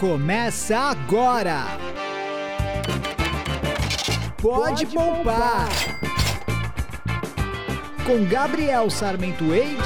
Começa 0.00 0.76
agora! 0.76 1.62
Pode, 4.42 4.84
Pode 4.84 4.86
poupar. 4.86 5.14
poupar! 5.24 5.68
Com 8.04 8.28
Gabriel 8.28 8.90
Sarmento 8.90 9.54
Eide 9.54 9.80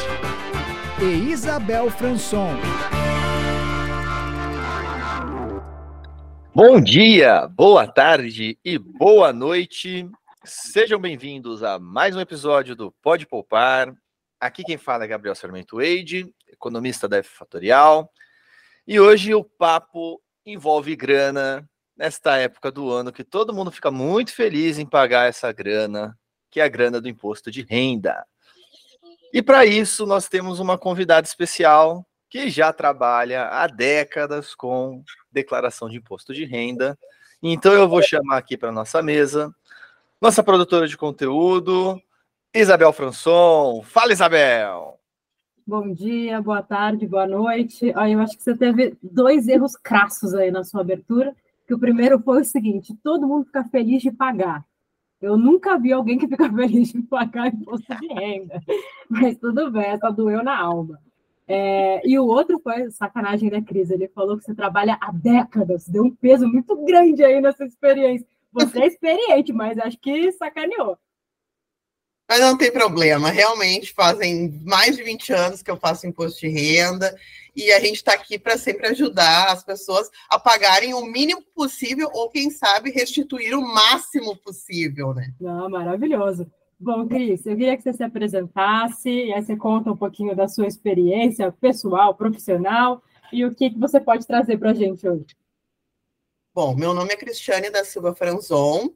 e 1.03 1.31
Isabel 1.31 1.91
Franson. 1.91 2.55
Bom 6.55 6.81
dia, 6.81 7.47
boa 7.47 7.87
tarde 7.87 8.59
e 8.65 8.79
boa 8.79 9.31
noite. 9.33 10.11
Sejam 10.43 10.99
bem-vindos 10.99 11.63
a 11.63 11.79
mais 11.79 12.17
um 12.17 12.21
episódio 12.21 12.75
do 12.75 12.91
Pode 13.03 13.27
Poupar. 13.27 13.95
Aqui 14.41 14.65
quem 14.65 14.79
fala 14.79 15.05
é 15.05 15.07
Gabriel 15.07 15.35
Sarmento 15.35 15.83
Eide, 15.83 16.33
economista 16.51 17.07
da 17.07 17.19
F 17.19 17.29
Fatorial. 17.29 18.11
E 18.91 18.99
hoje 18.99 19.35
o 19.35 19.45
papo 19.45 20.19
envolve 20.47 20.97
grana 20.97 21.69
nesta 21.95 22.39
época 22.39 22.73
do 22.73 22.91
ano 22.91 23.13
que 23.13 23.23
todo 23.23 23.53
mundo 23.53 23.71
fica 23.71 23.91
muito 23.91 24.33
feliz 24.33 24.79
em 24.79 24.87
pagar 24.87 25.29
essa 25.29 25.53
grana, 25.53 26.19
que 26.51 26.59
é 26.59 26.65
a 26.65 26.69
grana 26.69 26.99
do 26.99 27.07
imposto 27.07 27.51
de 27.51 27.61
renda. 27.61 28.25
E 29.31 29.43
para 29.43 29.67
isso 29.67 30.07
nós 30.07 30.27
temos 30.27 30.59
uma 30.59 30.79
convidada 30.79 31.27
especial 31.27 32.03
que 32.31 32.49
já 32.49 32.73
trabalha 32.73 33.49
há 33.49 33.67
décadas 33.67 34.55
com 34.55 35.05
declaração 35.31 35.91
de 35.91 35.99
imposto 35.99 36.33
de 36.33 36.47
renda. 36.47 36.99
Então 37.43 37.75
eu 37.75 37.87
vou 37.87 38.01
chamar 38.03 38.39
aqui 38.39 38.57
para 38.57 38.73
nossa 38.73 39.03
mesa 39.03 39.55
nossa 40.19 40.43
produtora 40.43 40.89
de 40.89 40.97
conteúdo, 40.97 42.01
Isabel 42.55 42.93
Franson. 42.95 43.83
Fala, 43.83 44.15
Isabel! 44.15 44.98
Bom 45.69 45.93
dia, 45.93 46.41
boa 46.41 46.63
tarde, 46.63 47.07
boa 47.07 47.27
noite. 47.27 47.93
Olha, 47.95 48.13
eu 48.13 48.21
acho 48.21 48.39
que 48.39 48.43
você 48.43 48.57
teve 48.57 48.97
dois 49.03 49.47
erros 49.47 49.77
crassos 49.77 50.33
aí 50.33 50.51
na 50.51 50.65
sua 50.65 50.81
abertura. 50.81 51.37
Que 51.67 51.75
o 51.75 51.79
primeiro 51.79 52.19
foi 52.21 52.41
o 52.41 52.45
seguinte: 52.45 52.97
todo 53.03 53.29
mundo 53.29 53.45
fica 53.45 53.63
feliz 53.65 54.01
de 54.01 54.11
pagar. 54.11 54.65
Eu 55.21 55.37
nunca 55.37 55.79
vi 55.79 55.93
alguém 55.93 56.17
que 56.17 56.27
fica 56.27 56.49
feliz 56.57 56.91
de 56.91 57.03
pagar 57.03 57.49
imposto 57.49 57.95
de 58.01 58.07
renda. 58.07 58.63
Mas 59.11 59.37
tudo 59.37 59.71
bem, 59.71 59.99
só 59.99 60.11
doeu 60.11 60.43
na 60.43 60.59
alma. 60.59 60.99
É, 61.47 62.01
e 62.03 62.19
o 62.19 62.25
outro 62.25 62.59
foi 62.61 62.91
sacanagem 62.91 63.51
da 63.51 63.61
Cris. 63.61 63.91
Ele 63.91 64.09
falou 64.09 64.39
que 64.39 64.45
você 64.45 64.55
trabalha 64.55 64.97
há 64.99 65.13
décadas, 65.13 65.87
deu 65.87 66.03
um 66.03 66.17
peso 66.17 66.49
muito 66.49 66.83
grande 66.87 67.23
aí 67.23 67.43
nessa 67.43 67.67
experiência. 67.67 68.27
Você 68.55 68.81
é 68.81 68.87
experiente, 68.87 69.53
mas 69.53 69.77
acho 69.79 69.99
que 70.01 70.33
sacaneou. 70.33 70.97
Mas 72.29 72.41
não 72.41 72.59
tem 72.59 72.71
problema, 72.71 73.31
realmente 73.31 73.93
fazem 73.95 74.61
mais 74.63 74.97
de 74.97 75.03
20 75.03 75.33
anos 75.33 75.63
que 75.63 75.71
eu 75.71 75.79
faço 75.79 76.07
imposto 76.07 76.41
de 76.41 76.49
renda 76.49 77.17
e 77.57 77.73
a 77.73 77.81
gente 77.81 77.97
está 77.97 78.13
aqui 78.13 78.39
para 78.39 78.59
sempre 78.59 78.87
ajudar 78.89 79.51
as 79.51 79.65
pessoas 79.65 80.11
a 80.29 80.39
pagarem 80.39 80.93
o 80.93 81.07
mínimo 81.07 81.43
possível 81.55 82.11
ou, 82.13 82.29
quem 82.29 82.51
sabe, 82.51 82.91
restituir 82.91 83.55
o 83.55 83.63
máximo 83.63 84.37
possível, 84.37 85.15
né? 85.15 85.33
Ah, 85.45 85.69
maravilhoso. 85.69 86.47
Bom, 86.79 87.09
Cris, 87.09 87.45
eu 87.47 87.57
queria 87.57 87.77
que 87.77 87.83
você 87.83 87.93
se 87.93 88.05
apresentasse 88.05 89.11
e 89.11 89.33
aí 89.33 89.43
você 89.43 89.57
conta 89.57 89.91
um 89.91 89.97
pouquinho 89.97 90.37
da 90.37 90.47
sua 90.47 90.67
experiência 90.67 91.51
pessoal, 91.51 92.15
profissional 92.15 93.03
e 93.33 93.45
o 93.45 93.55
que, 93.55 93.71
que 93.71 93.79
você 93.79 93.99
pode 93.99 94.27
trazer 94.27 94.59
para 94.59 94.71
a 94.71 94.75
gente 94.75 95.09
hoje. 95.09 95.27
Bom, 96.55 96.77
meu 96.77 96.93
nome 96.95 97.13
é 97.13 97.17
Cristiane 97.17 97.71
da 97.71 97.85
Silva 97.85 98.15
Franzon, 98.15 98.91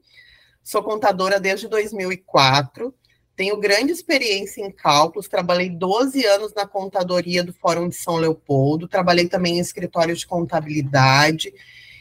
sou 0.62 0.82
contadora 0.82 1.40
desde 1.40 1.66
2004, 1.66 2.94
tenho 3.34 3.58
grande 3.58 3.92
experiência 3.92 4.60
em 4.60 4.70
cálculos, 4.70 5.28
trabalhei 5.28 5.70
12 5.70 6.24
anos 6.26 6.52
na 6.54 6.66
contadoria 6.66 7.42
do 7.42 7.52
Fórum 7.52 7.88
de 7.88 7.96
São 7.96 8.16
Leopoldo, 8.16 8.88
trabalhei 8.88 9.28
também 9.28 9.56
em 9.56 9.60
escritório 9.60 10.14
de 10.14 10.26
contabilidade 10.26 11.52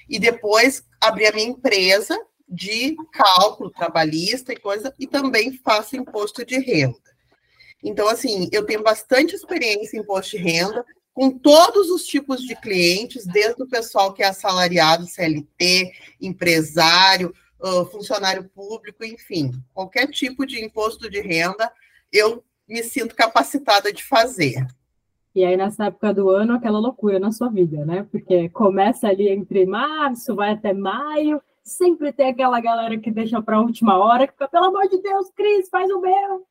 e 0.09 0.19
depois 0.19 0.83
abri 0.99 1.25
a 1.25 1.31
minha 1.31 1.47
empresa 1.47 2.19
de 2.47 2.97
cálculo 3.13 3.69
trabalhista 3.69 4.51
e 4.51 4.57
coisa, 4.57 4.93
e 4.99 5.07
também 5.07 5.53
faço 5.53 5.95
imposto 5.95 6.45
de 6.45 6.59
renda. 6.59 6.99
Então, 7.81 8.09
assim, 8.09 8.49
eu 8.51 8.65
tenho 8.65 8.83
bastante 8.83 9.33
experiência 9.33 9.95
em 9.95 10.01
imposto 10.01 10.35
de 10.35 10.43
renda, 10.43 10.85
com 11.13 11.31
todos 11.31 11.89
os 11.89 12.05
tipos 12.05 12.41
de 12.41 12.55
clientes, 12.55 13.25
desde 13.25 13.63
o 13.63 13.67
pessoal 13.67 14.13
que 14.13 14.21
é 14.21 14.27
assalariado, 14.27 15.07
CLT, 15.07 15.91
empresário, 16.19 17.33
funcionário 17.91 18.49
público, 18.49 19.03
enfim, 19.03 19.51
qualquer 19.73 20.07
tipo 20.07 20.45
de 20.45 20.63
imposto 20.63 21.09
de 21.09 21.21
renda, 21.21 21.71
eu 22.11 22.43
me 22.67 22.83
sinto 22.83 23.15
capacitada 23.15 23.91
de 23.91 24.03
fazer. 24.03 24.65
E 25.33 25.45
aí, 25.45 25.55
nessa 25.55 25.85
época 25.85 26.13
do 26.13 26.29
ano, 26.29 26.53
aquela 26.53 26.79
loucura 26.79 27.19
na 27.19 27.31
sua 27.31 27.49
vida, 27.49 27.85
né? 27.85 28.05
Porque 28.11 28.49
começa 28.49 29.07
ali 29.07 29.29
entre 29.29 29.65
março, 29.65 30.35
vai 30.35 30.51
até 30.51 30.73
maio, 30.73 31.41
sempre 31.63 32.11
tem 32.11 32.29
aquela 32.29 32.59
galera 32.59 32.97
que 32.97 33.09
deixa 33.09 33.41
para 33.41 33.55
a 33.55 33.61
última 33.61 33.97
hora, 33.97 34.27
que 34.27 34.33
fica, 34.33 34.47
pelo 34.47 34.65
amor 34.65 34.89
de 34.89 35.01
Deus, 35.01 35.29
Cris, 35.35 35.69
faz 35.69 35.89
o 35.89 36.01
meu. 36.01 36.45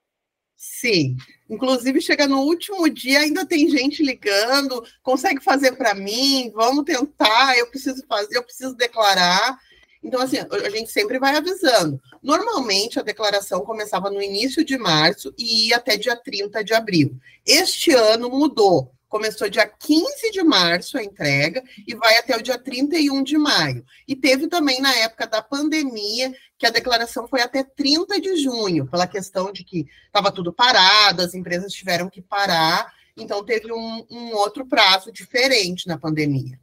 Sim, 0.57 1.17
inclusive 1.49 2.03
chega 2.03 2.27
no 2.27 2.41
último 2.41 2.89
dia, 2.89 3.21
ainda 3.21 3.47
tem 3.47 3.69
gente 3.69 4.03
ligando, 4.03 4.85
consegue 5.03 5.43
fazer 5.43 5.73
para 5.73 5.95
mim, 5.95 6.51
vamos 6.55 6.85
tentar, 6.85 7.57
eu 7.57 7.67
preciso 7.67 8.05
fazer, 8.07 8.37
eu 8.37 8.43
preciso 8.43 8.77
declarar. 8.77 9.59
Então, 10.03 10.21
assim, 10.21 10.39
a 10.39 10.71
gente 10.71 10.91
sempre 10.91 11.19
vai 11.19 11.37
avisando. 11.37 12.01
Normalmente, 12.23 12.99
a 12.99 13.03
declaração 13.03 13.61
começava 13.61 14.11
no 14.11 14.23
início 14.23 14.65
de 14.65 14.79
março 14.79 15.33
e 15.37 15.69
ia 15.69 15.77
até 15.77 15.97
dia 15.97 16.17
30 16.17 16.65
de 16.65 16.73
abril. 16.73 17.19
Este 17.47 17.93
ano 17.93 18.31
mudou. 18.31 18.93
Começou 19.11 19.51
dia 19.51 19.67
15 19.67 20.31
de 20.31 20.43
março 20.43 20.97
a 20.97 21.03
entrega 21.03 21.65
e 21.87 21.97
vai 21.97 22.17
até 22.17 22.37
o 22.37 22.43
dia 22.43 22.57
31 22.57 23.25
de 23.25 23.37
maio. 23.37 23.85
E 24.07 24.15
teve 24.15 24.47
também 24.47 24.81
na 24.81 24.95
época 24.95 25.27
da 25.27 25.43
pandemia, 25.43 26.33
que 26.57 26.65
a 26.65 26.71
declaração 26.71 27.27
foi 27.27 27.43
até 27.43 27.65
30 27.65 28.21
de 28.21 28.37
junho, 28.37 28.87
pela 28.87 29.09
questão 29.09 29.53
de 29.53 29.65
que 29.65 29.85
estava 30.07 30.31
tudo 30.31 30.53
parado, 30.53 31.23
as 31.23 31.35
empresas 31.35 31.73
tiveram 31.73 32.09
que 32.09 32.23
parar, 32.23 32.95
então 33.17 33.45
teve 33.45 33.73
um, 33.73 34.07
um 34.09 34.33
outro 34.35 34.65
prazo 34.65 35.11
diferente 35.11 35.89
na 35.89 35.99
pandemia. 35.99 36.59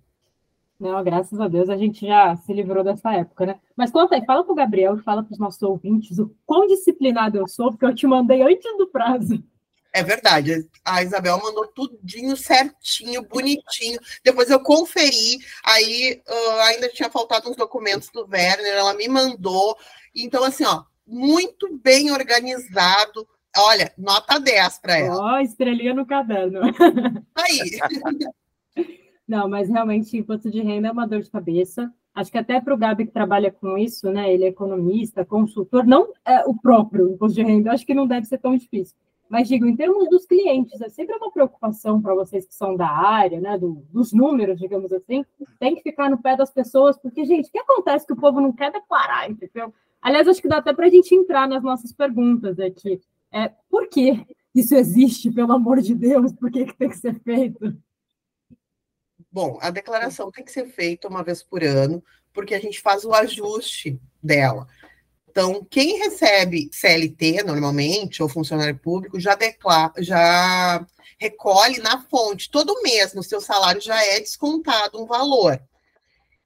Não, 0.79 1.03
graças 1.03 1.39
a 1.39 1.47
Deus 1.47 1.69
a 1.69 1.77
gente 1.77 2.05
já 2.05 2.35
se 2.37 2.53
livrou 2.53 2.83
dessa 2.83 3.11
época, 3.11 3.47
né? 3.47 3.59
Mas 3.75 3.89
conta 3.89 4.15
aí, 4.15 4.25
fala 4.25 4.43
para 4.43 4.51
o 4.51 4.55
Gabriel 4.55 4.95
e 4.95 5.01
fala 5.01 5.23
para 5.23 5.33
os 5.33 5.39
nossos 5.39 5.61
ouvintes 5.63 6.19
o 6.19 6.31
quão 6.45 6.67
disciplinado 6.67 7.37
eu 7.37 7.47
sou, 7.47 7.71
porque 7.71 7.85
eu 7.85 7.95
te 7.95 8.05
mandei 8.05 8.43
antes 8.43 8.77
do 8.77 8.87
prazo. 8.87 9.43
É 9.91 10.03
verdade. 10.03 10.69
A 10.85 11.01
Isabel 11.01 11.39
mandou 11.39 11.65
tudinho 11.67 12.37
certinho, 12.37 13.23
bonitinho. 13.23 13.99
Depois 14.23 14.51
eu 14.51 14.59
conferi, 14.59 15.39
aí 15.65 16.21
uh, 16.27 16.59
ainda 16.67 16.89
tinha 16.89 17.09
faltado 17.09 17.49
uns 17.49 17.55
documentos 17.55 18.09
do 18.11 18.27
Werner, 18.31 18.73
ela 18.73 18.93
me 18.93 19.07
mandou. 19.07 19.75
Então, 20.15 20.43
assim, 20.43 20.65
ó, 20.65 20.83
muito 21.07 21.75
bem 21.81 22.11
organizado. 22.11 23.27
Olha, 23.57 23.91
nota 23.97 24.39
10 24.39 24.77
para 24.77 24.99
ela. 24.99 25.15
Ó, 25.15 25.37
oh, 25.37 25.39
estrelinha 25.39 25.95
no 25.95 26.05
caderno. 26.05 26.61
Aí. 27.35 27.79
Não, 29.27 29.49
mas 29.49 29.67
realmente 29.67 30.17
imposto 30.17 30.49
de 30.49 30.61
renda 30.61 30.87
é 30.87 30.91
uma 30.91 31.07
dor 31.07 31.21
de 31.21 31.29
cabeça. 31.29 31.93
Acho 32.15 32.31
que 32.31 32.37
até 32.37 32.59
para 32.61 32.73
o 32.73 32.77
Gabi 32.77 33.05
que 33.05 33.11
trabalha 33.11 33.51
com 33.51 33.77
isso, 33.77 34.09
né? 34.11 34.33
Ele 34.33 34.45
é 34.45 34.47
economista, 34.47 35.25
consultor, 35.25 35.85
não 35.85 36.13
é 36.25 36.45
o 36.47 36.55
próprio 36.55 37.11
imposto 37.11 37.35
de 37.35 37.43
renda, 37.43 37.71
acho 37.71 37.85
que 37.85 37.93
não 37.93 38.07
deve 38.07 38.25
ser 38.25 38.37
tão 38.37 38.55
difícil. 38.55 38.95
Mas 39.29 39.47
digo, 39.47 39.65
em 39.65 39.75
termos 39.75 40.09
dos 40.09 40.25
clientes, 40.25 40.79
é 40.79 40.89
sempre 40.89 41.15
uma 41.17 41.31
preocupação 41.31 42.01
para 42.01 42.15
vocês 42.15 42.47
que 42.47 42.55
são 42.55 42.75
da 42.75 42.87
área, 42.87 43.41
né, 43.41 43.57
do, 43.57 43.83
dos 43.91 44.13
números, 44.13 44.57
digamos 44.57 44.91
assim, 44.93 45.25
tem 45.59 45.75
que 45.75 45.81
ficar 45.81 46.09
no 46.09 46.17
pé 46.17 46.35
das 46.37 46.49
pessoas, 46.49 46.97
porque, 46.97 47.25
gente, 47.25 47.49
o 47.49 47.51
que 47.51 47.59
acontece 47.59 48.07
que 48.07 48.13
o 48.13 48.17
povo 48.17 48.39
não 48.39 48.53
quer 48.53 48.71
declarar, 48.71 49.29
entendeu? 49.29 49.73
Aliás, 50.01 50.27
acho 50.27 50.41
que 50.41 50.47
dá 50.47 50.57
até 50.57 50.73
para 50.73 50.85
a 50.85 50.89
gente 50.89 51.13
entrar 51.13 51.47
nas 51.47 51.61
nossas 51.61 51.91
perguntas 51.91 52.57
aqui. 52.59 53.01
É, 53.31 53.51
por 53.69 53.89
que 53.89 54.25
isso 54.55 54.73
existe, 54.75 55.29
pelo 55.29 55.51
amor 55.51 55.81
de 55.81 55.93
Deus? 55.93 56.31
Por 56.31 56.49
que, 56.49 56.65
que 56.65 56.77
tem 56.77 56.89
que 56.89 56.97
ser 56.97 57.19
feito? 57.19 57.75
Bom, 59.37 59.59
a 59.61 59.69
declaração 59.69 60.31
tem 60.31 60.43
que 60.43 60.51
ser 60.51 60.65
feita 60.65 61.07
uma 61.07 61.23
vez 61.23 61.43
por 61.43 61.63
ano, 61.63 62.03
porque 62.33 62.55
a 62.55 62.59
gente 62.59 62.81
faz 62.81 63.05
o 63.05 63.13
ajuste 63.13 64.01
dela. 64.21 64.67
Então, 65.29 65.63
quem 65.69 65.99
recebe 65.99 66.71
CLT 66.73 67.43
normalmente, 67.43 68.23
ou 68.23 68.27
funcionário 68.27 68.75
público, 68.75 69.19
já 69.19 69.35
declara, 69.35 69.93
já 69.99 70.83
recolhe 71.19 71.77
na 71.77 72.01
fonte, 72.01 72.49
todo 72.49 72.81
mês 72.81 73.13
no 73.13 73.21
seu 73.21 73.39
salário 73.39 73.79
já 73.79 74.03
é 74.03 74.19
descontado 74.19 74.99
um 74.99 75.05
valor. 75.05 75.61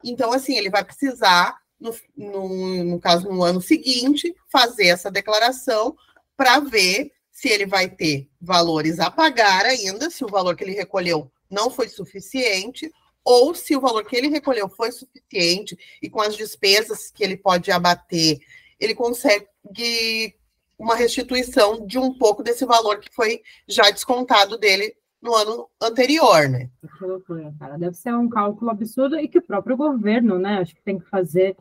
Então, 0.03 0.33
assim, 0.33 0.57
ele 0.57 0.69
vai 0.69 0.83
precisar, 0.83 1.59
no, 1.79 1.95
no, 2.13 2.83
no 2.83 2.99
caso, 2.99 3.29
no 3.29 3.41
ano 3.41 3.61
seguinte, 3.61 4.35
fazer 4.51 4.87
essa 4.87 5.09
declaração 5.09 5.95
para 6.35 6.59
ver 6.59 7.13
se 7.31 7.47
ele 7.47 7.65
vai 7.65 7.89
ter 7.89 8.29
valores 8.41 8.99
a 8.99 9.09
pagar 9.09 9.65
ainda, 9.65 10.09
se 10.09 10.25
o 10.25 10.29
valor 10.29 10.57
que 10.57 10.65
ele 10.65 10.73
recolheu 10.73 11.31
não 11.51 11.69
foi 11.69 11.89
suficiente, 11.89 12.91
ou 13.23 13.53
se 13.53 13.75
o 13.75 13.81
valor 13.81 14.05
que 14.05 14.15
ele 14.15 14.29
recolheu 14.29 14.67
foi 14.69 14.91
suficiente 14.91 15.77
e 16.01 16.09
com 16.09 16.21
as 16.21 16.35
despesas 16.35 17.11
que 17.11 17.23
ele 17.23 17.37
pode 17.37 17.71
abater 17.71 18.39
ele 18.81 18.95
consegue 18.95 20.35
uma 20.77 20.95
restituição 20.95 21.85
de 21.85 21.99
um 21.99 22.17
pouco 22.17 22.41
desse 22.41 22.65
valor 22.65 22.99
que 22.99 23.13
foi 23.13 23.41
já 23.67 23.89
descontado 23.91 24.57
dele 24.57 24.95
no 25.21 25.35
ano 25.35 25.69
anterior, 25.79 26.49
né? 26.49 26.67
Que 26.97 27.05
loucura, 27.05 27.53
cara. 27.59 27.77
Deve 27.77 27.95
ser 27.95 28.11
um 28.15 28.27
cálculo 28.27 28.71
absurdo 28.71 29.19
e 29.19 29.27
que 29.27 29.37
o 29.37 29.43
próprio 29.43 29.77
governo, 29.77 30.39
né, 30.39 30.57
acho 30.57 30.73
que 30.73 30.81
tem 30.81 30.97
que 30.97 31.07
fazer. 31.07 31.55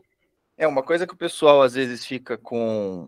É 0.57 0.67
uma 0.67 0.81
coisa 0.81 1.05
que 1.05 1.13
o 1.13 1.17
pessoal 1.17 1.61
às 1.61 1.75
vezes 1.75 2.03
fica 2.03 2.35
com 2.35 3.07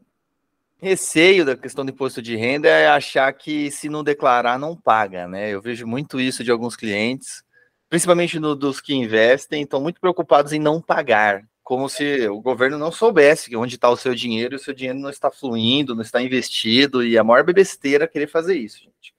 receio 0.83 1.45
da 1.45 1.55
questão 1.55 1.85
do 1.85 1.91
imposto 1.91 2.21
de 2.21 2.35
renda 2.35 2.67
é 2.67 2.87
achar 2.87 3.31
que 3.33 3.71
se 3.71 3.87
não 3.87 4.03
declarar 4.03 4.59
não 4.59 4.75
paga, 4.75 5.27
né? 5.27 5.49
Eu 5.49 5.61
vejo 5.61 5.87
muito 5.87 6.19
isso 6.19 6.43
de 6.43 6.51
alguns 6.51 6.75
clientes, 6.75 7.41
principalmente 7.89 8.37
no, 8.39 8.53
dos 8.53 8.81
que 8.81 8.93
investem, 8.93 9.63
estão 9.63 9.81
muito 9.81 10.01
preocupados 10.01 10.51
em 10.51 10.59
não 10.59 10.81
pagar, 10.81 11.47
como 11.63 11.87
se 11.87 12.27
o 12.27 12.41
governo 12.41 12.77
não 12.77 12.91
soubesse 12.91 13.55
onde 13.55 13.75
está 13.75 13.89
o 13.89 13.95
seu 13.95 14.13
dinheiro 14.13 14.55
e 14.55 14.57
o 14.57 14.59
seu 14.59 14.73
dinheiro 14.73 14.99
não 14.99 15.09
está 15.09 15.31
fluindo, 15.31 15.95
não 15.95 16.01
está 16.01 16.21
investido, 16.21 17.03
e 17.03 17.17
a 17.17 17.23
maior 17.23 17.43
besteira 17.45 18.03
é 18.03 18.07
querer 18.07 18.27
fazer 18.27 18.55
isso, 18.55 18.79
gente. 18.79 19.13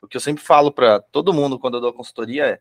O 0.00 0.06
que 0.06 0.16
eu 0.16 0.20
sempre 0.20 0.42
falo 0.42 0.70
para 0.70 1.00
todo 1.00 1.32
mundo 1.32 1.58
quando 1.58 1.78
eu 1.78 1.80
dou 1.80 1.92
consultoria 1.92 2.46
é 2.46 2.60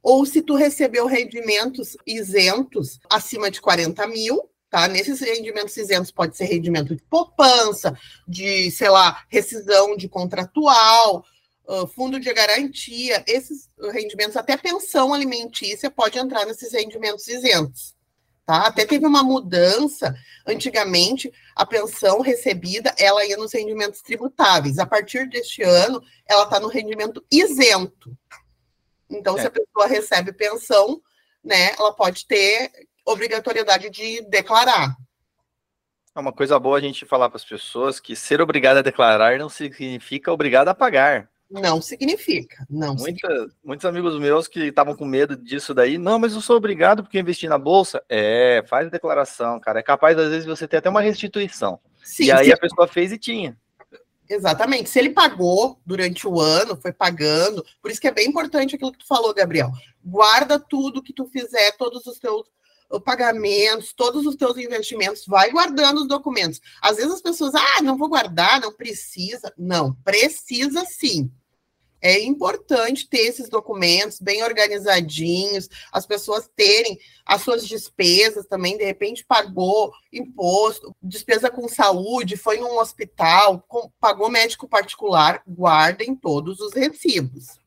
ou 0.02 0.24
se 0.24 0.40
tu 0.42 0.54
recebeu 0.54 1.06
rendimentos 1.06 1.96
isentos 2.06 2.98
acima 3.10 3.50
de 3.50 3.60
40 3.60 4.06
mil, 4.06 4.48
tá? 4.70 4.88
Nesses 4.88 5.20
rendimentos 5.20 5.76
isentos 5.76 6.10
pode 6.10 6.34
ser 6.36 6.46
rendimento 6.46 6.94
de 6.94 7.02
poupança, 7.02 7.98
de, 8.26 8.70
sei 8.70 8.88
lá, 8.88 9.22
rescisão 9.28 9.96
de 9.96 10.08
contratual, 10.08 11.24
uh, 11.68 11.86
fundo 11.86 12.18
de 12.18 12.32
garantia, 12.32 13.22
esses 13.26 13.68
rendimentos, 13.92 14.36
até 14.36 14.56
pensão 14.56 15.12
alimentícia 15.12 15.90
pode 15.90 16.18
entrar 16.18 16.46
nesses 16.46 16.72
rendimentos 16.72 17.28
isentos. 17.28 17.94
Tá? 18.44 18.66
Até 18.66 18.84
teve 18.84 19.06
uma 19.06 19.22
mudança. 19.22 20.14
Antigamente, 20.46 21.32
a 21.54 21.64
pensão 21.64 22.20
recebida 22.20 22.94
ela 22.98 23.24
ia 23.24 23.36
nos 23.36 23.52
rendimentos 23.52 24.02
tributáveis. 24.02 24.78
A 24.78 24.86
partir 24.86 25.28
deste 25.28 25.62
ano, 25.62 26.02
ela 26.26 26.44
está 26.44 26.58
no 26.58 26.68
rendimento 26.68 27.24
isento. 27.30 28.16
Então, 29.08 29.38
é. 29.38 29.42
se 29.42 29.46
a 29.46 29.50
pessoa 29.50 29.86
recebe 29.86 30.32
pensão, 30.32 31.00
né, 31.44 31.72
ela 31.78 31.92
pode 31.92 32.26
ter 32.26 32.70
obrigatoriedade 33.04 33.90
de 33.90 34.22
declarar. 34.22 34.96
É 36.14 36.20
uma 36.20 36.32
coisa 36.32 36.58
boa 36.58 36.76
a 36.76 36.80
gente 36.80 37.06
falar 37.06 37.28
para 37.30 37.38
as 37.38 37.44
pessoas 37.44 37.98
que 37.98 38.14
ser 38.14 38.40
obrigado 38.40 38.78
a 38.78 38.82
declarar 38.82 39.38
não 39.38 39.48
significa 39.48 40.30
obrigado 40.30 40.68
a 40.68 40.74
pagar. 40.74 41.31
Não 41.52 41.82
significa. 41.82 42.66
Não 42.70 42.94
Muita, 42.94 43.28
significa. 43.28 43.54
Muitos 43.62 43.84
amigos 43.84 44.18
meus 44.18 44.48
que 44.48 44.60
estavam 44.68 44.96
com 44.96 45.04
medo 45.04 45.36
disso 45.36 45.74
daí, 45.74 45.98
não, 45.98 46.18
mas 46.18 46.32
eu 46.32 46.40
sou 46.40 46.56
obrigado 46.56 47.02
porque 47.02 47.18
investi 47.18 47.46
na 47.46 47.58
bolsa. 47.58 48.02
É, 48.08 48.64
faz 48.66 48.86
a 48.86 48.90
declaração, 48.90 49.60
cara. 49.60 49.80
É 49.80 49.82
capaz, 49.82 50.18
às 50.18 50.30
vezes, 50.30 50.46
você 50.46 50.66
ter 50.66 50.78
até 50.78 50.88
uma 50.88 51.02
restituição. 51.02 51.78
Sim, 52.02 52.24
e 52.24 52.32
aí 52.32 52.46
sim. 52.46 52.52
a 52.52 52.56
pessoa 52.56 52.88
fez 52.88 53.12
e 53.12 53.18
tinha. 53.18 53.56
Exatamente. 54.28 54.88
Se 54.88 54.98
ele 54.98 55.10
pagou 55.10 55.78
durante 55.84 56.26
o 56.26 56.40
ano, 56.40 56.74
foi 56.80 56.90
pagando. 56.90 57.62
Por 57.82 57.90
isso 57.90 58.00
que 58.00 58.08
é 58.08 58.12
bem 58.12 58.28
importante 58.28 58.74
aquilo 58.74 58.92
que 58.92 59.00
tu 59.00 59.06
falou, 59.06 59.34
Gabriel. 59.34 59.70
Guarda 60.02 60.58
tudo 60.58 61.02
que 61.02 61.12
tu 61.12 61.26
fizer, 61.26 61.72
todos 61.72 62.06
os 62.06 62.18
teus 62.18 62.50
pagamentos, 63.04 63.92
todos 63.92 64.24
os 64.26 64.36
teus 64.36 64.56
investimentos, 64.56 65.24
vai 65.26 65.50
guardando 65.50 65.98
os 65.98 66.08
documentos. 66.08 66.60
Às 66.80 66.96
vezes 66.96 67.12
as 67.12 67.22
pessoas, 67.22 67.54
ah, 67.54 67.82
não 67.82 67.98
vou 67.98 68.08
guardar, 68.08 68.58
não 68.58 68.72
precisa. 68.72 69.52
Não, 69.58 69.94
precisa 70.02 70.82
sim 70.86 71.30
é 72.02 72.20
importante 72.22 73.08
ter 73.08 73.28
esses 73.28 73.48
documentos 73.48 74.20
bem 74.20 74.42
organizadinhos, 74.42 75.68
as 75.92 76.04
pessoas 76.04 76.50
terem 76.54 76.98
as 77.24 77.40
suas 77.42 77.66
despesas 77.66 78.46
também, 78.46 78.76
de 78.76 78.84
repente 78.84 79.24
pagou 79.24 79.92
imposto, 80.12 80.94
despesa 81.00 81.48
com 81.48 81.68
saúde, 81.68 82.36
foi 82.36 82.58
num 82.58 82.78
hospital, 82.78 83.64
pagou 84.00 84.28
médico 84.28 84.68
particular, 84.68 85.40
guardem 85.46 86.16
todos 86.16 86.60
os 86.60 86.72
recibos. 86.74 87.60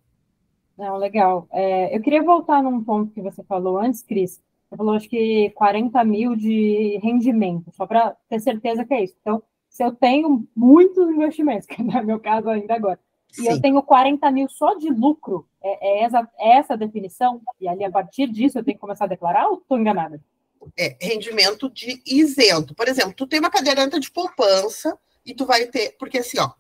Não, 0.78 0.98
legal. 0.98 1.48
É, 1.52 1.96
eu 1.96 2.02
queria 2.02 2.22
voltar 2.22 2.62
num 2.62 2.84
ponto 2.84 3.14
que 3.14 3.22
você 3.22 3.42
falou 3.44 3.78
antes, 3.78 4.04
Cris. 4.04 4.42
Você 4.70 4.76
falou, 4.76 4.96
acho 4.96 5.10
que 5.10 5.52
40 5.52 6.04
mil 6.04 6.36
de 6.36 7.00
rendimento, 7.02 7.72
só 7.72 7.86
para 7.86 8.16
ter 8.28 8.42
certeza 8.42 8.84
que 8.84 8.94
é 8.94 9.04
isso. 9.06 9.16
Então, 9.22 9.42
se 9.70 9.84
eu 9.84 9.94
tenho 9.94 10.46
muitos 10.56 11.10
investimentos, 11.10 11.66
que 11.68 11.82
é 11.82 12.02
meu 12.02 12.20
caso 12.20 12.50
ainda 12.50 12.74
agora, 12.76 13.00
e 13.38 13.48
eu 13.48 13.62
tenho 13.62 13.82
40 13.82 14.30
mil 14.32 14.50
só 14.50 14.76
de 14.76 14.90
lucro, 14.90 15.48
é, 15.64 15.88
é, 15.88 16.04
essa, 16.04 16.30
é 16.40 16.58
essa 16.58 16.74
a 16.74 16.78
definição? 16.78 17.42
E 17.60 17.68
ali, 17.68 17.84
a 17.84 17.92
partir 17.92 18.28
disso, 18.28 18.58
eu 18.58 18.64
tenho 18.64 18.78
que 18.78 18.82
começar 18.82 19.06
a 19.06 19.10
declarar 19.10 19.48
ou 19.48 19.58
estou 19.58 19.80
enganada? 19.80 20.22
É, 20.78 20.98
rendimento 21.00 21.70
de 21.70 22.02
isento. 22.06 22.74
Por 22.74 22.88
exemplo, 22.88 23.14
tu 23.14 23.28
tem 23.28 23.40
uma 23.40 23.50
cadeirante 23.50 24.00
de 24.00 24.10
poupança 24.10 24.98
e 25.26 25.34
tu 25.34 25.46
vai 25.46 25.66
ter, 25.66 25.96
porque 25.98 26.20
assim, 26.20 26.40
ó, 26.40 26.52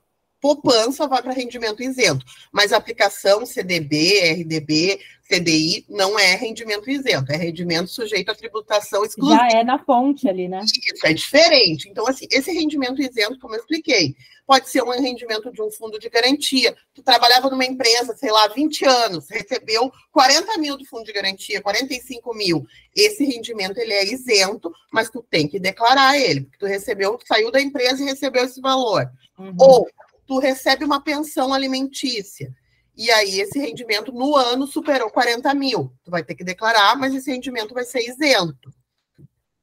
poupança 0.46 1.08
vai 1.08 1.24
para 1.24 1.34
rendimento 1.34 1.82
isento, 1.82 2.24
mas 2.52 2.72
aplicação 2.72 3.48
CDB, 3.48 4.20
RDB, 4.44 5.00
CDI 5.28 5.84
não 5.90 6.20
é 6.20 6.36
rendimento 6.36 6.88
isento, 6.88 7.32
é 7.32 7.36
rendimento 7.36 7.88
sujeito 7.88 8.30
à 8.30 8.36
tributação 8.36 9.04
exclusiva. 9.04 9.40
Já 9.40 9.58
é 9.58 9.64
na 9.64 9.80
fonte 9.80 10.30
ali, 10.30 10.48
né? 10.48 10.62
Isso, 10.64 11.04
é 11.04 11.14
diferente. 11.14 11.90
Então, 11.90 12.06
assim, 12.08 12.28
esse 12.30 12.52
rendimento 12.52 13.02
isento, 13.02 13.40
como 13.40 13.56
eu 13.56 13.60
expliquei, 13.60 14.16
pode 14.46 14.70
ser 14.70 14.84
um 14.84 14.92
rendimento 14.92 15.52
de 15.52 15.64
um 15.64 15.72
fundo 15.72 15.98
de 15.98 16.08
garantia. 16.12 16.75
Tu 16.94 17.02
trabalhava 17.02 17.50
numa 17.50 17.66
empresa, 17.66 18.16
sei 18.16 18.32
lá, 18.32 18.48
20 18.48 18.86
anos, 18.86 19.28
recebeu 19.28 19.92
40 20.12 20.60
mil 20.60 20.78
do 20.78 20.86
fundo 20.86 21.06
de 21.06 21.12
garantia, 21.12 21.60
45 21.60 22.36
mil. 22.36 22.68
Esse 22.96 23.25
rendimento, 23.25 23.80
ele 23.80 23.94
é 23.94 24.06
isento, 24.06 24.72
mas 24.94 25.10
tu 25.10 25.25
tem 25.28 25.48
que 25.48 25.60
declarar 25.60 26.20
ele, 26.20 26.42
porque 26.42 26.60
tu 26.60 26.68
recebeu, 26.68 27.18
saiu 27.25 27.50
da 27.50 27.60
empresa 27.60 28.04
e 28.04 28.06
recebeu 28.06 28.44
esse 28.44 28.62
valor. 28.62 29.10
Uhum. 29.40 29.56
Ou 29.60 29.88
tu 30.25 30.39
recebe 30.39 30.84
uma 30.84 31.01
pensão 31.01 31.53
alimentícia 31.53 32.53
e 32.98 33.12
aí 33.12 33.41
esse 33.41 33.60
rendimento 33.60 34.12
no 34.12 34.36
ano 34.36 34.65
superou 34.65 35.10
40 35.10 35.53
mil. 35.53 35.91
Tu 36.03 36.10
vai 36.10 36.24
ter 36.24 36.34
que 36.34 36.44
declarar, 36.44 36.96
mas 36.96 37.13
esse 37.13 37.29
rendimento 37.29 37.74
vai 37.74 37.84
ser 37.84 38.00
isento. 38.08 38.74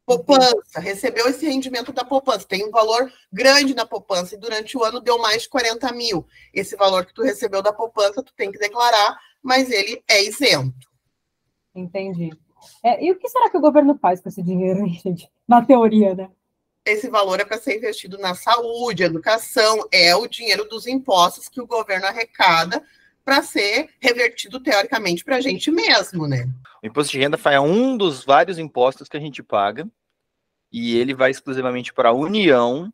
Poupança, 0.05 0.81
recebeu 0.81 1.27
esse 1.29 1.47
rendimento 1.47 1.93
da 1.93 2.05
poupança, 2.05 2.47
tem 2.47 2.67
um 2.67 2.71
valor 2.71 3.11
grande 3.33 3.73
na 3.73 3.87
poupança 3.87 4.35
e 4.35 4.39
durante 4.39 4.77
o 4.77 4.83
ano 4.83 5.01
deu 5.01 5.17
mais 5.19 5.43
de 5.43 5.49
40 5.49 5.93
mil. 5.93 6.27
Esse 6.53 6.77
valor 6.77 7.07
que 7.07 7.15
tu 7.15 7.23
recebeu 7.23 7.63
da 7.63 7.73
poupança, 7.73 8.23
tu 8.23 8.35
tem 8.35 8.51
que 8.51 8.59
declarar, 8.59 9.19
mas 9.41 9.71
ele 9.71 10.03
é 10.09 10.23
isento. 10.23 10.91
Entendi. 11.75 12.31
É, 12.85 13.03
e 13.03 13.11
o 13.11 13.19
que 13.19 13.29
será 13.29 13.49
que 13.49 13.57
o 13.57 13.61
governo 13.61 13.97
faz 13.97 14.21
com 14.21 14.29
esse 14.29 14.43
dinheiro, 14.43 14.87
gente? 14.89 15.31
Na 15.49 15.65
teoria, 15.65 16.15
né? 16.15 16.31
Esse 16.85 17.09
valor 17.09 17.41
é 17.41 17.45
para 17.45 17.59
ser 17.59 17.77
investido 17.77 18.19
na 18.19 18.35
saúde, 18.35 19.05
educação, 19.05 19.87
é 19.91 20.15
o 20.17 20.27
dinheiro 20.27 20.65
dos 20.69 20.87
impostos 20.87 21.49
que 21.49 21.61
o 21.61 21.67
governo 21.67 22.07
arrecada 22.07 22.83
para 23.25 23.43
ser 23.43 23.91
revertido 24.01 24.61
teoricamente 24.61 25.25
para 25.25 25.37
a 25.37 25.41
gente 25.41 25.71
mesmo, 25.71 26.27
né? 26.27 26.49
O 26.83 26.87
imposto 26.87 27.13
de 27.13 27.19
renda 27.19 27.39
é 27.45 27.61
um 27.61 27.97
dos 27.97 28.25
vários 28.25 28.59
impostos 28.59 29.09
que 29.09 29.17
a 29.17 29.21
gente 29.21 29.43
paga 29.43 29.89
e 30.73 30.99
ele 30.99 31.15
vai 31.15 31.31
exclusivamente 31.31 31.93
para 31.93 32.09
a 32.09 32.13
União. 32.13 32.93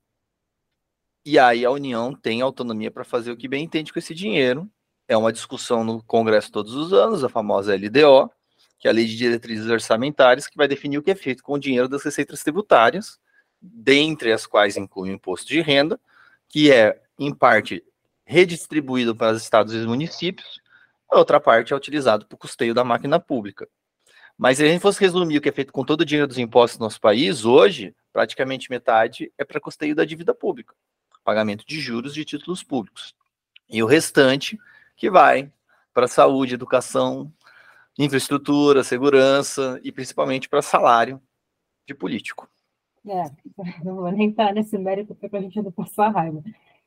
E 1.24 1.38
aí 1.38 1.64
a 1.64 1.70
União 1.70 2.14
tem 2.14 2.42
autonomia 2.42 2.90
para 2.90 3.04
fazer 3.04 3.30
o 3.32 3.36
que 3.36 3.48
bem 3.48 3.64
entende 3.64 3.92
com 3.92 3.98
esse 3.98 4.14
dinheiro. 4.14 4.70
É 5.06 5.16
uma 5.16 5.32
discussão 5.32 5.82
no 5.82 6.02
Congresso 6.02 6.52
todos 6.52 6.74
os 6.74 6.92
anos, 6.92 7.24
a 7.24 7.28
famosa 7.30 7.74
LDO, 7.74 8.30
que 8.78 8.86
é 8.86 8.90
a 8.90 8.94
Lei 8.94 9.06
de 9.06 9.16
Diretrizes 9.16 9.70
Orçamentárias, 9.70 10.46
que 10.46 10.58
vai 10.58 10.68
definir 10.68 10.98
o 10.98 11.02
que 11.02 11.10
é 11.10 11.14
feito 11.14 11.42
com 11.42 11.54
o 11.54 11.58
dinheiro 11.58 11.88
das 11.88 12.02
receitas 12.02 12.42
tributárias 12.42 13.18
dentre 13.60 14.32
as 14.32 14.46
quais 14.46 14.76
inclui 14.76 15.10
o 15.10 15.14
imposto 15.14 15.48
de 15.48 15.60
renda, 15.60 16.00
que 16.48 16.70
é, 16.72 17.00
em 17.18 17.34
parte, 17.34 17.84
redistribuído 18.24 19.14
para 19.14 19.32
os 19.32 19.42
estados 19.42 19.74
e 19.74 19.86
municípios, 19.86 20.60
a 21.10 21.18
outra 21.18 21.40
parte 21.40 21.72
é 21.72 21.76
utilizado 21.76 22.26
para 22.26 22.36
o 22.36 22.38
custeio 22.38 22.74
da 22.74 22.84
máquina 22.84 23.18
pública. 23.18 23.68
Mas 24.36 24.58
se 24.58 24.64
a 24.64 24.68
gente 24.68 24.80
fosse 24.80 25.00
resumir 25.00 25.38
o 25.38 25.40
que 25.40 25.48
é 25.48 25.52
feito 25.52 25.72
com 25.72 25.84
todo 25.84 26.02
o 26.02 26.04
dinheiro 26.04 26.28
dos 26.28 26.38
impostos 26.38 26.78
no 26.78 26.84
nosso 26.84 27.00
país, 27.00 27.44
hoje, 27.44 27.94
praticamente 28.12 28.70
metade 28.70 29.32
é 29.36 29.44
para 29.44 29.60
custeio 29.60 29.94
da 29.94 30.04
dívida 30.04 30.34
pública, 30.34 30.74
pagamento 31.24 31.66
de 31.66 31.80
juros 31.80 32.14
de 32.14 32.24
títulos 32.24 32.62
públicos. 32.62 33.14
E 33.68 33.82
o 33.82 33.86
restante 33.86 34.58
que 34.96 35.10
vai 35.10 35.50
para 35.92 36.06
saúde, 36.06 36.54
educação, 36.54 37.32
infraestrutura, 37.98 38.84
segurança 38.84 39.80
e 39.82 39.90
principalmente 39.90 40.48
para 40.48 40.62
salário 40.62 41.20
de 41.86 41.94
político. 41.94 42.48
É, 43.06 43.24
não 43.84 43.96
vou 43.96 44.10
nem 44.10 44.30
estar 44.30 44.52
nesse 44.52 44.76
mérito 44.78 45.14
para 45.14 45.38
a 45.38 45.42
gente 45.42 45.60
não 45.60 45.72
passar 45.72 46.08
raiva. 46.08 46.42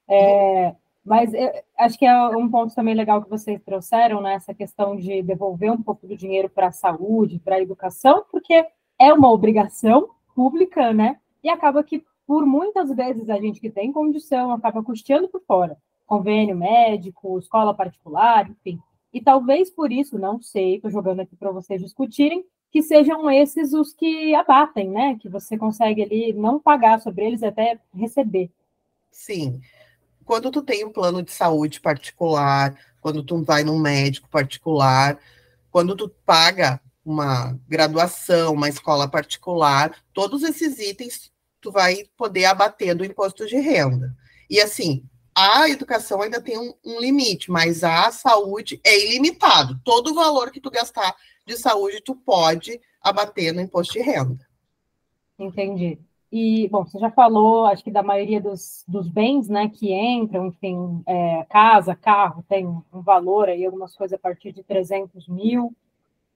É, 0.10 0.76
mas 1.04 1.34
eu, 1.34 1.52
acho 1.78 1.98
que 1.98 2.06
é 2.06 2.28
um 2.30 2.50
ponto 2.50 2.76
também 2.76 2.94
legal 2.94 3.24
que 3.24 3.30
vocês 3.30 3.62
trouxeram, 3.62 4.22
né? 4.22 4.36
Essa 4.36 4.54
questão 4.54 4.96
de 4.96 5.22
devolver 5.24 5.72
um 5.72 5.82
pouco 5.82 6.08
do 6.08 6.16
dinheiro 6.16 6.50
para 6.50 6.68
a 6.68 6.72
saúde, 6.72 7.40
para 7.40 7.56
a 7.56 7.62
educação, 7.62 8.24
porque 8.30 8.66
é 9.00 9.14
uma 9.14 9.32
obrigação 9.32 10.10
pública, 10.36 10.94
né? 10.94 11.20
E 11.44 11.50
acaba 11.50 11.84
que, 11.84 12.04
por 12.28 12.46
muitas 12.46 12.94
vezes, 12.94 13.30
a 13.30 13.40
gente 13.40 13.60
que 13.60 13.70
tem 13.70 13.92
condição 13.92 14.52
acaba 14.52 14.84
custeando 14.84 15.28
por 15.28 15.42
fora. 15.42 15.78
Convênio 16.06 16.56
médico, 16.56 17.40
escola 17.40 17.74
particular, 17.74 18.50
enfim. 18.50 18.80
E 19.14 19.20
talvez 19.20 19.70
por 19.70 19.92
isso, 19.92 20.20
não 20.20 20.42
sei, 20.42 20.76
estou 20.76 20.92
jogando 20.92 21.22
aqui 21.22 21.36
para 21.36 21.52
vocês 21.52 21.82
discutirem, 21.82 22.46
que 22.72 22.82
sejam 22.82 23.30
esses 23.30 23.74
os 23.74 23.94
que 23.94 24.34
abatem, 24.34 24.90
né? 24.90 25.18
Que 25.20 25.28
você 25.28 25.58
consegue 25.58 26.02
ali 26.02 26.34
não 26.34 26.60
pagar 26.60 27.02
sobre 27.02 27.26
eles, 27.26 27.44
até 27.44 27.78
receber. 27.94 28.50
Sim. 29.12 29.60
Quando 30.24 30.50
tu 30.50 30.62
tem 30.62 30.86
um 30.86 30.92
plano 30.92 31.22
de 31.22 31.32
saúde 31.32 31.82
particular, 31.82 32.74
quando 33.02 33.24
tu 33.24 33.44
vai 33.44 33.64
num 33.64 33.78
médico 33.78 34.30
particular, 34.30 35.20
quando 35.70 35.96
tu 35.96 36.08
paga 36.26 36.80
uma 37.04 37.60
graduação, 37.68 38.54
uma 38.54 38.70
escola 38.70 39.10
particular, 39.10 39.94
todos 40.14 40.44
esses 40.44 40.80
itens 40.80 41.32
tu 41.60 41.72
vai 41.72 42.06
poder 42.16 42.46
abater 42.46 42.96
do 42.96 43.04
imposto 43.04 43.46
de 43.46 43.58
renda. 43.58 44.16
E 44.50 44.62
assim, 44.62 45.04
a 45.42 45.70
educação 45.70 46.22
ainda 46.22 46.42
tem 46.42 46.58
um, 46.58 46.74
um 46.86 47.00
limite, 47.00 47.50
mas 47.50 47.84
a 47.84 48.12
saúde 48.12 48.80
é 48.84 49.08
ilimitado. 49.08 49.80
Todo 49.84 50.12
o 50.12 50.16
valor 50.16 50.52
que 50.52 50.62
tu 50.62 50.70
gastar 50.70 51.16
de 51.46 51.58
saúde, 51.58 52.02
tu 52.02 52.16
pode 52.16 52.80
abater 53.02 53.54
no 53.54 53.62
imposto 53.62 53.94
de 53.94 54.02
renda. 54.02 54.48
Entendi. 55.40 56.00
E, 56.32 56.70
bom, 56.70 56.86
você 56.86 56.98
já 56.98 57.12
falou, 57.12 57.66
acho 57.66 57.84
que 57.84 57.92
da 57.92 58.04
maioria 58.04 58.40
dos, 58.40 58.86
dos 58.88 59.10
bens, 59.10 59.50
né, 59.50 59.68
que 59.68 59.92
entram, 59.92 60.48
enfim, 60.48 61.04
é, 61.06 61.44
casa, 61.50 61.94
carro, 61.94 62.46
tem 62.48 62.66
um 62.66 63.02
valor 63.02 63.50
aí, 63.50 63.66
algumas 63.66 63.96
coisas 63.96 64.16
a 64.18 64.22
partir 64.22 64.54
de 64.54 64.64
300 64.64 65.28
mil. 65.28 65.76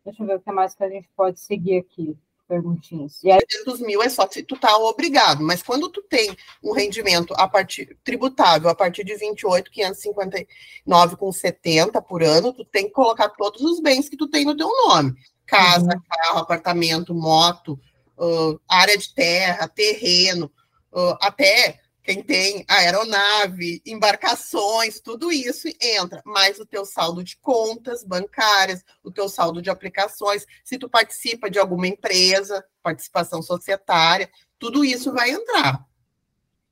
Deixa 0.03 0.21
eu 0.21 0.27
ver 0.27 0.35
o 0.35 0.41
que 0.41 0.51
mais 0.51 0.75
que 0.75 0.83
a 0.83 0.89
gente 0.89 1.09
pode 1.15 1.39
seguir 1.39 1.77
aqui 1.77 2.17
perguntinhas. 2.47 3.21
E 3.23 3.31
aí... 3.31 3.45
300 3.45 3.81
mil 3.81 4.01
é 4.01 4.09
só 4.09 4.27
se 4.29 4.41
tu 4.43 4.57
tá 4.57 4.75
obrigado, 4.77 5.43
mas 5.43 5.61
quando 5.61 5.89
tu 5.89 6.01
tem 6.03 6.35
um 6.63 6.71
rendimento 6.71 7.33
a 7.37 7.45
partir 7.47 7.97
tributável 8.03 8.69
a 8.69 8.75
partir 8.75 9.03
de 9.03 9.13
28.559,70 9.13 12.01
por 12.03 12.23
ano, 12.23 12.53
tu 12.53 12.65
tem 12.65 12.85
que 12.85 12.91
colocar 12.91 13.29
todos 13.29 13.61
os 13.61 13.79
bens 13.79 14.09
que 14.09 14.17
tu 14.17 14.27
tem 14.27 14.45
no 14.45 14.55
teu 14.55 14.67
nome. 14.67 15.13
Casa, 15.45 15.85
uhum. 15.85 16.01
carro, 16.09 16.39
apartamento, 16.39 17.13
moto, 17.13 17.79
uh, 18.17 18.59
área 18.67 18.97
de 18.97 19.13
terra, 19.13 19.67
terreno, 19.67 20.51
uh, 20.91 21.15
até 21.21 21.79
quem 22.05 22.21
tem 22.21 22.63
aeronave, 22.69 23.81
embarcações, 23.83 24.99
tudo 24.99 25.31
isso 25.31 25.67
entra, 25.81 26.21
mais 26.23 26.59
o 26.59 26.65
teu 26.65 26.85
saldo 26.85 27.23
de 27.23 27.35
contas 27.37 28.03
bancárias, 28.03 28.85
o 29.03 29.09
teu 29.09 29.27
saldo 29.27 29.59
de 29.59 29.71
aplicações, 29.71 30.45
se 30.63 30.77
tu 30.77 30.87
participa 30.87 31.49
de 31.49 31.57
alguma 31.57 31.87
empresa, 31.87 32.63
participação 32.83 33.41
societária, 33.41 34.29
tudo 34.59 34.85
isso 34.85 35.11
vai 35.11 35.31
entrar. 35.31 35.83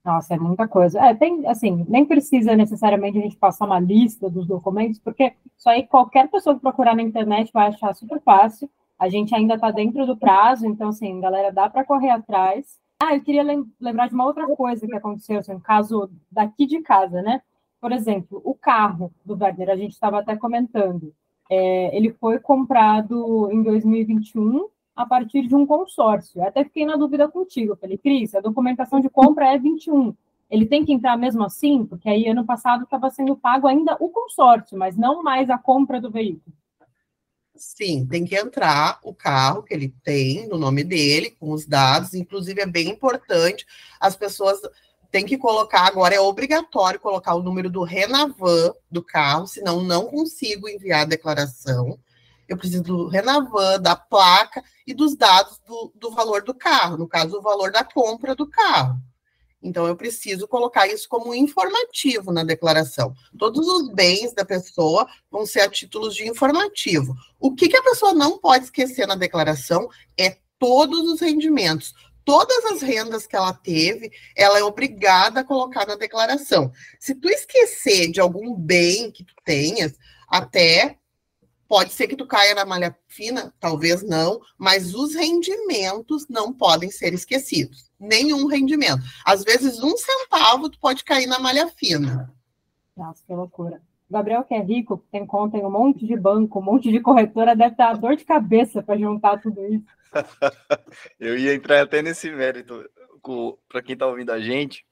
Nossa, 0.05 0.35
é 0.35 0.37
muita 0.37 0.67
coisa. 0.67 0.99
É, 0.99 1.15
tem, 1.15 1.47
assim, 1.47 1.83
nem 1.89 2.05
precisa 2.05 2.55
necessariamente 2.55 3.17
a 3.17 3.21
gente 3.21 3.37
passar 3.37 3.65
uma 3.65 3.79
lista 3.79 4.29
dos 4.29 4.45
documentos, 4.45 4.99
porque 4.99 5.33
isso 5.57 5.67
aí 5.67 5.87
qualquer 5.87 6.29
pessoa 6.29 6.55
que 6.55 6.61
procurar 6.61 6.95
na 6.95 7.01
internet 7.01 7.51
vai 7.51 7.69
achar 7.69 7.95
super 7.95 8.21
fácil. 8.21 8.69
A 8.99 9.09
gente 9.09 9.33
ainda 9.33 9.55
está 9.55 9.71
dentro 9.71 10.05
do 10.05 10.15
prazo, 10.15 10.67
então, 10.67 10.89
assim, 10.89 11.19
galera, 11.19 11.51
dá 11.51 11.69
para 11.69 11.83
correr 11.83 12.11
atrás. 12.11 12.77
Ah, 13.00 13.15
eu 13.15 13.21
queria 13.21 13.43
lembrar 13.79 14.07
de 14.07 14.13
uma 14.13 14.25
outra 14.25 14.47
coisa 14.55 14.88
que 14.88 14.95
aconteceu, 14.95 15.39
assim, 15.39 15.53
um 15.53 15.59
caso 15.59 16.09
daqui 16.31 16.65
de 16.65 16.81
casa, 16.81 17.21
né? 17.21 17.41
Por 17.81 17.91
exemplo, 17.91 18.41
o 18.45 18.55
carro 18.55 19.12
do 19.25 19.38
Werner, 19.38 19.69
a 19.69 19.75
gente 19.75 19.91
estava 19.91 20.19
até 20.19 20.38
comentando, 20.38 21.13
é, 21.50 21.95
ele 21.95 22.13
foi 22.13 22.39
comprado 22.39 23.51
em 23.51 23.62
2021 23.62 24.69
a 24.95 25.05
partir 25.05 25.47
de 25.47 25.55
um 25.55 25.65
consórcio. 25.65 26.39
Eu 26.39 26.47
até 26.47 26.63
fiquei 26.63 26.85
na 26.85 26.95
dúvida 26.95 27.27
contigo, 27.27 27.75
falei, 27.75 27.97
Cris, 27.97 28.33
a 28.35 28.39
documentação 28.39 29.00
de 29.00 29.09
compra 29.09 29.53
é 29.53 29.57
21. 29.57 30.15
Ele 30.50 30.65
tem 30.65 30.85
que 30.85 30.93
entrar 30.93 31.17
mesmo 31.17 31.43
assim? 31.43 31.85
Porque 31.85 32.07
aí 32.07 32.27
ano 32.27 32.45
passado 32.45 32.83
estava 32.83 33.09
sendo 33.09 33.35
pago 33.35 33.67
ainda 33.67 33.97
o 34.00 34.09
consórcio, 34.09 34.77
mas 34.77 34.95
não 34.95 35.23
mais 35.23 35.50
a 35.50 35.57
compra 35.57 36.00
do 36.00 36.12
veículo. 36.12 36.55
Sim, 37.55 38.05
tem 38.07 38.25
que 38.25 38.36
entrar 38.36 39.00
o 39.03 39.13
carro 39.13 39.62
que 39.62 39.74
ele 39.74 39.93
tem 40.03 40.48
no 40.48 40.57
nome 40.57 40.83
dele, 40.83 41.31
com 41.31 41.51
os 41.51 41.65
dados. 41.65 42.13
Inclusive, 42.13 42.62
é 42.62 42.65
bem 42.65 42.89
importante. 42.89 43.65
As 44.00 44.15
pessoas 44.15 44.60
têm 45.12 45.25
que 45.25 45.38
colocar, 45.38 45.86
agora 45.86 46.15
é 46.15 46.19
obrigatório 46.19 47.00
colocar 47.00 47.36
o 47.36 47.43
número 47.43 47.69
do 47.69 47.83
Renavan 47.83 48.74
do 48.89 49.03
carro, 49.03 49.45
senão 49.45 49.83
não 49.83 50.07
consigo 50.07 50.67
enviar 50.67 51.01
a 51.01 51.05
declaração. 51.05 52.00
Eu 52.48 52.57
preciso 52.57 52.81
do 52.81 53.07
Renavan, 53.07 53.79
da 53.79 53.95
placa 53.95 54.63
e 54.88 54.93
dos 54.93 55.15
dados 55.15 55.60
do, 55.67 55.91
do 55.95 56.12
valor 56.12 56.43
do 56.43 56.53
carro, 56.53 56.98
no 56.98 57.07
caso, 57.07 57.38
o 57.38 57.41
valor 57.41 57.72
da 57.72 57.83
compra 57.83 58.36
do 58.36 58.48
carro. 58.48 59.00
Então, 59.63 59.88
eu 59.88 59.96
preciso 59.96 60.48
colocar 60.48 60.88
isso 60.88 61.08
como 61.08 61.34
informativo 61.34 62.34
na 62.34 62.43
declaração. 62.43 63.13
Todos 63.38 63.65
os 63.65 63.89
bens 63.93 64.34
da 64.34 64.43
pessoa 64.43 65.08
vão 65.32 65.46
ser 65.46 65.62
a 65.62 65.70
títulos 65.70 66.13
de 66.13 66.27
informativo. 66.27 67.15
O 67.39 67.55
que, 67.55 67.70
que 67.70 67.77
a 67.77 67.84
pessoa 67.84 68.13
não 68.13 68.38
pode 68.38 68.65
esquecer 68.65 69.08
na 69.08 69.15
declaração 69.15 69.88
é 70.20 70.38
todos 70.60 71.00
os 71.12 71.22
rendimentos. 71.22 71.93
Todas 72.25 72.65
as 72.65 72.82
rendas 72.82 73.27
que 73.27 73.36
ela 73.36 73.53
teve, 73.53 74.12
ela 74.36 74.60
é 74.60 74.63
obrigada 74.63 75.41
a 75.41 75.43
colocar 75.43 75.86
na 75.86 75.96
declaração. 75.96 76.72
Se 77.00 77.15
tu 77.15 77.29
esquecer 77.29 78.12
de 78.12 78.22
algum 78.22 78.55
bem 78.55 79.12
que 79.12 79.25
tu 79.25 79.34
tenhas, 79.43 79.93
até 80.27 80.98
Pode 81.67 81.91
ser 81.91 82.08
que 82.08 82.15
tu 82.15 82.27
caia 82.27 82.53
na 82.53 82.65
malha 82.65 82.96
fina, 83.08 83.53
talvez 83.60 84.03
não, 84.03 84.39
mas 84.58 84.93
os 84.93 85.15
rendimentos 85.15 86.27
não 86.27 86.53
podem 86.53 86.91
ser 86.91 87.13
esquecidos. 87.13 87.89
Nenhum 88.00 88.48
rendimento. 88.48 89.01
Às 89.25 89.43
vezes, 89.43 89.82
um 89.82 89.96
centavo 89.98 90.70
tu 90.70 90.79
pode 90.79 91.03
cair 91.03 91.25
na 91.25 91.39
malha 91.39 91.67
fina. 91.70 92.34
Nossa, 92.96 93.24
que 93.25 93.34
loucura. 93.34 93.82
Gabriel, 94.10 94.43
que 94.43 94.53
é 94.53 94.62
rico, 94.62 95.03
tem 95.12 95.25
conta 95.25 95.58
em 95.58 95.65
um 95.65 95.72
monte 95.72 96.05
de 96.05 96.15
banco, 96.15 96.60
um 96.60 96.63
monte 96.63 96.91
de 96.91 97.00
corretora, 97.00 97.55
deve 97.55 97.72
estar 97.72 97.98
dor 97.98 98.15
de 98.15 98.24
cabeça 98.24 98.84
para 98.84 99.00
juntar 99.00 99.41
tudo 99.41 99.65
isso. 99.65 99.86
Eu 101.20 101.38
ia 101.38 101.55
entrar 101.55 101.82
até 101.82 102.01
nesse 102.01 102.29
mérito 102.29 102.88
para 103.67 103.82
quem 103.82 103.93
está 103.93 104.05
ouvindo 104.05 104.32
a 104.32 104.39
gente, 104.39 104.86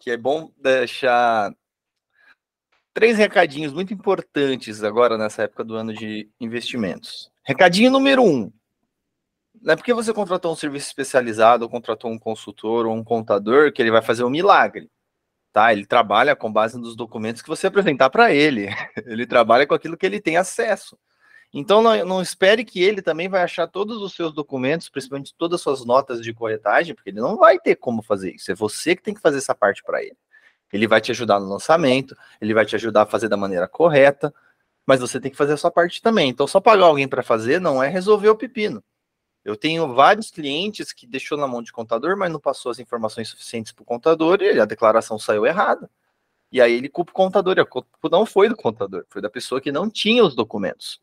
que 0.00 0.10
é 0.10 0.16
bom 0.16 0.50
deixar 0.56 1.52
três 2.96 3.18
recadinhos 3.18 3.74
muito 3.74 3.92
importantes 3.92 4.82
agora 4.82 5.18
nessa 5.18 5.42
época 5.42 5.62
do 5.62 5.74
ano 5.74 5.92
de 5.92 6.30
investimentos. 6.40 7.30
Recadinho 7.44 7.90
número 7.90 8.22
um. 8.22 8.50
Não 9.60 9.74
é 9.74 9.76
porque 9.76 9.92
você 9.92 10.14
contratou 10.14 10.50
um 10.50 10.56
serviço 10.56 10.86
especializado, 10.86 11.64
ou 11.64 11.70
contratou 11.70 12.10
um 12.10 12.18
consultor 12.18 12.86
ou 12.86 12.94
um 12.94 13.04
contador 13.04 13.70
que 13.70 13.82
ele 13.82 13.90
vai 13.90 14.00
fazer 14.00 14.24
um 14.24 14.30
milagre. 14.30 14.90
Tá? 15.52 15.74
Ele 15.74 15.84
trabalha 15.84 16.34
com 16.34 16.50
base 16.50 16.78
nos 16.78 16.96
documentos 16.96 17.42
que 17.42 17.50
você 17.50 17.66
apresentar 17.66 18.08
para 18.08 18.32
ele. 18.32 18.68
Ele 19.04 19.26
trabalha 19.26 19.66
com 19.66 19.74
aquilo 19.74 19.96
que 19.96 20.06
ele 20.06 20.20
tem 20.20 20.38
acesso. 20.38 20.98
Então 21.52 21.82
não, 21.82 22.02
não, 22.02 22.22
espere 22.22 22.64
que 22.64 22.82
ele 22.82 23.02
também 23.02 23.28
vai 23.28 23.42
achar 23.42 23.66
todos 23.66 24.00
os 24.00 24.14
seus 24.14 24.32
documentos, 24.32 24.88
principalmente 24.88 25.34
todas 25.36 25.56
as 25.56 25.62
suas 25.62 25.84
notas 25.84 26.22
de 26.22 26.32
corretagem, 26.32 26.94
porque 26.94 27.10
ele 27.10 27.20
não 27.20 27.36
vai 27.36 27.58
ter 27.58 27.76
como 27.76 28.02
fazer 28.02 28.34
isso. 28.34 28.50
É 28.50 28.54
você 28.54 28.96
que 28.96 29.02
tem 29.02 29.14
que 29.14 29.20
fazer 29.20 29.38
essa 29.38 29.54
parte 29.54 29.82
para 29.82 30.02
ele. 30.02 30.16
Ele 30.72 30.86
vai 30.86 31.00
te 31.00 31.10
ajudar 31.12 31.40
no 31.40 31.48
lançamento, 31.48 32.16
ele 32.40 32.54
vai 32.54 32.66
te 32.66 32.74
ajudar 32.76 33.02
a 33.02 33.06
fazer 33.06 33.28
da 33.28 33.36
maneira 33.36 33.68
correta, 33.68 34.34
mas 34.86 35.00
você 35.00 35.20
tem 35.20 35.30
que 35.30 35.36
fazer 35.36 35.54
a 35.54 35.56
sua 35.56 35.70
parte 35.70 36.02
também. 36.02 36.28
Então 36.28 36.46
só 36.46 36.60
pagar 36.60 36.86
alguém 36.86 37.08
para 37.08 37.22
fazer 37.22 37.60
não 37.60 37.82
é 37.82 37.88
resolver 37.88 38.28
o 38.28 38.36
pepino. 38.36 38.82
Eu 39.44 39.56
tenho 39.56 39.94
vários 39.94 40.30
clientes 40.30 40.92
que 40.92 41.06
deixou 41.06 41.38
na 41.38 41.46
mão 41.46 41.62
de 41.62 41.72
contador, 41.72 42.16
mas 42.16 42.32
não 42.32 42.40
passou 42.40 42.72
as 42.72 42.80
informações 42.80 43.28
suficientes 43.28 43.70
para 43.70 43.82
o 43.82 43.86
contador 43.86 44.42
e 44.42 44.58
a 44.58 44.64
declaração 44.64 45.18
saiu 45.18 45.46
errada. 45.46 45.88
E 46.50 46.60
aí 46.60 46.72
ele 46.72 46.88
culpa 46.88 47.10
o 47.12 47.14
contador, 47.14 47.56
e 47.56 47.60
a 47.60 47.66
culpa 47.66 47.88
não 48.10 48.24
foi 48.24 48.48
do 48.48 48.56
contador, 48.56 49.04
foi 49.08 49.20
da 49.20 49.30
pessoa 49.30 49.60
que 49.60 49.70
não 49.70 49.90
tinha 49.90 50.24
os 50.24 50.34
documentos. 50.34 51.00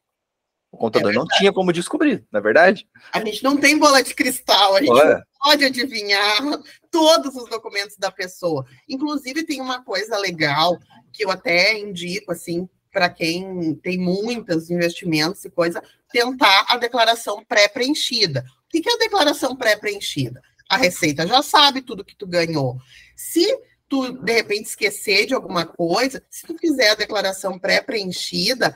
O 0.74 0.78
contador 0.78 1.12
é 1.12 1.14
não 1.14 1.28
tinha 1.28 1.54
como 1.54 1.72
descobrir, 1.72 2.26
não 2.32 2.40
é 2.40 2.44
verdade? 2.44 2.88
A 3.12 3.24
gente 3.24 3.44
não 3.44 3.56
tem 3.56 3.78
bola 3.78 4.02
de 4.02 4.16
cristal, 4.16 4.76
a 4.76 4.80
gente 4.80 4.90
Olha. 4.90 5.18
não 5.18 5.24
pode 5.44 5.64
adivinhar 5.66 6.42
todos 6.90 7.36
os 7.36 7.48
documentos 7.48 7.96
da 7.96 8.12
pessoa. 8.12 8.66
Inclusive, 8.90 9.44
tem 9.44 9.62
uma 9.62 9.84
coisa 9.84 10.18
legal 10.18 10.76
que 11.14 11.24
eu 11.24 11.30
até 11.30 11.78
indico, 11.78 12.32
assim, 12.32 12.68
para 12.92 13.08
quem 13.08 13.76
tem 13.76 14.00
muitos 14.00 14.72
investimentos 14.72 15.46
e 15.46 15.50
coisa, 15.52 15.82
tentar 16.12 16.66
a 16.68 16.76
declaração 16.78 17.46
pré-preenchida. 17.46 18.44
O 18.66 18.70
que 18.70 18.90
é 18.90 18.94
a 18.94 18.98
declaração 18.98 19.56
pré-preenchida? 19.56 20.42
A 20.68 20.76
Receita 20.76 21.28
já 21.28 21.44
sabe 21.44 21.84
tudo 21.84 22.04
que 22.04 22.16
tu 22.16 22.26
ganhou. 22.26 22.78
Se 23.16 23.46
tu, 23.88 24.12
de 24.12 24.34
repente, 24.34 24.70
esquecer 24.70 25.28
de 25.28 25.36
alguma 25.36 25.68
coisa, 25.68 26.24
se 26.32 26.48
tu 26.48 26.58
fizer 26.58 26.90
a 26.90 26.96
declaração 26.96 27.60
pré-preenchida, 27.60 28.76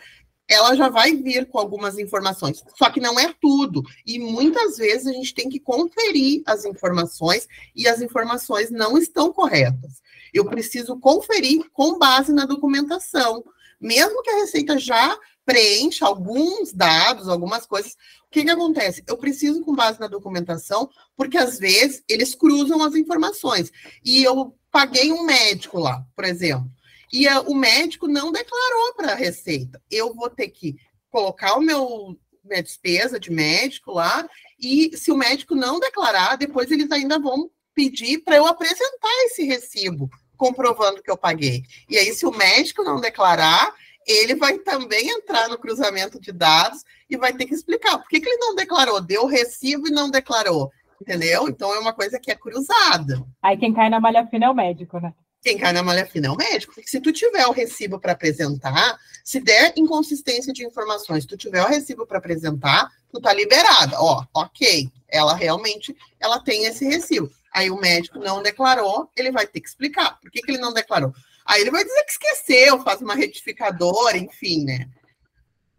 ela 0.50 0.75
já 0.75 0.89
vai 0.89 1.13
vir 1.16 1.46
com 1.48 1.60
algumas 1.60 1.98
informações. 1.98 2.63
Só 2.77 2.89
que 2.89 3.00
não 3.00 3.20
é 3.20 3.34
tudo. 3.42 3.84
E 4.06 4.20
muitas 4.20 4.77
vezes 4.77 5.08
a 5.08 5.12
gente 5.12 5.34
tem 5.34 5.50
que 5.50 5.60
conferir 5.60 6.42
as 6.46 6.66
informações 6.66 7.48
e 7.75 7.88
as 7.88 8.01
informações 8.01 8.72
não 8.72 8.98
estão 8.98 9.34
corretas. 9.34 10.01
Eu 10.34 10.46
preciso 10.46 11.00
conferir 11.00 11.70
com 11.74 11.98
base 11.98 12.32
na 12.32 12.46
documentação 12.46 13.44
mesmo 13.80 14.22
que 14.24 14.30
a 14.30 14.38
Receita 14.38 14.77
já 14.77 15.18
preencha 15.46 16.06
alguns 16.06 16.74
dados, 16.74 17.30
algumas 17.30 17.66
coisas, 17.66 17.94
o 17.94 18.30
que, 18.30 18.44
que 18.44 18.50
acontece? 18.50 19.04
Eu 19.08 19.18
preciso, 19.18 19.63
com 19.63 19.75
base 19.75 20.00
na 20.00 20.08
documentação, 20.08 20.89
porque 21.16 21.38
às 21.38 21.58
vezes 21.58 22.04
eles 22.10 22.36
cruzam 22.36 22.84
as 22.84 22.96
informações. 22.96 23.72
E 24.04 24.24
eu 24.24 24.56
paguei 24.72 25.12
um 25.12 25.24
médico 25.24 25.80
lá, 25.80 26.06
por 26.16 26.25
exemplo, 26.25 26.70
e 27.12 27.28
a, 27.28 27.42
o 27.42 27.56
médico 27.56 28.08
não 28.08 28.32
declarou 28.32 28.94
para 28.96 29.14
a 29.14 29.16
Receita. 29.16 29.82
Eu 29.90 30.14
vou 30.14 30.30
ter 30.30 30.50
que 30.50 30.76
colocar 31.10 31.56
o 31.56 31.62
meu 31.62 32.18
minha 32.44 32.64
despesa 32.64 33.20
de 33.20 33.30
médico 33.30 33.92
lá, 33.92 34.28
e 34.58 34.96
se 34.98 35.12
o 35.12 35.18
médico 35.18 35.54
não 35.54 35.80
declarar, 35.80 36.38
depois 36.38 36.72
eles 36.72 36.90
ainda 36.92 37.20
vão 37.20 37.52
pedir 37.76 38.20
para 38.20 38.38
eu 38.38 38.48
apresentar 38.48 39.12
esse 39.26 39.44
recibo 39.44 40.10
comprovando 40.38 41.02
que 41.02 41.12
eu 41.12 41.18
paguei. 41.18 41.64
E 41.90 41.98
aí, 41.98 42.14
se 42.14 42.26
o 42.26 42.32
médico 42.32 42.84
não 42.84 43.02
declarar, 43.02 43.74
ele 44.06 44.36
vai 44.36 44.58
também 44.60 45.10
entrar 45.10 45.50
no 45.50 45.58
cruzamento 45.58 46.20
de 46.20 46.32
dados 46.32 46.84
e 47.10 47.18
vai 47.18 47.34
ter 47.34 47.46
que 47.46 47.54
explicar 47.54 47.98
por 47.98 48.08
que, 48.08 48.22
que 48.22 48.30
ele 48.30 48.38
não 48.38 48.56
declarou, 48.56 49.02
deu 49.02 49.26
recibo 49.26 49.88
e 49.88 49.92
não 49.92 50.10
declarou. 50.10 50.72
Entendeu? 51.02 51.48
Então 51.48 51.74
é 51.74 51.80
uma 51.80 51.94
coisa 51.94 52.20
que 52.20 52.32
é 52.32 52.36
cruzada. 52.36 53.24
Aí 53.42 53.58
quem 53.58 53.74
cai 53.74 53.90
na 53.90 54.00
malha 54.00 54.26
fina 54.28 54.46
é 54.46 54.50
o 54.50 54.56
médico, 54.56 55.00
né? 55.00 55.14
Quem 55.48 55.58
cai 55.58 55.72
na 55.72 55.82
malha 55.82 56.06
fina 56.06 56.27
é 56.27 56.30
o 56.30 56.36
médico. 56.36 56.75
Porque 56.75 56.89
se 56.89 57.00
tu 57.00 57.10
tiver 57.13 57.48
o 57.48 57.54
recibo 57.54 57.98
para 57.98 58.12
apresentar, 58.12 59.00
se 59.24 59.39
der 59.39 59.72
inconsistência 59.77 60.51
de 60.51 60.66
informações, 60.66 61.24
se 61.24 61.30
tu 61.30 61.38
tiver 61.38 61.63
o 61.63 61.68
recibo 61.70 62.06
para 62.06 62.18
apresentar, 62.18 62.92
tu 63.10 63.22
tá 63.22 63.34
liberada. 63.34 63.96
Ó, 63.98 64.25
ok, 64.34 64.92
ela 65.08 65.34
realmente 65.34 65.96
ela 66.20 66.38
tem 66.42 66.66
esse 66.66 66.84
recibo. 66.84 67.32
Aí 67.54 67.72
o 67.72 67.80
médico 67.80 68.20
não 68.20 68.44
declarou, 68.44 69.10
ele 69.16 69.32
vai 69.32 69.48
ter 69.48 69.62
que 69.62 69.70
explicar. 69.70 70.20
Por 70.20 70.30
que, 70.30 70.42
que 70.42 70.51
ele 70.51 70.58
não 70.58 70.74
declarou? 70.74 71.13
Aí 71.46 71.62
ele 71.62 71.72
vai 71.72 71.86
dizer 71.86 72.04
que 72.04 72.12
esqueceu, 72.12 72.84
faz 72.84 73.01
uma 73.01 73.16
retificadora, 73.16 74.18
enfim, 74.18 74.66
né? 74.66 74.89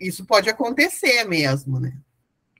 Isso 0.00 0.25
pode 0.25 0.48
acontecer 0.48 1.25
mesmo, 1.25 1.78
né? 1.78 1.92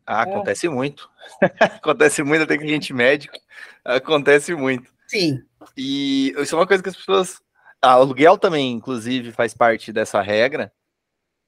Ah, 0.07 0.25
acontece 0.25 0.67
é. 0.67 0.69
muito. 0.69 1.09
acontece 1.59 2.23
muito, 2.23 2.43
até 2.43 2.59
que 2.59 2.65
a 2.65 2.69
gente 2.69 2.93
médico. 2.93 3.35
Acontece 3.83 4.55
muito. 4.55 4.93
Sim. 5.07 5.43
E 5.77 6.35
isso 6.39 6.55
é 6.55 6.59
uma 6.59 6.67
coisa 6.67 6.83
que 6.83 6.89
as 6.89 6.97
pessoas. 6.97 7.41
Ah, 7.81 7.93
aluguel 7.93 8.37
também, 8.37 8.73
inclusive, 8.73 9.33
faz 9.33 9.55
parte 9.55 9.93
dessa 9.93 10.21
regra. 10.21 10.73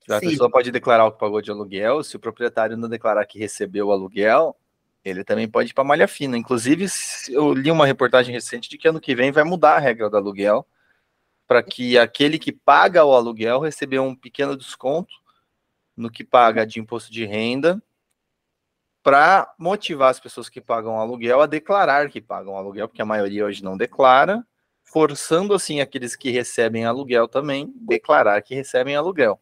A 0.08 0.20
Sim. 0.20 0.30
pessoa 0.30 0.50
pode 0.50 0.70
declarar 0.70 1.06
o 1.06 1.12
que 1.12 1.18
pagou 1.18 1.42
de 1.42 1.50
aluguel. 1.50 2.02
Se 2.02 2.16
o 2.16 2.20
proprietário 2.20 2.76
não 2.76 2.88
declarar 2.88 3.26
que 3.26 3.38
recebeu 3.38 3.88
o 3.88 3.92
aluguel, 3.92 4.56
ele 5.04 5.24
também 5.24 5.48
pode 5.48 5.70
ir 5.70 5.74
para 5.74 5.84
malha 5.84 6.06
fina. 6.08 6.36
Inclusive, 6.36 6.86
eu 7.28 7.52
li 7.52 7.70
uma 7.70 7.86
reportagem 7.86 8.32
recente 8.32 8.68
de 8.68 8.78
que 8.78 8.88
ano 8.88 9.00
que 9.00 9.14
vem 9.14 9.32
vai 9.32 9.44
mudar 9.44 9.76
a 9.76 9.80
regra 9.80 10.08
do 10.08 10.16
aluguel 10.16 10.66
para 11.46 11.62
que 11.62 11.98
aquele 11.98 12.38
que 12.38 12.52
paga 12.52 13.04
o 13.04 13.12
aluguel 13.12 13.58
receba 13.58 14.00
um 14.00 14.14
pequeno 14.14 14.56
desconto 14.56 15.12
no 15.96 16.10
que 16.10 16.22
paga 16.22 16.64
de 16.64 16.78
imposto 16.78 17.12
de 17.12 17.24
renda 17.24 17.82
para 19.02 19.52
motivar 19.58 20.10
as 20.10 20.20
pessoas 20.20 20.48
que 20.48 20.60
pagam 20.60 20.98
aluguel 20.98 21.40
a 21.40 21.46
declarar 21.46 22.10
que 22.10 22.20
pagam 22.20 22.56
aluguel, 22.56 22.88
porque 22.88 23.02
a 23.02 23.06
maioria 23.06 23.44
hoje 23.44 23.64
não 23.64 23.76
declara, 23.76 24.44
forçando 24.84 25.54
assim 25.54 25.80
aqueles 25.80 26.16
que 26.16 26.30
recebem 26.30 26.84
aluguel 26.84 27.28
também 27.28 27.72
declarar 27.76 28.42
que 28.42 28.54
recebem 28.54 28.96
aluguel. 28.96 29.40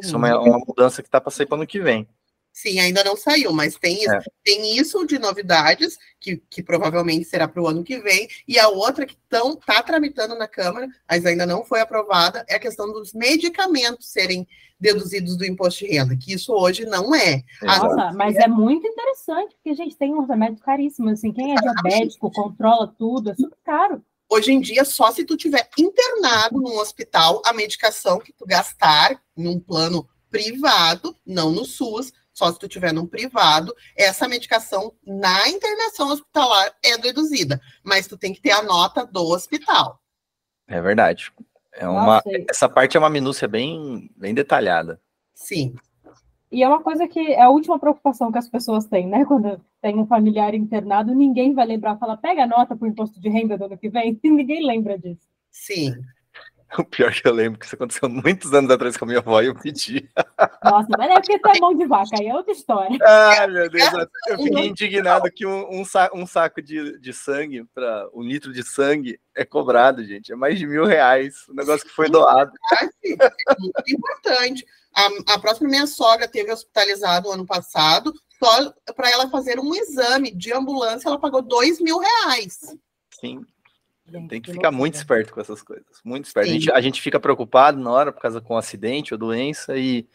Isso 0.00 0.14
é 0.14 0.18
uma, 0.18 0.40
uma 0.40 0.58
mudança 0.58 1.02
que 1.02 1.08
está 1.08 1.20
para 1.20 1.30
sair 1.30 1.46
para 1.46 1.56
o 1.56 1.58
ano 1.58 1.66
que 1.66 1.78
vem. 1.78 2.08
Sim, 2.56 2.80
ainda 2.80 3.04
não 3.04 3.14
saiu, 3.18 3.52
mas 3.52 3.74
tem 3.74 4.02
isso, 4.02 4.14
é. 4.14 4.20
tem 4.42 4.78
isso 4.78 5.06
de 5.06 5.18
novidades, 5.18 5.98
que, 6.18 6.38
que 6.48 6.62
provavelmente 6.62 7.26
será 7.26 7.46
para 7.46 7.62
o 7.62 7.68
ano 7.68 7.84
que 7.84 7.98
vem, 7.98 8.26
e 8.48 8.58
a 8.58 8.66
outra 8.66 9.04
que 9.04 9.14
está 9.14 9.82
tramitando 9.82 10.34
na 10.34 10.48
Câmara, 10.48 10.88
mas 11.06 11.26
ainda 11.26 11.44
não 11.44 11.66
foi 11.66 11.82
aprovada, 11.82 12.46
é 12.48 12.54
a 12.54 12.58
questão 12.58 12.90
dos 12.90 13.12
medicamentos 13.12 14.08
serem 14.08 14.48
deduzidos 14.80 15.36
do 15.36 15.44
imposto 15.44 15.84
de 15.84 15.92
renda, 15.92 16.16
que 16.16 16.32
isso 16.32 16.50
hoje 16.50 16.86
não 16.86 17.14
é. 17.14 17.42
Nossa, 17.60 18.14
mas 18.14 18.34
é 18.36 18.48
muito 18.48 18.86
interessante, 18.86 19.54
porque 19.56 19.68
a 19.68 19.74
gente 19.74 19.94
tem 19.94 20.14
uns 20.14 20.26
remédios 20.26 20.62
caríssimos, 20.62 21.12
assim, 21.12 21.32
quem 21.32 21.52
é 21.52 21.56
diabético, 21.56 22.32
controla 22.32 22.86
tudo, 22.98 23.32
é 23.32 23.34
super 23.34 23.58
caro. 23.66 24.02
Hoje 24.30 24.52
em 24.52 24.60
dia, 24.60 24.86
só 24.86 25.12
se 25.12 25.26
tu 25.26 25.36
tiver 25.36 25.68
internado 25.78 26.58
num 26.58 26.78
hospital, 26.78 27.42
a 27.44 27.52
medicação 27.52 28.18
que 28.18 28.32
tu 28.32 28.46
gastar 28.46 29.20
num 29.36 29.60
plano 29.60 30.08
privado, 30.30 31.14
não 31.24 31.52
no 31.52 31.66
SUS, 31.66 32.12
só 32.36 32.52
se 32.52 32.58
tu 32.58 32.68
tiver 32.68 32.92
num 32.92 33.06
privado, 33.06 33.74
essa 33.96 34.28
medicação 34.28 34.92
na 35.06 35.48
internação 35.48 36.08
hospitalar 36.10 36.70
é 36.84 36.98
deduzida, 36.98 37.58
mas 37.82 38.06
tu 38.06 38.18
tem 38.18 38.34
que 38.34 38.42
ter 38.42 38.50
a 38.50 38.62
nota 38.62 39.06
do 39.06 39.22
hospital. 39.22 39.98
É 40.68 40.78
verdade. 40.78 41.32
É 41.72 41.88
uma, 41.88 42.16
Nossa, 42.16 42.30
essa 42.50 42.68
parte 42.68 42.94
é 42.94 43.00
uma 43.00 43.08
minúcia 43.08 43.48
bem, 43.48 44.10
bem 44.14 44.34
detalhada. 44.34 45.00
Sim. 45.32 45.74
E 46.52 46.62
é 46.62 46.68
uma 46.68 46.82
coisa 46.82 47.08
que 47.08 47.20
é 47.20 47.40
a 47.40 47.48
última 47.48 47.78
preocupação 47.78 48.30
que 48.30 48.38
as 48.38 48.48
pessoas 48.48 48.84
têm, 48.84 49.06
né? 49.06 49.24
Quando 49.26 49.58
tem 49.80 49.98
um 49.98 50.06
familiar 50.06 50.54
internado, 50.54 51.14
ninguém 51.14 51.54
vai 51.54 51.64
lembrar, 51.64 51.96
fala, 51.96 52.18
pega 52.18 52.44
a 52.44 52.46
nota 52.46 52.76
para 52.76 52.84
o 52.84 52.88
imposto 52.88 53.18
de 53.18 53.30
renda 53.30 53.56
do 53.56 53.64
ano 53.64 53.78
que 53.78 53.88
vem, 53.88 54.20
e 54.22 54.30
ninguém 54.30 54.66
lembra 54.66 54.98
disso. 54.98 55.26
Sim. 55.50 55.94
O 56.78 56.84
pior 56.84 57.12
que 57.12 57.26
eu 57.26 57.32
lembro 57.32 57.58
que 57.58 57.66
isso 57.66 57.74
aconteceu 57.74 58.08
muitos 58.08 58.52
anos 58.52 58.70
atrás 58.70 58.96
com 58.96 59.04
a 59.04 59.08
minha 59.08 59.20
avó 59.20 59.40
e 59.40 59.46
eu 59.46 59.54
pedi. 59.54 60.08
Nossa, 60.64 60.88
mas 60.98 61.10
é 61.10 61.14
porque 61.14 61.38
tu 61.38 61.48
é 61.48 61.60
mão 61.60 61.74
de 61.74 61.86
vaca, 61.86 62.16
aí 62.18 62.26
é 62.26 62.34
outra 62.34 62.52
história. 62.52 62.98
Ah, 63.02 63.46
meu 63.46 63.70
Deus, 63.70 63.92
eu 64.28 64.38
fiquei 64.38 64.66
indignado 64.66 65.30
que 65.30 65.46
um, 65.46 65.80
um, 65.80 66.26
saco, 66.26 66.60
de, 66.60 66.98
de 66.98 67.12
sangue, 67.12 67.64
para 67.74 68.08
um 68.12 68.22
litro 68.22 68.52
de 68.52 68.62
sangue, 68.62 69.18
é 69.34 69.44
cobrado, 69.44 70.04
gente. 70.04 70.32
É 70.32 70.36
mais 70.36 70.58
de 70.58 70.66
mil 70.66 70.84
reais. 70.84 71.46
O 71.48 71.54
negócio 71.54 71.86
que 71.86 71.94
foi 71.94 72.08
doado. 72.08 72.50
É 72.72 72.82
muito 73.58 73.82
importante. 73.88 74.66
A, 74.94 75.34
a 75.34 75.38
próxima 75.38 75.68
minha 75.68 75.86
sogra 75.86 76.26
teve 76.26 76.52
hospitalizado 76.52 77.30
ano 77.30 77.46
passado, 77.46 78.12
só 78.38 78.72
para 78.94 79.10
ela 79.10 79.28
fazer 79.28 79.58
um 79.58 79.74
exame 79.74 80.30
de 80.34 80.52
ambulância, 80.52 81.08
ela 81.08 81.18
pagou 81.18 81.42
dois 81.42 81.80
mil 81.80 81.98
reais. 81.98 82.58
Sim. 83.20 83.44
Gente, 84.08 84.28
Tem 84.28 84.40
que, 84.40 84.46
que 84.46 84.52
ficar 84.52 84.68
loucura. 84.68 84.72
muito 84.72 84.94
esperto 84.94 85.32
com 85.32 85.40
essas 85.40 85.62
coisas. 85.62 86.00
Muito 86.04 86.26
esperto. 86.26 86.48
A 86.48 86.52
gente, 86.52 86.72
a 86.72 86.80
gente, 86.80 87.02
fica 87.02 87.18
preocupado 87.18 87.78
na 87.78 87.90
hora 87.90 88.12
por 88.12 88.20
causa 88.20 88.40
com 88.40 88.54
um 88.54 88.58
acidente 88.58 89.12
ou 89.12 89.18
doença 89.18 89.76
e, 89.76 90.06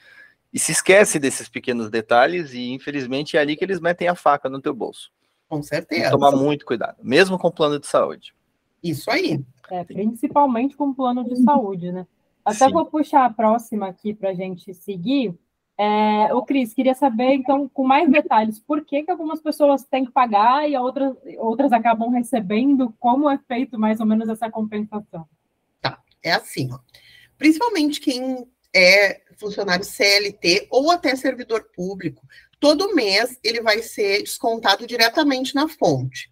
e 0.54 0.58
se 0.58 0.72
esquece 0.72 1.20
desses 1.20 1.50
pequenos 1.50 1.90
detalhes 1.90 2.54
e 2.54 2.72
infelizmente 2.72 3.36
é 3.36 3.40
ali 3.42 3.56
que 3.56 3.66
eles 3.66 3.80
metem 3.80 4.08
a 4.08 4.16
faca 4.16 4.50
no 4.50 4.62
teu 4.62 4.74
bolso. 4.74 5.12
Com 5.50 5.62
certeza. 5.62 6.04
Tem 6.04 6.12
tomar 6.12 6.32
muito 6.32 6.66
cuidado, 6.66 6.98
mesmo 7.04 7.38
com 7.38 7.52
plano 7.52 7.78
de 7.78 7.86
saúde. 7.86 8.34
Isso 8.82 9.12
aí. 9.12 9.44
É, 9.70 9.84
principalmente 9.84 10.76
com 10.76 10.94
plano 10.94 11.24
de 11.24 11.36
saúde, 11.44 11.92
né? 11.92 12.08
Até 12.44 12.68
Sim. 12.68 12.74
vou 12.74 12.86
puxar 12.86 13.26
a 13.26 13.30
próxima 13.30 13.88
aqui 13.88 14.14
para 14.14 14.30
a 14.30 14.34
gente 14.34 14.74
seguir. 14.74 15.34
É, 15.84 16.32
o 16.36 16.44
Cris, 16.44 16.76
queria 16.76 16.94
saber, 16.94 17.34
então, 17.34 17.68
com 17.68 17.84
mais 17.84 18.08
detalhes, 18.08 18.60
por 18.60 18.86
que, 18.86 19.02
que 19.02 19.10
algumas 19.10 19.42
pessoas 19.42 19.84
têm 19.84 20.06
que 20.06 20.12
pagar 20.12 20.70
e 20.70 20.78
outras, 20.78 21.16
outras 21.40 21.72
acabam 21.72 22.12
recebendo? 22.12 22.94
Como 23.00 23.28
é 23.28 23.40
feito 23.48 23.80
mais 23.80 24.00
ou 24.00 24.06
menos 24.06 24.30
essa 24.30 24.48
compensação? 24.48 25.28
Tá, 25.82 26.00
é 26.22 26.34
assim, 26.34 26.70
ó. 26.72 26.78
Principalmente 27.36 28.00
quem 28.00 28.48
é 28.72 29.22
funcionário 29.40 29.84
CLT 29.84 30.68
ou 30.70 30.92
até 30.92 31.16
servidor 31.16 31.72
público, 31.76 32.28
todo 32.60 32.94
mês 32.94 33.40
ele 33.44 33.60
vai 33.60 33.82
ser 33.82 34.22
descontado 34.22 34.86
diretamente 34.86 35.56
na 35.56 35.68
fonte. 35.68 36.30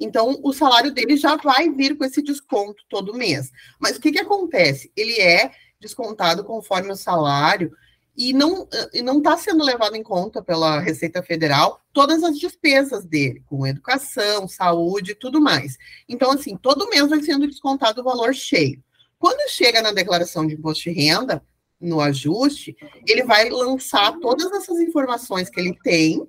Então, 0.00 0.40
o 0.42 0.54
salário 0.54 0.90
dele 0.90 1.18
já 1.18 1.36
vai 1.36 1.68
vir 1.68 1.98
com 1.98 2.04
esse 2.06 2.22
desconto 2.22 2.82
todo 2.88 3.12
mês. 3.12 3.52
Mas 3.78 3.98
o 3.98 4.00
que, 4.00 4.12
que 4.12 4.20
acontece? 4.20 4.90
Ele 4.96 5.20
é 5.20 5.50
descontado 5.78 6.42
conforme 6.44 6.90
o 6.90 6.96
salário 6.96 7.70
e 8.16 8.32
não 8.32 8.66
e 8.94 9.02
não 9.02 9.18
está 9.18 9.36
sendo 9.36 9.62
levado 9.62 9.94
em 9.94 10.02
conta 10.02 10.42
pela 10.42 10.80
Receita 10.80 11.22
Federal 11.22 11.80
todas 11.92 12.22
as 12.22 12.38
despesas 12.38 13.04
dele, 13.04 13.42
com 13.46 13.66
educação, 13.66 14.48
saúde 14.48 15.12
e 15.12 15.14
tudo 15.14 15.40
mais. 15.40 15.76
Então, 16.08 16.30
assim, 16.30 16.56
todo 16.56 16.88
mês 16.88 17.08
vai 17.08 17.22
sendo 17.22 17.46
descontado 17.46 18.00
o 18.00 18.04
valor 18.04 18.34
cheio. 18.34 18.82
Quando 19.18 19.50
chega 19.50 19.82
na 19.82 19.92
declaração 19.92 20.46
de 20.46 20.54
imposto 20.54 20.84
de 20.84 20.90
renda, 20.90 21.42
no 21.80 22.00
ajuste, 22.00 22.76
ele 23.06 23.22
vai 23.24 23.50
lançar 23.50 24.18
todas 24.18 24.50
essas 24.52 24.78
informações 24.80 25.50
que 25.50 25.60
ele 25.60 25.76
tem 25.82 26.26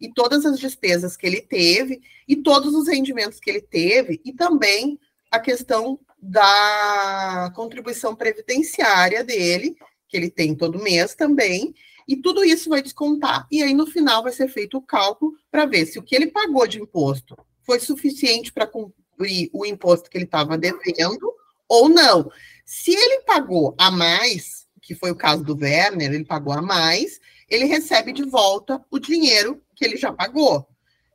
e 0.00 0.12
todas 0.12 0.44
as 0.44 0.58
despesas 0.58 1.16
que 1.16 1.26
ele 1.26 1.40
teve 1.40 2.00
e 2.28 2.36
todos 2.36 2.74
os 2.74 2.88
rendimentos 2.88 3.40
que 3.40 3.50
ele 3.50 3.62
teve 3.62 4.20
e 4.24 4.32
também 4.32 4.98
a 5.30 5.38
questão 5.38 5.98
da 6.20 7.50
contribuição 7.54 8.14
previdenciária 8.14 9.24
dele 9.24 9.76
que 10.10 10.16
ele 10.16 10.28
tem 10.28 10.54
todo 10.54 10.82
mês 10.82 11.14
também, 11.14 11.72
e 12.06 12.16
tudo 12.16 12.44
isso 12.44 12.68
vai 12.68 12.82
descontar. 12.82 13.46
E 13.50 13.62
aí, 13.62 13.72
no 13.72 13.86
final, 13.86 14.24
vai 14.24 14.32
ser 14.32 14.48
feito 14.48 14.76
o 14.76 14.82
cálculo 14.82 15.36
para 15.50 15.64
ver 15.64 15.86
se 15.86 15.98
o 15.98 16.02
que 16.02 16.16
ele 16.16 16.26
pagou 16.26 16.66
de 16.66 16.82
imposto 16.82 17.36
foi 17.62 17.78
suficiente 17.78 18.52
para 18.52 18.66
cumprir 18.66 19.48
o 19.52 19.64
imposto 19.64 20.10
que 20.10 20.18
ele 20.18 20.24
estava 20.24 20.58
devendo 20.58 21.32
ou 21.68 21.88
não. 21.88 22.28
Se 22.64 22.90
ele 22.92 23.20
pagou 23.20 23.76
a 23.78 23.92
mais, 23.92 24.66
que 24.82 24.94
foi 24.94 25.12
o 25.12 25.16
caso 25.16 25.44
do 25.44 25.56
Werner, 25.56 26.12
ele 26.12 26.24
pagou 26.24 26.52
a 26.52 26.60
mais, 26.60 27.20
ele 27.48 27.66
recebe 27.66 28.12
de 28.12 28.24
volta 28.24 28.84
o 28.90 28.98
dinheiro 28.98 29.62
que 29.76 29.84
ele 29.84 29.96
já 29.96 30.12
pagou. 30.12 30.66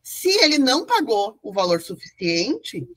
Se 0.01 0.29
ele 0.29 0.58
não 0.58 0.86
pagou 0.86 1.38
o 1.43 1.51
valor 1.51 1.81
suficiente, 1.81 2.88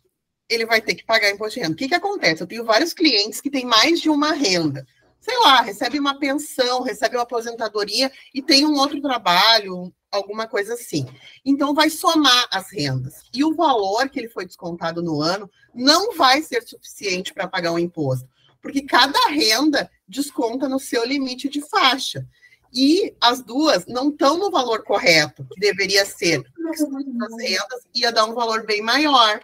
ele 0.49 0.65
vai 0.65 0.81
ter 0.81 0.95
que 0.95 1.05
pagar 1.05 1.31
imposto 1.31 1.55
de 1.55 1.61
renda. 1.61 1.75
O 1.75 1.77
que, 1.77 1.89
que 1.89 1.95
acontece? 1.95 2.43
Eu 2.43 2.47
tenho 2.47 2.65
vários 2.65 2.93
clientes 2.93 3.41
que 3.41 3.51
têm 3.51 3.65
mais 3.65 4.01
de 4.01 4.09
uma 4.09 4.33
renda 4.33 4.87
sei 5.21 5.37
lá, 5.41 5.61
recebe 5.61 5.99
uma 5.99 6.19
pensão, 6.19 6.83
recebe 6.83 7.17
uma 7.17 7.23
aposentadoria 7.23 8.11
e 8.35 8.43
tem 8.43 8.67
um 8.67 8.75
outro 8.75 9.01
trabalho, 9.01 9.93
alguma 10.11 10.47
coisa 10.47 10.75
assim. 10.75 11.07
Então, 11.45 11.75
vai 11.75 11.91
somar 11.91 12.49
as 12.51 12.73
rendas. 12.73 13.23
E 13.35 13.45
o 13.45 13.55
valor 13.55 14.09
que 14.09 14.19
ele 14.19 14.29
foi 14.29 14.47
descontado 14.47 15.03
no 15.03 15.21
ano 15.21 15.51
não 15.75 16.17
vai 16.17 16.43
ser 16.43 16.63
suficiente 16.63 17.35
para 17.35 17.49
pagar 17.49 17.73
o 17.73 17.79
imposto, 17.79 18.29
porque 18.61 18.83
cada 18.83 19.19
renda 19.29 19.91
desconta 20.07 20.69
no 20.69 20.79
seu 20.79 21.05
limite 21.05 21.49
de 21.49 21.61
faixa. 21.61 22.27
E 22.73 23.15
as 23.21 23.43
duas 23.43 23.87
não 23.87 24.11
estão 24.11 24.37
no 24.39 24.51
valor 24.51 24.83
correto, 24.85 25.47
que 25.53 25.61
deveria 25.61 26.05
ser. 26.05 26.43
As 26.71 26.81
rendas 26.81 27.87
ia 27.95 28.13
dar 28.13 28.27
um 28.27 28.35
valor 28.35 28.67
bem 28.67 28.83
maior. 28.83 29.41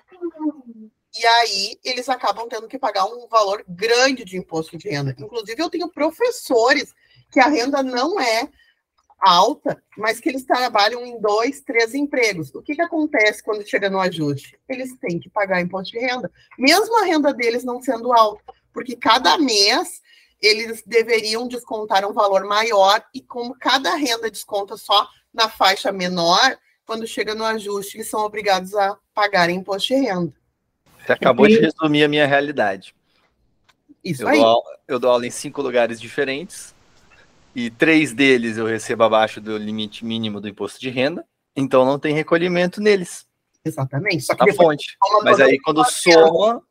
E 1.17 1.27
aí 1.27 1.79
eles 1.85 2.09
acabam 2.09 2.49
tendo 2.49 2.67
que 2.67 2.79
pagar 2.79 3.07
um 3.07 3.29
valor 3.29 3.65
grande 3.69 4.25
de 4.25 4.37
imposto 4.37 4.77
de 4.77 4.89
renda. 4.89 5.15
Inclusive, 5.19 5.63
eu 5.63 5.71
tenho 5.71 5.89
professores 5.89 6.95
que 7.31 7.39
a 7.39 7.49
renda 7.49 7.83
não 7.83 8.19
é 8.21 8.49
alta, 9.19 9.83
mas 9.97 10.21
que 10.21 10.29
eles 10.29 10.45
trabalham 10.45 11.07
em 11.07 11.21
dois, 11.21 11.61
três 11.61 11.95
empregos. 11.95 12.55
O 12.55 12.63
que, 12.63 12.75
que 12.75 12.83
acontece 12.83 13.43
quando 13.43 13.67
chega 13.67 13.89
no 13.89 13.99
ajuste? 14.01 14.59
Eles 14.69 14.97
têm 14.99 15.19
que 15.19 15.31
pagar 15.31 15.61
imposto 15.61 15.93
de 15.93 16.05
renda, 16.05 16.31
mesmo 16.59 16.99
a 16.99 17.05
renda 17.05 17.33
deles 17.33 17.65
não 17.65 17.81
sendo 17.81 18.13
alta, 18.13 18.43
porque 18.73 18.97
cada 18.97 19.39
mês 19.39 20.03
eles 20.41 20.83
deveriam 20.85 21.49
descontar 21.49 22.05
um 22.05 22.13
valor 22.13 22.45
maior, 22.45 23.03
e 23.15 23.23
como 23.23 23.57
cada 23.59 23.95
renda 23.95 24.31
desconta 24.31 24.77
só 24.77 25.09
na 25.33 25.49
faixa 25.49 25.91
menor, 25.91 26.59
quando 26.85 27.07
chega 27.07 27.35
no 27.35 27.45
ajuste, 27.45 27.97
eles 27.97 28.11
são 28.11 28.21
obrigados 28.21 28.75
a 28.75 28.99
pagar 29.15 29.49
imposto 29.49 29.89
de 29.89 30.01
renda. 30.01 30.35
Você 31.05 31.13
acabou 31.13 31.47
de 31.47 31.59
resumir 31.59 32.05
a 32.05 32.09
minha 32.09 32.27
realidade. 32.27 32.95
Isso 34.03 34.23
eu 34.23 34.29
aí. 34.29 34.39
Dou, 34.39 34.63
eu 34.89 34.99
dou 34.99 35.11
aula 35.11 35.27
em 35.27 35.31
cinco 35.31 35.63
lugares 35.63 36.01
diferentes 36.01 36.75
e 37.55 37.71
três 37.71 38.13
deles 38.13 38.57
eu 38.57 38.67
recebo 38.67 39.05
abaixo 39.05 39.41
do 39.41 39.57
limite 39.57 40.05
mínimo 40.05 40.41
do 40.41 40.49
imposto 40.49 40.81
de 40.81 40.91
renda, 40.91 41.25
então 41.55 41.85
não 41.85 41.99
tem 41.99 42.15
recolhimento 42.15 42.81
neles. 42.81 43.27
Exatamente. 43.65 44.23
Só 44.23 44.35
que 44.35 44.45
na 44.45 44.53
fonte. 44.53 44.97
Mas 45.23 45.41
aí 45.41 45.59
quando 45.61 45.85
soma, 45.85 46.63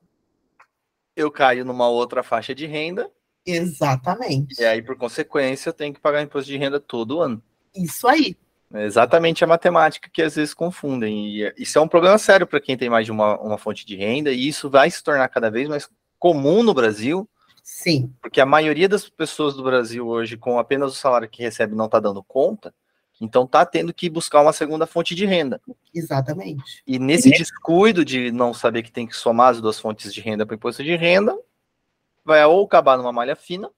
eu 1.16 1.32
caio 1.32 1.66
numa 1.66 1.88
outra 1.90 2.22
faixa 2.22 2.54
de 2.54 2.66
renda. 2.66 3.10
Exatamente. 3.46 4.62
E 4.62 4.64
aí, 4.64 4.82
por 4.82 4.96
consequência, 4.96 5.70
eu 5.70 5.74
tenho 5.74 5.94
que 5.94 6.00
pagar 6.00 6.22
imposto 6.22 6.50
de 6.50 6.58
renda 6.58 6.80
todo 6.80 7.20
ano. 7.20 7.42
Isso 7.76 8.08
aí. 8.08 8.38
É 8.74 8.86
exatamente 8.86 9.44
a 9.44 9.48
matemática 9.48 10.10
que 10.12 10.22
às 10.22 10.36
vezes 10.36 10.54
confundem. 10.54 11.28
E 11.28 11.54
isso 11.58 11.78
é 11.78 11.82
um 11.82 11.88
problema 11.88 12.18
sério 12.18 12.48
para 12.48 12.60
quem 12.60 12.76
tem 12.76 12.90
mais 12.90 13.06
de 13.06 13.12
uma, 13.12 13.40
uma 13.40 13.58
fonte 13.58 13.86
de 13.86 13.96
renda, 13.96 14.32
e 14.32 14.48
isso 14.48 14.70
vai 14.70 14.90
se 14.90 15.04
tornar 15.04 15.30
cada 15.30 15.52
vez 15.52 15.70
mais 15.70 15.88
comum 16.18 16.64
no 16.64 16.74
Brasil. 16.74 17.30
Sim. 17.62 18.12
Porque 18.20 18.42
a 18.42 18.46
maioria 18.46 18.90
das 18.90 19.08
pessoas 19.08 19.56
do 19.56 19.64
Brasil 19.64 20.08
hoje, 20.08 20.36
com 20.36 20.58
apenas 20.58 20.92
o 20.92 20.96
salário 20.96 21.30
que 21.30 21.44
recebe, 21.44 21.76
não 21.76 21.86
está 21.86 22.00
dando 22.00 22.24
conta, 22.24 22.74
então 23.22 23.44
está 23.44 23.64
tendo 23.64 23.94
que 23.94 24.10
buscar 24.10 24.42
uma 24.42 24.52
segunda 24.52 24.88
fonte 24.88 25.14
de 25.14 25.26
renda. 25.26 25.62
Exatamente. 25.94 26.84
E 26.86 26.98
nesse 26.98 27.30
descuido 27.30 28.04
de 28.04 28.32
não 28.32 28.54
saber 28.54 28.82
que 28.82 28.92
tem 28.92 29.06
que 29.06 29.16
somar 29.16 29.52
as 29.52 29.62
duas 29.62 29.80
fontes 29.80 30.12
de 30.12 30.20
renda 30.20 30.46
para 30.46 30.56
imposto 30.56 30.84
de 30.84 30.96
renda, 30.96 31.38
vai 32.26 32.44
ou 32.44 32.66
acabar 32.66 32.98
numa 32.98 33.14
malha 33.14 33.36
fina, 33.36 33.70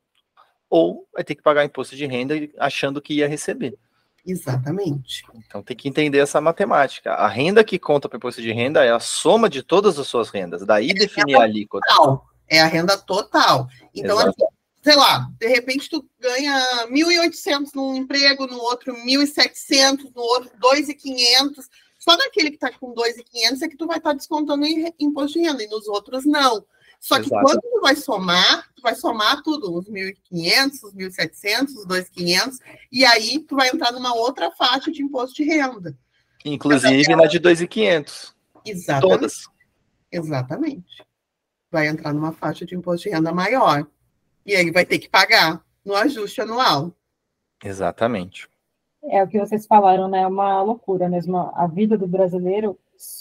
ou 0.69 1.05
vai 1.13 1.23
ter 1.23 1.35
que 1.35 1.43
pagar 1.43 1.65
imposto 1.65 1.95
de 1.95 2.05
renda 2.05 2.35
achando 2.57 3.01
que 3.01 3.15
ia 3.15 3.27
receber. 3.27 3.77
Exatamente. 4.25 5.23
Então 5.45 5.61
tem 5.61 5.77
que 5.77 5.87
entender 5.87 6.17
essa 6.17 6.41
matemática. 6.41 7.13
A 7.13 7.27
renda 7.27 7.63
que 7.63 7.77
conta 7.77 8.09
para 8.09 8.15
o 8.15 8.17
imposto 8.17 8.41
de 8.41 8.51
renda 8.51 8.83
é 8.83 8.91
a 8.91 8.99
soma 8.99 9.49
de 9.49 9.61
todas 9.61 9.99
as 9.99 10.07
suas 10.07 10.29
rendas. 10.29 10.65
Daí 10.65 10.89
é 10.89 10.93
definir 10.93 11.35
a 11.35 11.43
alíquota. 11.43 11.85
Total. 11.87 12.25
É 12.47 12.59
a 12.61 12.65
renda 12.65 12.97
total. 12.97 13.67
Então, 13.93 14.17
assim, 14.17 14.43
sei 14.83 14.95
lá, 14.95 15.27
de 15.39 15.47
repente 15.47 15.89
tu 15.89 16.07
ganha 16.19 16.87
1.800 16.87 17.69
num 17.75 17.95
emprego, 17.95 18.47
no 18.47 18.57
outro 18.57 18.95
1.700, 18.95 20.11
no 20.15 20.21
outro 20.21 20.49
2.500. 20.59 21.63
Só 21.99 22.15
naquele 22.17 22.49
que 22.49 22.57
está 22.57 22.71
com 22.71 22.93
2.500 22.93 23.61
é 23.61 23.67
que 23.67 23.77
tu 23.77 23.87
vai 23.87 23.97
estar 23.97 24.11
tá 24.11 24.15
descontando 24.15 24.65
em 24.65 24.93
imposto 24.99 25.39
de 25.39 25.45
renda, 25.45 25.63
e 25.63 25.67
nos 25.67 25.87
outros 25.87 26.25
não. 26.25 26.63
Só 26.99 27.19
que 27.19 27.27
Exato. 27.27 27.43
quando 27.43 27.61
tu 27.61 27.81
vai 27.81 27.95
somar, 27.95 28.69
tu 28.75 28.81
vai 28.81 28.95
somar 28.95 29.41
tudo, 29.43 29.77
os 29.77 29.89
1.500, 29.89 30.83
os 30.83 30.93
1.700, 30.93 31.63
os 31.75 31.85
2.500, 31.85 32.59
e 32.91 33.05
aí 33.05 33.39
tu 33.39 33.55
vai 33.55 33.69
entrar 33.69 33.91
numa 33.91 34.15
outra 34.15 34.51
faixa 34.51 34.91
de 34.91 35.03
imposto 35.03 35.35
de 35.35 35.43
renda. 35.43 35.97
Inclusive 36.43 37.15
na 37.15 37.25
de 37.25 37.39
2.500. 37.39 38.33
Exatamente. 38.65 39.09
Todas. 39.09 39.43
Exatamente. 40.11 41.05
Vai 41.71 41.87
entrar 41.87 42.13
numa 42.13 42.31
faixa 42.31 42.65
de 42.65 42.75
imposto 42.75 43.07
de 43.07 43.15
renda 43.15 43.31
maior. 43.31 43.87
E 44.45 44.55
aí 44.55 44.71
vai 44.71 44.85
ter 44.85 44.99
que 44.99 45.09
pagar 45.09 45.63
no 45.83 45.95
ajuste 45.95 46.41
anual. 46.41 46.93
Exatamente. 47.63 48.47
É 49.03 49.23
o 49.23 49.27
que 49.27 49.39
vocês 49.39 49.65
falaram, 49.67 50.07
né? 50.07 50.21
É 50.21 50.27
uma 50.27 50.61
loucura 50.61 51.07
mesmo. 51.09 51.37
A 51.55 51.67
vida 51.67 51.97
do 51.97 52.07
brasileiro, 52.07 52.77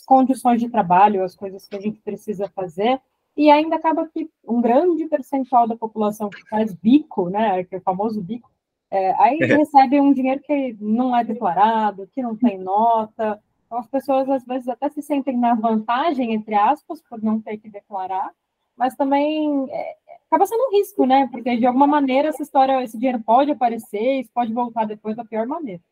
condições 0.06 0.60
de 0.60 0.68
trabalho, 0.68 1.22
as 1.22 1.34
coisas 1.34 1.66
que 1.66 1.76
a 1.76 1.80
gente 1.80 2.00
precisa 2.00 2.48
fazer, 2.54 3.00
e 3.36 3.50
ainda 3.50 3.76
acaba 3.76 4.08
que 4.08 4.30
um 4.46 4.60
grande 4.60 5.06
percentual 5.06 5.66
da 5.66 5.76
população 5.76 6.30
que 6.30 6.46
faz 6.48 6.72
bico, 6.72 7.28
né, 7.28 7.64
que 7.64 7.74
é 7.74 7.78
o 7.78 7.82
famoso 7.82 8.22
bico, 8.22 8.50
é, 8.90 9.12
aí 9.20 9.38
é. 9.40 9.46
recebe 9.46 10.00
um 10.00 10.12
dinheiro 10.12 10.40
que 10.40 10.76
não 10.80 11.16
é 11.16 11.24
declarado, 11.24 12.08
que 12.12 12.22
não 12.22 12.36
tem 12.36 12.58
nota. 12.58 13.42
Então, 13.66 13.78
as 13.78 13.88
pessoas 13.88 14.28
às 14.28 14.44
vezes 14.44 14.68
até 14.68 14.88
se 14.88 15.02
sentem 15.02 15.36
na 15.36 15.54
vantagem, 15.54 16.32
entre 16.32 16.54
aspas, 16.54 17.02
por 17.02 17.20
não 17.20 17.40
ter 17.40 17.58
que 17.58 17.68
declarar, 17.68 18.30
mas 18.76 18.94
também 18.94 19.66
é, 19.68 19.96
acaba 20.26 20.46
sendo 20.46 20.68
um 20.68 20.78
risco, 20.78 21.04
né? 21.06 21.28
Porque 21.32 21.56
de 21.56 21.66
alguma 21.66 21.88
maneira 21.88 22.28
essa 22.28 22.42
história, 22.42 22.82
esse 22.84 22.96
dinheiro 22.96 23.20
pode 23.20 23.50
aparecer, 23.50 24.20
isso 24.20 24.30
pode 24.32 24.52
voltar 24.52 24.84
depois 24.84 25.16
da 25.16 25.24
pior 25.24 25.46
maneira. 25.46 25.82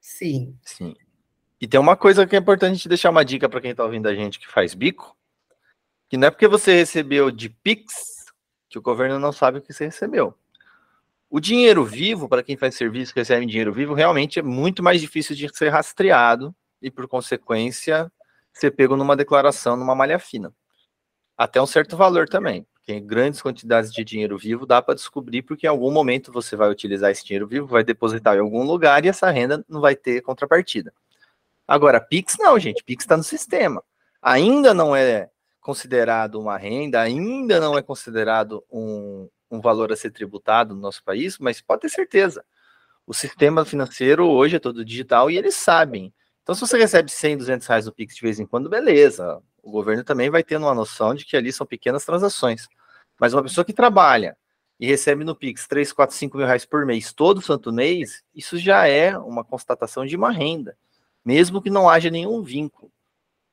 Sim. 0.00 0.56
Sim. 0.62 0.94
E 1.60 1.68
tem 1.68 1.78
uma 1.78 1.96
coisa 1.96 2.26
que 2.26 2.34
é 2.34 2.38
importante 2.38 2.88
deixar 2.88 3.10
uma 3.10 3.24
dica 3.24 3.48
para 3.48 3.60
quem 3.60 3.72
está 3.72 3.84
ouvindo 3.84 4.08
a 4.08 4.14
gente 4.14 4.40
que 4.40 4.48
faz 4.48 4.74
bico, 4.74 5.14
que 6.10 6.16
não 6.16 6.26
é 6.26 6.30
porque 6.30 6.48
você 6.48 6.74
recebeu 6.74 7.30
de 7.30 7.48
Pix 7.48 8.26
que 8.68 8.76
o 8.76 8.82
governo 8.82 9.16
não 9.16 9.30
sabe 9.30 9.58
o 9.58 9.62
que 9.62 9.72
você 9.72 9.84
recebeu. 9.84 10.34
O 11.30 11.38
dinheiro 11.38 11.84
vivo, 11.84 12.28
para 12.28 12.42
quem 12.42 12.56
faz 12.56 12.74
serviço 12.74 13.14
que 13.14 13.20
recebe 13.20 13.46
dinheiro 13.46 13.72
vivo, 13.72 13.94
realmente 13.94 14.40
é 14.40 14.42
muito 14.42 14.82
mais 14.82 15.00
difícil 15.00 15.36
de 15.36 15.48
ser 15.56 15.68
rastreado 15.68 16.52
e, 16.82 16.90
por 16.90 17.06
consequência, 17.06 18.10
ser 18.52 18.72
pego 18.72 18.96
numa 18.96 19.14
declaração, 19.14 19.76
numa 19.76 19.94
malha 19.94 20.18
fina. 20.18 20.52
Até 21.38 21.62
um 21.62 21.66
certo 21.66 21.96
valor 21.96 22.28
também, 22.28 22.66
porque 22.74 22.98
grandes 22.98 23.40
quantidades 23.40 23.92
de 23.92 24.02
dinheiro 24.02 24.36
vivo 24.36 24.66
dá 24.66 24.82
para 24.82 24.96
descobrir, 24.96 25.42
porque 25.42 25.68
em 25.68 25.70
algum 25.70 25.92
momento 25.92 26.32
você 26.32 26.56
vai 26.56 26.68
utilizar 26.68 27.12
esse 27.12 27.24
dinheiro 27.24 27.46
vivo, 27.46 27.68
vai 27.68 27.84
depositar 27.84 28.36
em 28.36 28.40
algum 28.40 28.64
lugar 28.64 29.04
e 29.04 29.08
essa 29.08 29.30
renda 29.30 29.64
não 29.68 29.80
vai 29.80 29.94
ter 29.94 30.22
contrapartida. 30.22 30.92
Agora, 31.68 32.00
Pix 32.00 32.36
não, 32.36 32.58
gente, 32.58 32.82
Pix 32.82 33.04
está 33.04 33.16
no 33.16 33.22
sistema. 33.22 33.80
Ainda 34.20 34.74
não 34.74 34.94
é 34.94 35.30
considerado 35.60 36.40
uma 36.40 36.56
renda, 36.56 37.00
ainda 37.00 37.60
não 37.60 37.76
é 37.76 37.82
considerado 37.82 38.64
um, 38.70 39.28
um 39.50 39.60
valor 39.60 39.92
a 39.92 39.96
ser 39.96 40.10
tributado 40.10 40.74
no 40.74 40.80
nosso 40.80 41.02
país, 41.04 41.38
mas 41.38 41.60
pode 41.60 41.82
ter 41.82 41.88
certeza. 41.88 42.44
O 43.06 43.12
sistema 43.12 43.64
financeiro 43.64 44.26
hoje 44.26 44.56
é 44.56 44.60
todo 44.60 44.84
digital 44.84 45.30
e 45.30 45.36
eles 45.36 45.56
sabem. 45.56 46.12
Então, 46.42 46.54
se 46.54 46.60
você 46.60 46.78
recebe 46.78 47.10
100, 47.10 47.38
200 47.38 47.66
reais 47.66 47.86
no 47.86 47.92
Pix 47.92 48.14
de 48.14 48.22
vez 48.22 48.40
em 48.40 48.46
quando, 48.46 48.68
beleza. 48.68 49.42
O 49.62 49.70
governo 49.70 50.02
também 50.02 50.30
vai 50.30 50.42
tendo 50.42 50.66
uma 50.66 50.74
noção 50.74 51.14
de 51.14 51.24
que 51.24 51.36
ali 51.36 51.52
são 51.52 51.66
pequenas 51.66 52.04
transações. 52.04 52.66
Mas 53.20 53.34
uma 53.34 53.42
pessoa 53.42 53.64
que 53.64 53.72
trabalha 53.72 54.36
e 54.78 54.86
recebe 54.86 55.24
no 55.24 55.36
Pix 55.36 55.68
3, 55.68 55.92
4, 55.92 56.16
5 56.16 56.36
mil 56.38 56.46
reais 56.46 56.64
por 56.64 56.86
mês, 56.86 57.12
todo 57.12 57.42
santo 57.42 57.70
mês, 57.70 58.22
isso 58.34 58.58
já 58.58 58.86
é 58.86 59.16
uma 59.18 59.44
constatação 59.44 60.06
de 60.06 60.16
uma 60.16 60.30
renda, 60.30 60.76
mesmo 61.22 61.60
que 61.60 61.68
não 61.68 61.88
haja 61.88 62.10
nenhum 62.10 62.42
vínculo. 62.42 62.90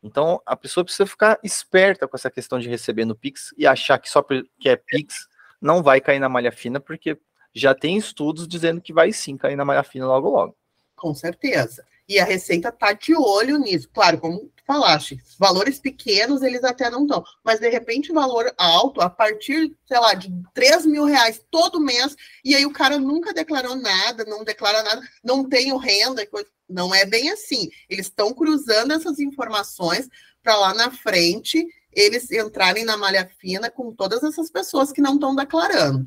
Então, 0.01 0.41
a 0.45 0.55
pessoa 0.55 0.83
precisa 0.83 1.07
ficar 1.07 1.39
esperta 1.43 2.07
com 2.07 2.15
essa 2.15 2.29
questão 2.29 2.60
de 2.60 2.69
receber 2.69 3.05
no 3.05 3.15
Pix 3.15 3.53
e 3.57 3.65
achar 3.65 3.97
que 3.97 4.10
só 4.10 4.21
porque 4.21 4.69
é 4.69 4.75
Pix 4.75 5.27
não 5.60 5.81
vai 5.81 5.99
cair 5.99 6.19
na 6.19 6.29
malha 6.29 6.51
fina, 6.51 6.79
porque 6.79 7.19
já 7.53 7.73
tem 7.73 7.97
estudos 7.97 8.47
dizendo 8.47 8.79
que 8.79 8.93
vai 8.93 9.12
sim 9.12 9.36
cair 9.36 9.55
na 9.55 9.65
malha 9.65 9.83
fina 9.83 10.05
logo 10.05 10.29
logo. 10.29 10.55
Com 10.95 11.13
certeza. 11.13 11.83
E 12.08 12.20
a 12.20 12.26
Receita 12.26 12.70
está 12.70 12.93
de 12.93 13.15
olho 13.15 13.58
nisso. 13.58 13.89
Claro, 13.93 14.20
como 14.20 14.52
falaste, 14.65 15.17
valores 15.39 15.80
pequenos 15.80 16.41
eles 16.41 16.63
até 16.63 16.89
não 16.89 17.04
estão, 17.04 17.24
mas 17.43 17.60
de 17.60 17.70
repente 17.70 18.12
valor 18.12 18.54
alto, 18.58 19.00
a 19.00 19.10
partir, 19.10 19.74
sei 19.86 20.00
lá, 20.00 20.13
de 20.13 20.30
3 20.54 20.86
mil 20.86 21.06
reais 21.06 21.41
todo 21.50 21.80
mês, 21.80 22.15
e 22.43 22.54
aí 22.54 22.65
o 22.65 22.74
cara 22.74 23.00
nunca 23.00 23.34
declarou 23.34 23.76
nada, 23.76 24.26
não 24.26 24.43
declara 24.43 24.84
nada, 24.84 25.02
não 25.24 25.48
tem 25.48 25.78
renda, 25.78 26.26
coisa. 26.28 26.50
não 26.67 26.93
é 26.93 27.06
bem 27.06 27.30
assim. 27.30 27.70
Eles 27.89 28.08
estão 28.08 28.34
cruzando 28.34 28.91
essas 28.91 29.20
informações 29.20 30.10
para 30.43 30.58
lá 30.58 30.74
na 30.74 30.91
frente 30.91 31.65
eles 31.98 32.32
entrarem 32.32 32.86
na 32.86 32.96
malha 32.96 33.28
fina 33.39 33.72
com 33.72 33.91
todas 33.91 34.22
essas 34.22 34.52
pessoas 34.52 34.91
que 34.91 35.02
não 35.02 35.15
estão 35.15 35.36
declarando. 35.36 36.06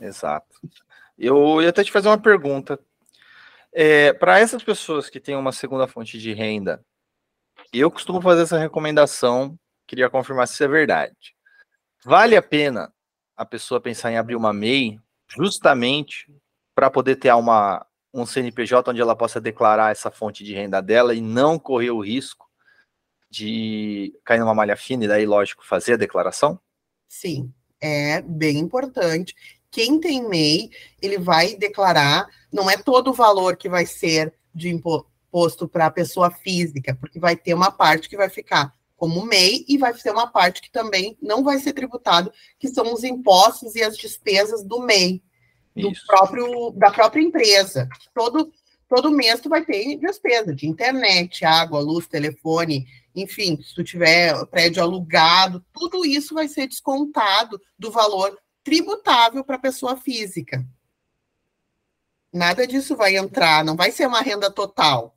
Exato. 0.00 0.60
Eu 1.18 1.60
ia 1.60 1.70
até 1.70 1.82
te 1.82 1.90
fazer 1.90 2.08
uma 2.08 2.18
pergunta. 2.18 2.78
É, 3.72 4.12
para 4.12 4.38
essas 4.38 4.62
pessoas 4.62 5.08
que 5.08 5.18
têm 5.18 5.34
uma 5.34 5.52
segunda 5.52 5.88
fonte 5.88 6.18
de 6.18 6.32
renda, 6.32 6.84
eu 7.72 7.90
costumo 7.90 8.20
fazer 8.20 8.42
essa 8.42 8.58
recomendação, 8.58 9.58
queria 9.86 10.10
confirmar 10.10 10.46
se 10.46 10.62
é 10.62 10.68
verdade. 10.68 11.34
Vale 12.04 12.36
a 12.36 12.42
pena 12.42 12.92
a 13.36 13.46
pessoa 13.46 13.80
pensar 13.80 14.12
em 14.12 14.18
abrir 14.18 14.36
uma 14.36 14.52
MEI 14.52 15.00
justamente 15.26 16.34
para 16.74 16.90
poder 16.90 17.16
ter 17.16 17.32
uma, 17.32 17.86
um 18.12 18.26
CNPJ 18.26 18.90
onde 18.90 19.00
ela 19.00 19.16
possa 19.16 19.40
declarar 19.40 19.90
essa 19.90 20.10
fonte 20.10 20.44
de 20.44 20.52
renda 20.52 20.82
dela 20.82 21.14
e 21.14 21.20
não 21.20 21.58
correr 21.58 21.90
o 21.90 22.00
risco 22.00 22.46
de 23.30 24.12
cair 24.24 24.40
numa 24.40 24.54
malha 24.54 24.76
fina 24.76 25.04
e 25.04 25.08
daí, 25.08 25.24
lógico, 25.24 25.64
fazer 25.64 25.94
a 25.94 25.96
declaração? 25.96 26.60
Sim, 27.08 27.52
é 27.80 28.20
bem 28.20 28.58
importante. 28.58 29.34
Quem 29.72 29.98
tem 29.98 30.28
MEI, 30.28 30.70
ele 31.00 31.18
vai 31.18 31.56
declarar, 31.56 32.28
não 32.52 32.70
é 32.70 32.76
todo 32.76 33.08
o 33.08 33.14
valor 33.14 33.56
que 33.56 33.70
vai 33.70 33.86
ser 33.86 34.34
de 34.54 34.68
imposto 34.68 35.66
para 35.66 35.86
a 35.86 35.90
pessoa 35.90 36.30
física, 36.30 36.94
porque 36.94 37.18
vai 37.18 37.34
ter 37.34 37.54
uma 37.54 37.70
parte 37.70 38.06
que 38.06 38.16
vai 38.16 38.28
ficar 38.28 38.74
como 38.94 39.24
MEI 39.24 39.64
e 39.66 39.78
vai 39.78 39.94
ter 39.94 40.10
uma 40.10 40.26
parte 40.26 40.60
que 40.60 40.70
também 40.70 41.16
não 41.22 41.42
vai 41.42 41.58
ser 41.58 41.72
tributado, 41.72 42.30
que 42.58 42.68
são 42.68 42.92
os 42.92 43.02
impostos 43.02 43.74
e 43.74 43.82
as 43.82 43.96
despesas 43.96 44.62
do 44.62 44.82
MEI, 44.82 45.22
do 45.74 45.90
próprio, 46.06 46.70
da 46.72 46.90
própria 46.90 47.22
empresa. 47.22 47.88
Todo, 48.14 48.52
todo 48.86 49.10
mês 49.10 49.40
tu 49.40 49.48
vai 49.48 49.64
ter 49.64 49.96
despesa 49.96 50.54
de 50.54 50.68
internet, 50.68 51.46
água, 51.46 51.80
luz, 51.80 52.06
telefone, 52.06 52.86
enfim, 53.14 53.58
se 53.62 53.74
tu 53.74 53.82
tiver 53.82 54.34
prédio 54.46 54.82
alugado, 54.82 55.64
tudo 55.72 56.04
isso 56.04 56.34
vai 56.34 56.46
ser 56.46 56.66
descontado 56.66 57.58
do 57.78 57.90
valor 57.90 58.38
tributável 58.62 59.44
para 59.44 59.56
a 59.56 59.60
pessoa 59.60 59.96
física. 59.96 60.64
Nada 62.32 62.66
disso 62.66 62.96
vai 62.96 63.16
entrar, 63.16 63.64
não 63.64 63.76
vai 63.76 63.90
ser 63.90 64.06
uma 64.06 64.22
renda 64.22 64.50
total. 64.50 65.14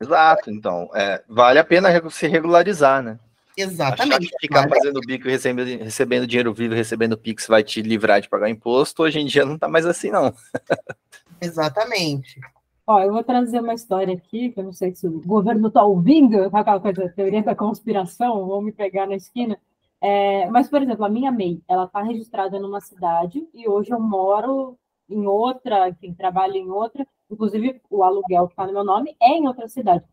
Exato, 0.00 0.50
então, 0.50 0.90
é, 0.94 1.22
vale 1.28 1.58
a 1.58 1.64
pena 1.64 1.88
se 2.10 2.28
regularizar, 2.28 3.02
né? 3.02 3.18
Exatamente. 3.56 4.12
Achar 4.12 4.18
que 4.18 4.38
ficar 4.40 4.68
vale. 4.68 4.76
fazendo 4.76 5.00
bico 5.00 5.26
e 5.26 5.30
recebendo, 5.32 5.82
recebendo 5.82 6.26
dinheiro 6.26 6.54
vivo, 6.54 6.74
recebendo 6.74 7.18
Pix 7.18 7.48
vai 7.48 7.64
te 7.64 7.82
livrar 7.82 8.20
de 8.20 8.28
pagar 8.28 8.48
imposto, 8.48 9.02
hoje 9.02 9.18
em 9.18 9.26
dia 9.26 9.44
não 9.44 9.56
está 9.56 9.66
mais 9.66 9.84
assim, 9.84 10.10
não. 10.10 10.32
Exatamente. 11.40 12.38
Ó, 12.86 13.00
eu 13.00 13.12
vou 13.12 13.24
trazer 13.24 13.60
uma 13.60 13.74
história 13.74 14.14
aqui, 14.14 14.50
que 14.50 14.60
eu 14.60 14.64
não 14.64 14.72
sei 14.72 14.94
se 14.94 15.06
o 15.06 15.20
governo 15.20 15.68
está 15.68 15.82
ouvindo, 15.82 16.44
aquela 16.44 16.80
coisa, 16.80 17.12
teoria 17.14 17.42
da 17.42 17.54
conspiração, 17.54 18.46
vão 18.46 18.62
me 18.62 18.72
pegar 18.72 19.06
na 19.06 19.16
esquina. 19.16 19.58
É, 20.00 20.48
mas, 20.50 20.68
por 20.68 20.82
exemplo, 20.82 21.04
a 21.04 21.08
minha 21.08 21.32
MEI, 21.32 21.62
ela 21.68 21.84
está 21.84 22.02
registrada 22.02 22.58
numa 22.58 22.80
cidade 22.80 23.46
e 23.52 23.68
hoje 23.68 23.90
eu 23.92 24.00
moro 24.00 24.78
em 25.08 25.26
outra, 25.26 25.88
enfim, 25.88 26.14
trabalho 26.14 26.54
em 26.56 26.70
outra, 26.70 27.06
inclusive 27.30 27.80
o 27.90 28.02
aluguel 28.02 28.46
que 28.46 28.52
está 28.52 28.66
no 28.66 28.72
meu 28.72 28.84
nome 28.84 29.16
é 29.20 29.30
em 29.30 29.46
outra 29.46 29.66
cidade. 29.68 30.04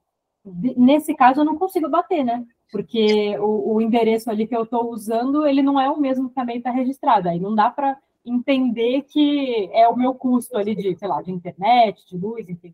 Nesse 0.78 1.16
caso, 1.16 1.42
eu 1.42 1.46
não 1.46 1.58
consigo 1.58 1.90
bater, 1.90 2.24
né? 2.24 2.46
Porque 2.72 3.38
o, 3.40 3.76
o 3.76 3.82
endereço 3.82 4.30
ali 4.30 4.48
que 4.48 4.56
eu 4.56 4.64
estou 4.64 4.92
usando, 4.92 5.46
ele 5.46 5.62
não 5.62 5.80
é 5.80 5.90
o 5.90 6.00
mesmo 6.00 6.30
que 6.30 6.36
também 6.36 6.58
está 6.58 6.72
registrado. 6.72 7.30
Aí 7.30 7.40
não 7.40 7.54
dá 7.54 7.70
para 7.70 7.98
entender 8.24 9.04
que 9.04 9.70
é 9.72 9.88
o 9.88 9.96
meu 9.96 10.14
custo 10.16 10.58
ali 10.58 10.76
de, 10.76 10.96
sei 10.98 11.08
lá, 11.08 11.22
de 11.22 11.32
internet, 11.32 12.08
de 12.08 12.18
luz, 12.18 12.48
enfim. 12.50 12.74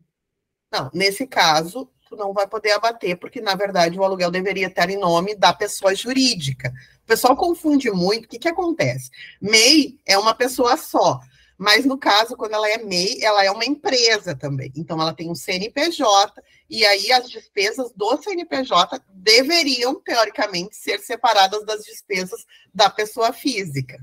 Não, 0.72 0.90
nesse 0.94 1.28
caso, 1.28 1.90
tu 2.08 2.16
não 2.16 2.34
vai 2.34 2.48
poder 2.48 2.72
abater, 2.72 3.18
porque, 3.18 3.42
na 3.42 3.56
verdade, 3.56 4.00
o 4.00 4.04
aluguel 4.04 4.32
deveria 4.32 4.68
estar 4.68 4.90
em 4.90 4.98
nome 4.98 5.36
da 5.36 5.54
pessoa 5.54 5.94
jurídica. 5.94 6.72
O 7.04 7.08
pessoal 7.08 7.36
confunde 7.36 7.92
muito. 7.92 8.26
O 8.26 8.28
que, 8.28 8.40
que 8.40 8.48
acontece? 8.48 9.10
MEI 9.42 10.00
é 10.06 10.18
uma 10.18 10.34
pessoa 10.34 10.78
só. 10.78 11.20
Mas 11.58 11.86
no 11.86 11.98
caso, 11.98 12.36
quando 12.36 12.54
ela 12.54 12.68
é 12.70 12.78
MEI, 12.80 13.22
ela 13.22 13.44
é 13.44 13.52
uma 13.52 13.66
empresa 13.66 14.36
também. 14.36 14.72
Então, 14.76 15.00
ela 15.00 15.14
tem 15.14 15.30
um 15.30 15.36
CNPJ, 15.36 16.42
e 16.70 16.84
aí 16.86 17.12
as 17.12 17.30
despesas 17.30 17.92
do 17.92 18.18
CNPJ 18.18 19.00
deveriam, 19.14 20.02
teoricamente, 20.02 20.76
ser 20.76 21.00
separadas 21.00 21.66
das 21.66 21.84
despesas 21.84 22.46
da 22.74 22.90
pessoa 22.90 23.32
física. 23.32 23.98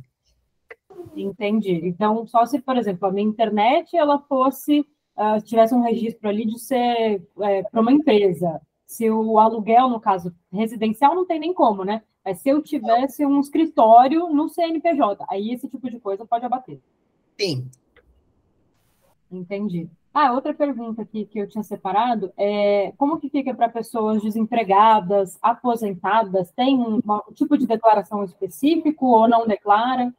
Entendi. 1.17 1.81
Então, 1.83 2.27
só 2.27 2.47
se, 2.47 2.61
por 2.61 2.77
exemplo, 2.77 3.09
a 3.09 3.13
minha 3.13 3.29
internet 3.29 3.97
ela 3.97 4.21
fosse, 4.29 4.87
uh, 5.19 5.43
tivesse 5.43 5.75
um 5.75 5.83
registro 5.83 6.29
ali 6.29 6.47
de 6.47 6.59
ser 6.59 7.23
é, 7.41 7.63
para 7.65 7.81
uma 7.81 7.93
empresa. 7.93 8.61
Se 8.87 9.11
o 9.11 9.39
aluguel, 9.39 9.91
no 9.91 10.01
caso 10.01 10.35
residencial, 10.51 11.15
não 11.15 11.27
tem 11.27 11.39
nem 11.39 11.53
como, 11.53 11.85
né? 11.85 12.03
Mas 12.25 12.41
se 12.41 12.49
eu 12.49 12.63
tivesse 12.63 13.27
um 13.27 13.41
escritório 13.41 14.29
no 14.29 14.49
CNPJ, 14.49 15.25
aí 15.29 15.53
esse 15.53 15.69
tipo 15.69 15.91
de 15.91 15.99
coisa 15.99 16.25
pode 16.25 16.45
abater. 16.45 16.81
Sim. 17.39 17.69
Entendi. 19.31 19.91
Ah, 20.13 20.33
outra 20.33 20.55
pergunta 20.55 21.03
aqui 21.03 21.27
que 21.27 21.39
eu 21.39 21.49
tinha 21.49 21.63
separado 21.63 22.33
é 22.37 22.93
como 22.97 23.21
que 23.21 23.29
fica 23.29 23.55
para 23.55 23.69
pessoas 23.69 24.23
desempregadas, 24.23 25.39
aposentadas? 25.41 26.51
Tem 26.53 26.77
um, 26.79 26.97
um, 26.97 27.33
tipo 27.35 27.57
de 27.57 27.67
declaração 27.67 28.25
específico 28.25 29.07
ou 29.07 29.29
não 29.29 29.47
declara? 29.47 30.13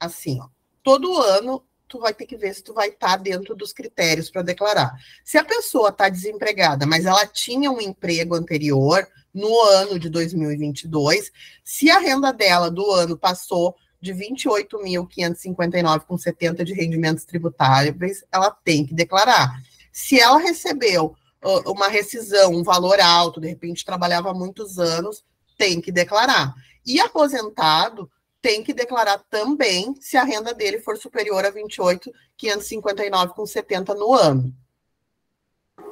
Assim, 0.00 0.40
todo 0.82 1.20
ano 1.22 1.62
tu 1.88 1.98
vai 2.00 2.12
ter 2.12 2.26
que 2.26 2.36
ver 2.36 2.54
se 2.54 2.62
tu 2.62 2.74
vai 2.74 2.88
estar 2.88 3.10
tá 3.10 3.16
dentro 3.16 3.54
dos 3.54 3.72
critérios 3.72 4.28
para 4.30 4.42
declarar. 4.42 4.92
Se 5.24 5.38
a 5.38 5.44
pessoa 5.44 5.90
está 5.90 6.08
desempregada, 6.08 6.84
mas 6.86 7.06
ela 7.06 7.24
tinha 7.26 7.70
um 7.70 7.80
emprego 7.80 8.34
anterior 8.34 9.06
no 9.32 9.60
ano 9.62 9.96
de 9.98 10.08
2022, 10.08 11.30
se 11.62 11.90
a 11.90 11.98
renda 11.98 12.32
dela 12.32 12.70
do 12.70 12.90
ano 12.90 13.18
passou 13.18 13.76
de 14.00 14.14
28.559,70 14.14 16.64
de 16.64 16.72
rendimentos 16.72 17.24
tributáveis, 17.24 18.24
ela 18.32 18.50
tem 18.50 18.86
que 18.86 18.94
declarar. 18.94 19.60
Se 19.92 20.18
ela 20.18 20.38
recebeu 20.38 21.14
uh, 21.44 21.70
uma 21.70 21.88
rescisão, 21.88 22.52
um 22.52 22.62
valor 22.62 22.98
alto, 23.00 23.38
de 23.40 23.48
repente 23.48 23.84
trabalhava 23.84 24.32
muitos 24.32 24.78
anos, 24.78 25.22
tem 25.58 25.78
que 25.80 25.92
declarar. 25.92 26.54
E 26.84 27.00
aposentado 27.00 28.10
tem 28.46 28.62
que 28.62 28.72
declarar 28.72 29.18
também 29.28 29.92
se 30.00 30.16
a 30.16 30.22
renda 30.22 30.54
dele 30.54 30.78
for 30.78 30.96
superior 30.96 31.44
a 31.44 31.50
28.559,70 31.50 33.92
no 33.96 34.14
ano. 34.14 34.54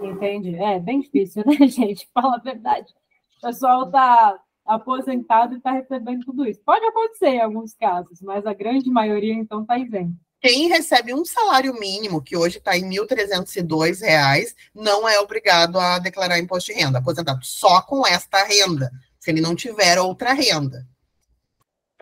Entendi. 0.01 0.55
É 0.55 0.79
bem 0.79 1.01
difícil, 1.01 1.43
né, 1.45 1.57
gente? 1.67 2.09
Fala 2.15 2.37
a 2.37 2.41
verdade. 2.41 2.95
O 3.39 3.41
pessoal 3.49 3.87
está 3.87 4.39
aposentado 4.65 5.55
e 5.55 5.57
está 5.57 5.73
recebendo 5.73 6.25
tudo 6.25 6.47
isso. 6.47 6.61
Pode 6.65 6.85
acontecer 6.85 7.31
em 7.31 7.41
alguns 7.41 7.75
casos, 7.75 8.23
mas 8.23 8.47
a 8.47 8.55
grande 8.55 8.89
maioria, 8.89 9.35
então, 9.35 9.63
está 9.63 9.77
isento. 9.77 10.15
Quem 10.41 10.69
recebe 10.69 11.13
um 11.13 11.25
salário 11.25 11.75
mínimo, 11.81 12.23
que 12.23 12.37
hoje 12.37 12.59
está 12.59 12.79
em 12.79 12.89
R$ 12.89 13.05
1.302, 13.05 14.55
não 14.73 15.09
é 15.09 15.19
obrigado 15.19 15.81
a 15.81 15.99
declarar 15.99 16.39
imposto 16.39 16.73
de 16.73 16.79
renda. 16.79 17.01
Aposentado 17.01 17.45
só 17.45 17.83
com 17.83 18.07
esta 18.07 18.45
renda, 18.45 18.93
se 19.19 19.33
ele 19.33 19.41
não 19.41 19.57
tiver 19.57 19.99
outra 19.99 20.33
renda. 20.33 20.87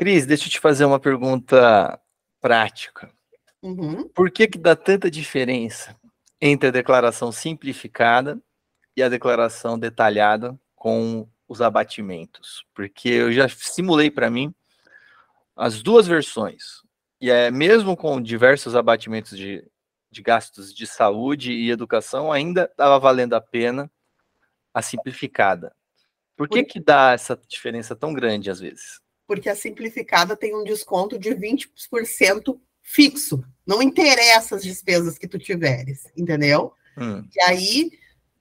Cris, 0.03 0.27
deixa 0.27 0.47
eu 0.47 0.51
te 0.51 0.59
fazer 0.59 0.85
uma 0.85 0.99
pergunta 0.99 1.97
prática. 2.41 3.09
Uhum. 3.63 4.09
Por 4.09 4.33
que, 4.33 4.49
que 4.49 4.59
dá 4.59 4.75
tanta 4.75 5.09
diferença 5.09 5.97
entre 6.41 6.71
a 6.71 6.73
declaração 6.73 7.31
simplificada 7.31 8.37
e 8.97 9.03
a 9.03 9.09
declaração 9.09 9.79
detalhada 9.79 10.59
com 10.75 11.29
os 11.47 11.63
abatimentos, 11.63 12.67
porque 12.75 13.11
eu 13.11 13.31
já 13.31 13.49
simulei 13.49 14.11
para 14.11 14.29
mim 14.29 14.53
as 15.55 15.81
duas 15.81 16.09
versões. 16.09 16.83
E 17.21 17.31
é 17.31 17.49
mesmo 17.49 17.97
com 17.97 18.21
diversos 18.21 18.75
abatimentos 18.75 19.39
de, 19.39 19.65
de 20.11 20.21
gastos 20.21 20.75
de 20.75 20.85
saúde 20.85 21.53
e 21.53 21.71
educação, 21.71 22.33
ainda 22.33 22.65
estava 22.65 22.99
valendo 22.99 23.35
a 23.35 23.41
pena 23.41 23.89
a 24.75 24.83
simplificada. 24.83 25.73
Por 26.37 26.49
que, 26.49 26.65
que 26.65 26.81
dá 26.81 27.13
essa 27.13 27.41
diferença 27.47 27.95
tão 27.95 28.13
grande 28.13 28.51
às 28.51 28.59
vezes? 28.59 29.02
Porque 29.27 29.49
a 29.49 29.57
simplificada 29.57 30.37
tem 30.37 30.55
um 30.55 30.65
desconto 30.65 31.19
de 31.19 31.31
20% 31.31 32.59
fixo. 32.83 33.43
Não 33.67 33.81
interessa 33.81 34.57
as 34.57 34.63
despesas 34.63 35.17
que 35.17 35.29
tu 35.29 35.39
tiveres, 35.39 36.07
entendeu? 36.17 36.73
Hum. 36.99 37.25
E 37.35 37.41
aí, 37.43 37.93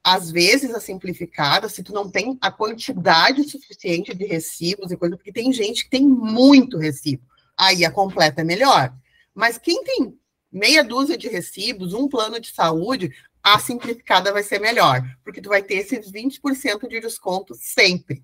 às 0.03 0.31
vezes, 0.31 0.73
a 0.73 0.79
simplificada, 0.79 1.69
se 1.69 1.83
tu 1.83 1.93
não 1.93 2.09
tem 2.09 2.37
a 2.41 2.51
quantidade 2.51 3.43
suficiente 3.49 4.15
de 4.15 4.25
recibos 4.25 4.91
e 4.91 4.97
coisa, 4.97 5.15
porque 5.15 5.31
tem 5.31 5.53
gente 5.53 5.83
que 5.83 5.91
tem 5.91 6.05
muito 6.05 6.77
recibo, 6.77 7.23
aí 7.57 7.85
a 7.85 7.91
completa 7.91 8.41
é 8.41 8.43
melhor. 8.43 8.93
Mas 9.33 9.57
quem 9.57 9.83
tem 9.83 10.17
meia 10.51 10.83
dúzia 10.83 11.17
de 11.17 11.29
recibos, 11.29 11.93
um 11.93 12.09
plano 12.09 12.39
de 12.39 12.51
saúde, 12.51 13.13
a 13.43 13.57
simplificada 13.59 14.33
vai 14.33 14.43
ser 14.43 14.59
melhor, 14.59 15.01
porque 15.23 15.41
tu 15.41 15.49
vai 15.49 15.63
ter 15.63 15.75
esses 15.75 16.11
20% 16.11 16.87
de 16.87 16.99
desconto 16.99 17.55
sempre. 17.55 18.23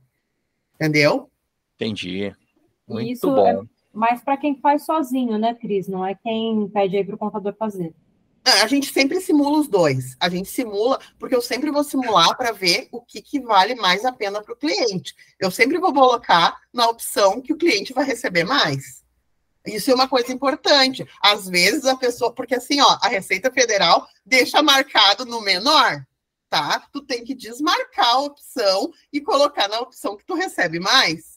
Entendeu? 0.76 1.32
Entendi. 1.76 2.36
Muito 2.88 3.12
Isso 3.12 3.28
bom. 3.28 3.48
É 3.48 3.78
mais 3.98 4.22
para 4.22 4.38
quem 4.38 4.56
faz 4.60 4.86
sozinho, 4.86 5.38
né, 5.38 5.56
Cris? 5.56 5.88
Não 5.88 6.06
é 6.06 6.14
quem 6.14 6.70
pede 6.70 6.98
aí 6.98 7.04
para 7.04 7.16
o 7.16 7.18
contador 7.18 7.56
fazer. 7.58 7.94
É, 8.46 8.62
a 8.62 8.68
gente 8.68 8.94
sempre 8.94 9.20
simula 9.20 9.60
os 9.60 9.68
dois. 9.68 10.16
A 10.20 10.30
gente 10.30 10.48
simula, 10.48 11.00
porque 11.20 11.36
eu 11.36 11.42
sempre 11.42 11.70
vou 11.70 11.84
simular 11.84 12.38
para 12.38 12.54
ver 12.54 12.88
o 12.92 13.02
que, 13.02 13.22
que 13.22 13.42
vale 13.42 13.76
mais 13.76 14.06
a 14.06 14.12
pena 14.12 14.42
para 14.42 14.54
o 14.54 14.58
cliente. 14.58 15.14
Eu 15.40 15.52
sempre 15.52 15.80
vou 15.80 15.94
colocar 15.94 16.58
na 16.72 16.88
opção 16.88 17.42
que 17.42 17.52
o 17.52 17.58
cliente 17.58 17.92
vai 17.92 18.06
receber 18.06 18.46
mais. 18.46 19.04
Isso 19.66 19.92
é 19.92 19.96
uma 19.96 20.08
coisa 20.08 20.32
importante. 20.32 21.06
Às 21.22 21.50
vezes 21.50 21.84
a 21.86 21.98
pessoa, 21.98 22.32
porque 22.32 22.56
assim, 22.56 22.80
ó, 22.80 22.98
a 23.02 23.10
Receita 23.10 23.52
Federal 23.52 24.08
deixa 24.26 24.62
marcado 24.62 25.26
no 25.26 25.42
menor, 25.42 26.06
tá? 26.50 26.88
Tu 26.94 27.02
tem 27.02 27.26
que 27.26 27.36
desmarcar 27.36 28.14
a 28.14 28.20
opção 28.20 28.92
e 29.12 29.20
colocar 29.20 29.68
na 29.68 29.82
opção 29.82 30.16
que 30.16 30.26
tu 30.26 30.36
recebe 30.36 30.80
mais. 30.80 31.37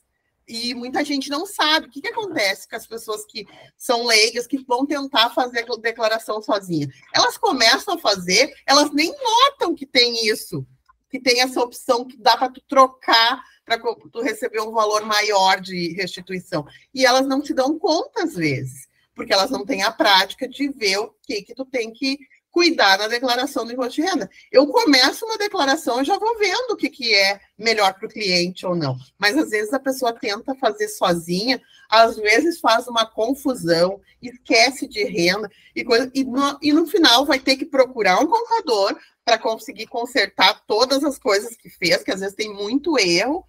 E 0.50 0.74
muita 0.74 1.04
gente 1.04 1.30
não 1.30 1.46
sabe 1.46 1.86
o 1.86 1.90
que, 1.90 2.00
que 2.00 2.08
acontece 2.08 2.68
com 2.68 2.74
as 2.74 2.84
pessoas 2.84 3.24
que 3.24 3.46
são 3.76 4.04
leigas, 4.04 4.48
que 4.48 4.58
vão 4.64 4.84
tentar 4.84 5.30
fazer 5.30 5.64
a 5.70 5.76
declaração 5.76 6.42
sozinha. 6.42 6.88
Elas 7.14 7.38
começam 7.38 7.94
a 7.94 7.98
fazer, 7.98 8.52
elas 8.66 8.92
nem 8.92 9.14
notam 9.16 9.76
que 9.76 9.86
tem 9.86 10.26
isso, 10.26 10.66
que 11.08 11.20
tem 11.20 11.40
essa 11.40 11.60
opção 11.60 12.04
que 12.04 12.16
dá 12.16 12.36
para 12.36 12.50
tu 12.50 12.60
trocar 12.62 13.40
para 13.64 13.78
tu 14.12 14.20
receber 14.20 14.60
um 14.60 14.72
valor 14.72 15.04
maior 15.06 15.60
de 15.60 15.92
restituição. 15.92 16.66
E 16.92 17.06
elas 17.06 17.28
não 17.28 17.40
te 17.40 17.54
dão 17.54 17.78
conta 17.78 18.24
às 18.24 18.34
vezes, 18.34 18.88
porque 19.14 19.32
elas 19.32 19.52
não 19.52 19.64
têm 19.64 19.84
a 19.84 19.92
prática 19.92 20.48
de 20.48 20.68
ver 20.70 20.98
o 20.98 21.14
que 21.22 21.42
que 21.42 21.54
tu 21.54 21.64
tem 21.64 21.92
que 21.92 22.18
cuidar 22.50 22.98
na 22.98 23.08
declaração 23.08 23.64
do 23.64 23.72
imposto 23.72 23.94
de 23.94 24.02
renda. 24.02 24.28
Eu 24.50 24.66
começo 24.66 25.24
uma 25.24 25.38
declaração 25.38 26.00
e 26.00 26.04
já 26.04 26.18
vou 26.18 26.36
vendo 26.38 26.72
o 26.72 26.76
que, 26.76 26.90
que 26.90 27.14
é 27.14 27.40
melhor 27.56 27.94
para 27.94 28.06
o 28.06 28.10
cliente 28.10 28.66
ou 28.66 28.74
não. 28.74 28.96
Mas 29.18 29.36
às 29.36 29.50
vezes 29.50 29.72
a 29.72 29.78
pessoa 29.78 30.12
tenta 30.12 30.54
fazer 30.56 30.88
sozinha, 30.88 31.60
às 31.88 32.16
vezes 32.16 32.60
faz 32.60 32.86
uma 32.88 33.06
confusão, 33.06 34.00
esquece 34.20 34.86
de 34.86 35.04
renda 35.04 35.50
e 35.74 35.84
coisa, 35.84 36.10
e 36.14 36.24
no, 36.24 36.58
e 36.60 36.72
no 36.72 36.86
final 36.86 37.24
vai 37.24 37.38
ter 37.38 37.56
que 37.56 37.64
procurar 37.64 38.18
um 38.20 38.26
contador 38.26 38.96
para 39.24 39.38
conseguir 39.38 39.86
consertar 39.86 40.62
todas 40.66 41.04
as 41.04 41.18
coisas 41.18 41.56
que 41.56 41.70
fez, 41.70 42.02
que 42.02 42.10
às 42.10 42.20
vezes 42.20 42.34
tem 42.34 42.52
muito 42.52 42.98
erro, 42.98 43.44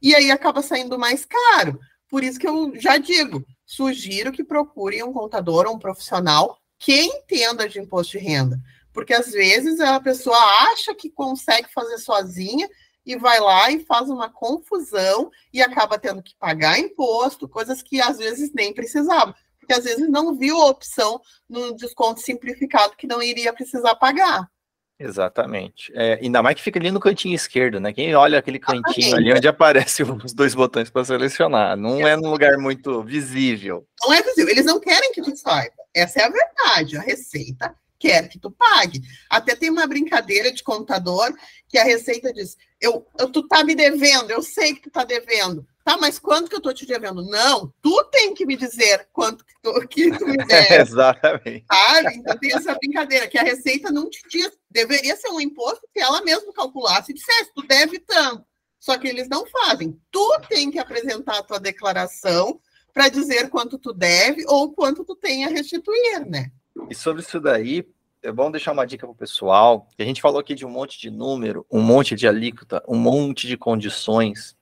e 0.00 0.14
aí 0.14 0.30
acaba 0.30 0.62
saindo 0.62 0.98
mais 0.98 1.26
caro. 1.26 1.78
Por 2.08 2.22
isso 2.22 2.38
que 2.38 2.46
eu 2.48 2.72
já 2.76 2.96
digo, 2.96 3.44
sugiro 3.66 4.32
que 4.32 4.44
procurem 4.44 5.02
um 5.02 5.12
contador 5.12 5.66
ou 5.66 5.74
um 5.74 5.78
profissional 5.78 6.58
que 6.78 7.02
entenda 7.02 7.68
de 7.68 7.78
imposto 7.78 8.18
de 8.18 8.24
renda. 8.24 8.60
Porque 8.92 9.12
às 9.12 9.30
vezes 9.30 9.80
a 9.80 10.00
pessoa 10.00 10.38
acha 10.72 10.94
que 10.94 11.10
consegue 11.10 11.68
fazer 11.72 11.98
sozinha 11.98 12.68
e 13.04 13.16
vai 13.16 13.38
lá 13.38 13.70
e 13.70 13.84
faz 13.84 14.08
uma 14.08 14.28
confusão 14.28 15.30
e 15.52 15.62
acaba 15.62 15.98
tendo 15.98 16.22
que 16.22 16.34
pagar 16.36 16.78
imposto, 16.78 17.48
coisas 17.48 17.82
que 17.82 18.00
às 18.00 18.18
vezes 18.18 18.52
nem 18.52 18.72
precisava. 18.72 19.34
Porque 19.58 19.74
às 19.74 19.84
vezes 19.84 20.08
não 20.08 20.36
viu 20.36 20.56
a 20.60 20.66
opção 20.66 21.20
no 21.48 21.74
desconto 21.76 22.20
simplificado 22.20 22.96
que 22.96 23.06
não 23.06 23.22
iria 23.22 23.52
precisar 23.52 23.94
pagar. 23.96 24.50
Exatamente. 24.98 25.92
É, 25.94 26.14
ainda 26.22 26.42
mais 26.42 26.56
que 26.56 26.62
fica 26.62 26.78
ali 26.78 26.90
no 26.90 27.00
cantinho 27.00 27.34
esquerdo, 27.34 27.78
né? 27.78 27.92
Quem 27.92 28.14
olha 28.14 28.38
aquele 28.38 28.58
cantinho 28.58 29.14
ali 29.14 29.32
onde 29.32 29.46
aparece 29.46 30.02
os 30.04 30.32
dois 30.32 30.54
botões 30.54 30.88
para 30.88 31.04
selecionar, 31.04 31.76
não 31.76 32.06
é 32.06 32.16
num 32.16 32.30
lugar 32.30 32.56
muito 32.56 33.02
visível. 33.02 33.86
Não 34.00 34.12
é 34.12 34.22
visível, 34.22 34.48
eles 34.48 34.64
não 34.64 34.80
querem 34.80 35.12
que 35.12 35.20
tu 35.20 35.36
saiba. 35.36 35.74
Essa 35.94 36.20
é 36.20 36.24
a 36.24 36.30
verdade. 36.30 36.96
A 36.96 37.02
Receita 37.02 37.74
quer 37.98 38.28
que 38.28 38.38
tu 38.38 38.50
pague. 38.50 39.02
Até 39.28 39.54
tem 39.54 39.70
uma 39.70 39.86
brincadeira 39.86 40.50
de 40.52 40.62
contador 40.62 41.32
que 41.68 41.78
a 41.78 41.84
Receita 41.84 42.32
diz: 42.32 42.56
eu, 42.80 43.06
eu 43.18 43.30
tu 43.30 43.46
tá 43.46 43.62
me 43.64 43.74
devendo, 43.74 44.30
eu 44.30 44.42
sei 44.42 44.74
que 44.74 44.82
tu 44.82 44.90
tá 44.90 45.04
devendo. 45.04 45.66
Tá, 45.86 45.96
mas 45.96 46.18
quanto 46.18 46.50
que 46.50 46.56
eu 46.56 46.60
tô 46.60 46.72
te 46.74 46.84
devendo? 46.84 47.22
Não, 47.22 47.72
tu 47.80 48.02
tem 48.10 48.34
que 48.34 48.44
me 48.44 48.56
dizer 48.56 49.06
quanto 49.12 49.44
que 49.44 49.54
tu, 49.62 49.72
que 49.86 50.18
tu 50.18 50.26
me 50.26 50.36
deve. 50.44 50.82
Exatamente. 50.82 51.64
Sabe? 51.72 52.16
Então 52.16 52.36
tem 52.38 52.52
essa 52.52 52.74
brincadeira, 52.74 53.28
que 53.28 53.38
a 53.38 53.44
Receita 53.44 53.92
não 53.92 54.10
te 54.10 54.20
diz. 54.28 54.50
Deveria 54.68 55.14
ser 55.14 55.28
um 55.28 55.40
imposto 55.40 55.88
que 55.94 56.00
ela 56.00 56.22
mesma 56.22 56.52
calculasse 56.52 57.12
e 57.12 57.14
dissesse, 57.14 57.52
tu 57.54 57.62
deve 57.62 58.00
tanto. 58.00 58.44
Só 58.80 58.98
que 58.98 59.06
eles 59.06 59.28
não 59.28 59.46
fazem. 59.46 59.96
Tu 60.10 60.40
tem 60.48 60.72
que 60.72 60.80
apresentar 60.80 61.38
a 61.38 61.42
tua 61.44 61.60
declaração 61.60 62.60
para 62.92 63.08
dizer 63.08 63.48
quanto 63.48 63.78
tu 63.78 63.92
deve 63.92 64.44
ou 64.48 64.72
quanto 64.72 65.04
tu 65.04 65.14
tem 65.14 65.44
a 65.44 65.48
restituir, 65.48 66.28
né? 66.28 66.50
E 66.90 66.96
sobre 66.96 67.22
isso 67.22 67.38
daí, 67.38 67.88
é 68.24 68.32
bom 68.32 68.50
deixar 68.50 68.72
uma 68.72 68.88
dica 68.88 69.06
para 69.06 69.12
o 69.12 69.16
pessoal. 69.16 69.86
A 69.96 70.02
gente 70.02 70.20
falou 70.20 70.40
aqui 70.40 70.56
de 70.56 70.66
um 70.66 70.70
monte 70.70 70.98
de 70.98 71.12
número, 71.12 71.64
um 71.70 71.80
monte 71.80 72.16
de 72.16 72.26
alíquota, 72.26 72.82
um 72.88 72.96
monte 72.96 73.46
de 73.46 73.56
condições. 73.56 74.56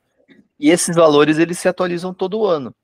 E 0.58 0.70
esses 0.70 0.94
valores 0.94 1.38
eles 1.38 1.58
se 1.58 1.68
atualizam 1.68 2.14
todo 2.14 2.46
ano. 2.46 2.74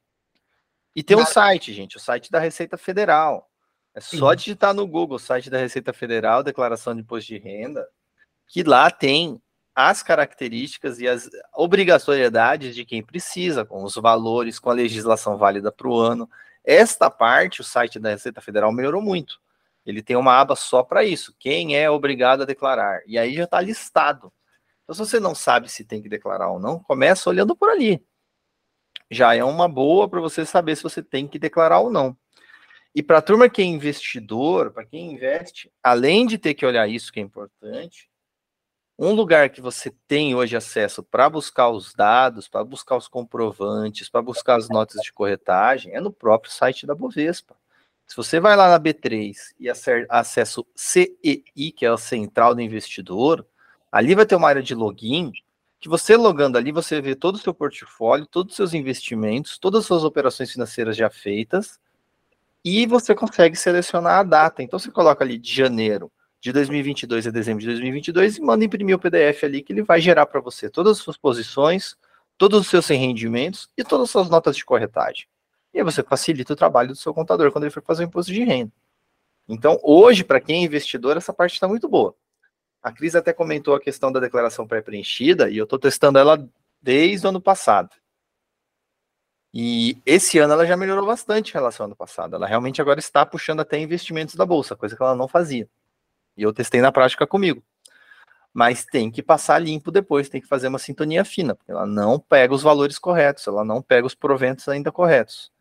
E 0.95 1.03
tem 1.03 1.17
um 1.17 1.25
site, 1.25 1.73
gente, 1.73 1.97
o 1.97 2.01
site 2.01 2.31
da 2.31 2.41
Receita 2.41 2.77
Federal. 2.77 3.49
É 3.95 4.01
só 4.01 4.31
Sim. 4.31 4.37
digitar 4.37 4.75
no 4.75 4.87
Google 4.87 5.17
o 5.17 5.21
site 5.21 5.51
da 5.51 5.59
Receita 5.59 5.93
Federal, 5.93 6.43
Declaração 6.43 6.95
de 6.95 7.01
Imposto 7.01 7.29
de 7.29 7.39
Renda, 7.39 7.87
que 8.47 8.63
lá 8.63 8.91
tem 8.91 9.41
as 9.75 10.03
características 10.03 11.01
e 11.01 11.09
as 11.09 11.29
obrigatoriedades 11.55 12.75
de 12.75 12.85
quem 12.85 13.03
precisa, 13.03 13.65
com 13.65 13.83
os 13.83 13.95
valores, 13.95 14.59
com 14.59 14.71
a 14.71 14.75
legislação 14.75 15.37
válida 15.37 15.73
para 15.73 15.89
o 15.89 15.99
ano. 15.99 16.29
Esta 16.65 17.11
parte, 17.11 17.61
o 17.61 17.65
site 17.65 17.99
da 17.99 18.11
Receita 18.11 18.41
Federal 18.41 18.73
melhorou 18.73 19.01
muito. 19.01 19.41
Ele 19.87 20.03
tem 20.03 20.17
uma 20.17 20.39
aba 20.39 20.55
só 20.55 20.83
para 20.83 21.05
isso, 21.05 21.35
quem 21.39 21.77
é 21.77 21.91
obrigado 21.91 22.43
a 22.43 22.47
declarar. 22.47 23.01
E 23.07 23.19
aí 23.19 23.35
já 23.35 23.45
está 23.45 23.61
listado 23.61 24.33
então, 24.91 25.05
se 25.05 25.09
você 25.09 25.21
não 25.21 25.37
sabe 25.37 25.69
se 25.71 25.85
tem 25.85 26.03
que 26.03 26.09
declarar 26.09 26.51
ou 26.51 26.59
não, 26.59 26.81
começa 26.81 27.31
olhando 27.31 27.55
por 27.55 27.69
ali. 27.69 28.05
Já 29.09 29.37
é 29.37 29.45
uma 29.45 29.69
boa 29.69 30.09
para 30.09 30.21
você 30.21 30.45
saber 30.45 30.75
se 30.75 30.83
você 30.83 31.01
tem 31.01 31.29
que 31.29 31.39
declarar 31.39 31.79
ou 31.79 31.93
não. 31.93 32.17
E 32.93 33.01
para 33.01 33.19
a 33.19 33.23
turma 33.23 33.49
que 33.49 33.63
é 33.63 33.65
investidor, 33.65 34.73
para 34.73 34.85
quem 34.85 35.13
investe, 35.13 35.73
além 35.81 36.27
de 36.27 36.37
ter 36.39 36.55
que 36.55 36.67
olhar 36.67 36.89
isso 36.89 37.13
que 37.13 37.21
é 37.21 37.23
importante, 37.23 38.11
um 38.99 39.13
lugar 39.13 39.51
que 39.51 39.61
você 39.61 39.95
tem 40.09 40.35
hoje 40.35 40.57
acesso 40.57 41.05
para 41.05 41.31
buscar 41.31 41.71
os 41.71 41.95
dados, 41.95 42.49
para 42.49 42.65
buscar 42.65 42.97
os 42.97 43.07
comprovantes, 43.07 44.09
para 44.09 44.21
buscar 44.21 44.57
as 44.57 44.69
notas 44.69 45.01
de 45.03 45.13
corretagem, 45.13 45.95
é 45.95 46.01
no 46.01 46.13
próprio 46.13 46.53
site 46.53 46.85
da 46.85 46.97
Bovespa. 46.97 47.57
Se 48.09 48.17
você 48.17 48.41
vai 48.41 48.57
lá 48.57 48.69
na 48.69 48.81
B3 48.81 49.37
e 49.57 49.71
acessa 49.71 50.61
o 50.61 50.67
CEI, 50.75 51.45
que 51.77 51.87
é 51.87 51.89
a 51.89 51.97
Central 51.97 52.57
do 52.57 52.61
Investidor, 52.61 53.47
Ali 53.91 54.15
vai 54.15 54.25
ter 54.25 54.37
uma 54.37 54.49
área 54.49 54.63
de 54.63 54.75
login, 54.75 55.33
que 55.81 55.89
você 55.89 56.17
logando 56.17 56.59
ali, 56.59 56.71
você 56.71 57.01
vê 57.01 57.15
todo 57.15 57.37
o 57.37 57.39
seu 57.39 57.55
portfólio, 57.55 58.27
todos 58.27 58.53
os 58.53 58.57
seus 58.57 58.75
investimentos, 58.75 59.59
todas 59.59 59.81
as 59.81 59.87
suas 59.87 60.05
operações 60.05 60.53
financeiras 60.53 60.97
já 60.97 61.09
feitas, 61.09 61.81
e 62.65 62.87
você 62.87 63.15
consegue 63.15 63.57
selecionar 63.57 64.19
a 64.19 64.23
data. 64.23 64.63
Então 64.63 64.79
você 64.79 64.91
coloca 64.91 65.25
ali 65.25 65.39
de 65.39 65.53
janeiro 65.53 66.13
de 66.41 66.53
2022 66.53 67.27
a 67.27 67.31
dezembro 67.31 67.61
de 67.61 67.67
2022 67.67 68.37
e 68.37 68.41
manda 68.41 68.65
imprimir 68.65 68.97
o 68.97 68.99
PDF 68.99 69.45
ali 69.45 69.63
que 69.63 69.73
ele 69.73 69.83
vai 69.83 70.01
gerar 70.01 70.27
para 70.27 70.41
você 70.41 70.71
todas 70.71 70.99
as 70.99 71.03
suas 71.03 71.17
posições, 71.17 71.97
todos 72.39 72.61
os 72.61 72.67
seus 72.69 72.87
rendimentos 72.89 73.69
e 73.77 73.85
todas 73.85 74.05
as 74.05 74.11
suas 74.11 74.31
notas 74.31 74.57
de 74.57 74.65
corretagem. 74.65 75.27
E 75.73 75.79
aí 75.79 75.85
você 75.85 76.03
facilita 76.03 76.53
o 76.53 76.57
trabalho 76.57 76.89
do 76.89 76.97
seu 76.97 77.15
contador 77.15 77.53
quando 77.53 77.65
ele 77.65 77.71
for 77.71 77.83
fazer 77.83 78.05
o 78.05 78.07
imposto 78.07 78.33
de 78.33 78.43
renda. 78.43 78.73
Então, 79.49 79.79
hoje, 79.83 80.25
para 80.25 80.41
quem 80.41 80.63
é 80.63 80.65
investidor, 80.65 81.17
essa 81.17 81.33
parte 81.33 81.55
está 81.55 81.67
muito 81.67 81.89
boa. 81.89 82.15
A 82.83 82.91
Cris 82.91 83.15
até 83.15 83.33
comentou 83.33 83.75
a 83.75 83.81
questão 83.81 84.11
da 84.11 84.21
declaração 84.21 84.67
pré-preenchida 84.67 85.51
e 85.51 85.59
eu 85.59 85.65
estou 85.65 85.79
testando 85.79 86.19
ela 86.19 86.49
desde 86.81 87.27
o 87.27 87.29
ano 87.29 87.41
passado. 87.41 87.91
E 89.53 90.01
esse 90.07 90.39
ano 90.39 90.53
ela 90.53 90.65
já 90.65 90.77
melhorou 90.77 91.05
bastante 91.05 91.51
em 91.51 91.55
relação 91.55 91.85
ao 91.85 91.89
ano 91.89 91.97
passado. 91.97 92.37
Ela 92.37 92.47
realmente 92.47 92.81
agora 92.81 93.01
está 93.01 93.27
puxando 93.27 93.61
até 93.61 93.79
investimentos 93.79 94.35
da 94.35 94.47
bolsa, 94.47 94.77
coisa 94.77 94.97
que 94.97 95.03
ela 95.03 95.15
não 95.15 95.29
fazia. 95.29 95.69
E 96.37 96.43
eu 96.43 96.53
testei 96.53 96.81
na 96.81 96.93
prática 96.93 97.27
comigo. 97.27 97.63
Mas 98.53 98.85
tem 98.85 99.11
que 99.11 99.23
passar 99.23 99.59
limpo 99.59 99.91
depois, 99.91 100.29
tem 100.29 100.41
que 100.41 100.47
fazer 100.47 100.69
uma 100.69 100.79
sintonia 100.79 101.25
fina, 101.25 101.55
porque 101.55 101.71
ela 101.71 101.87
não 101.87 102.19
pega 102.19 102.55
os 102.55 102.63
valores 102.63 102.99
corretos, 102.99 103.47
ela 103.47 103.65
não 103.65 103.83
pega 103.83 104.07
os 104.07 104.15
proventos 104.15 104.69
ainda 104.69 104.91
corretos. 104.91 105.53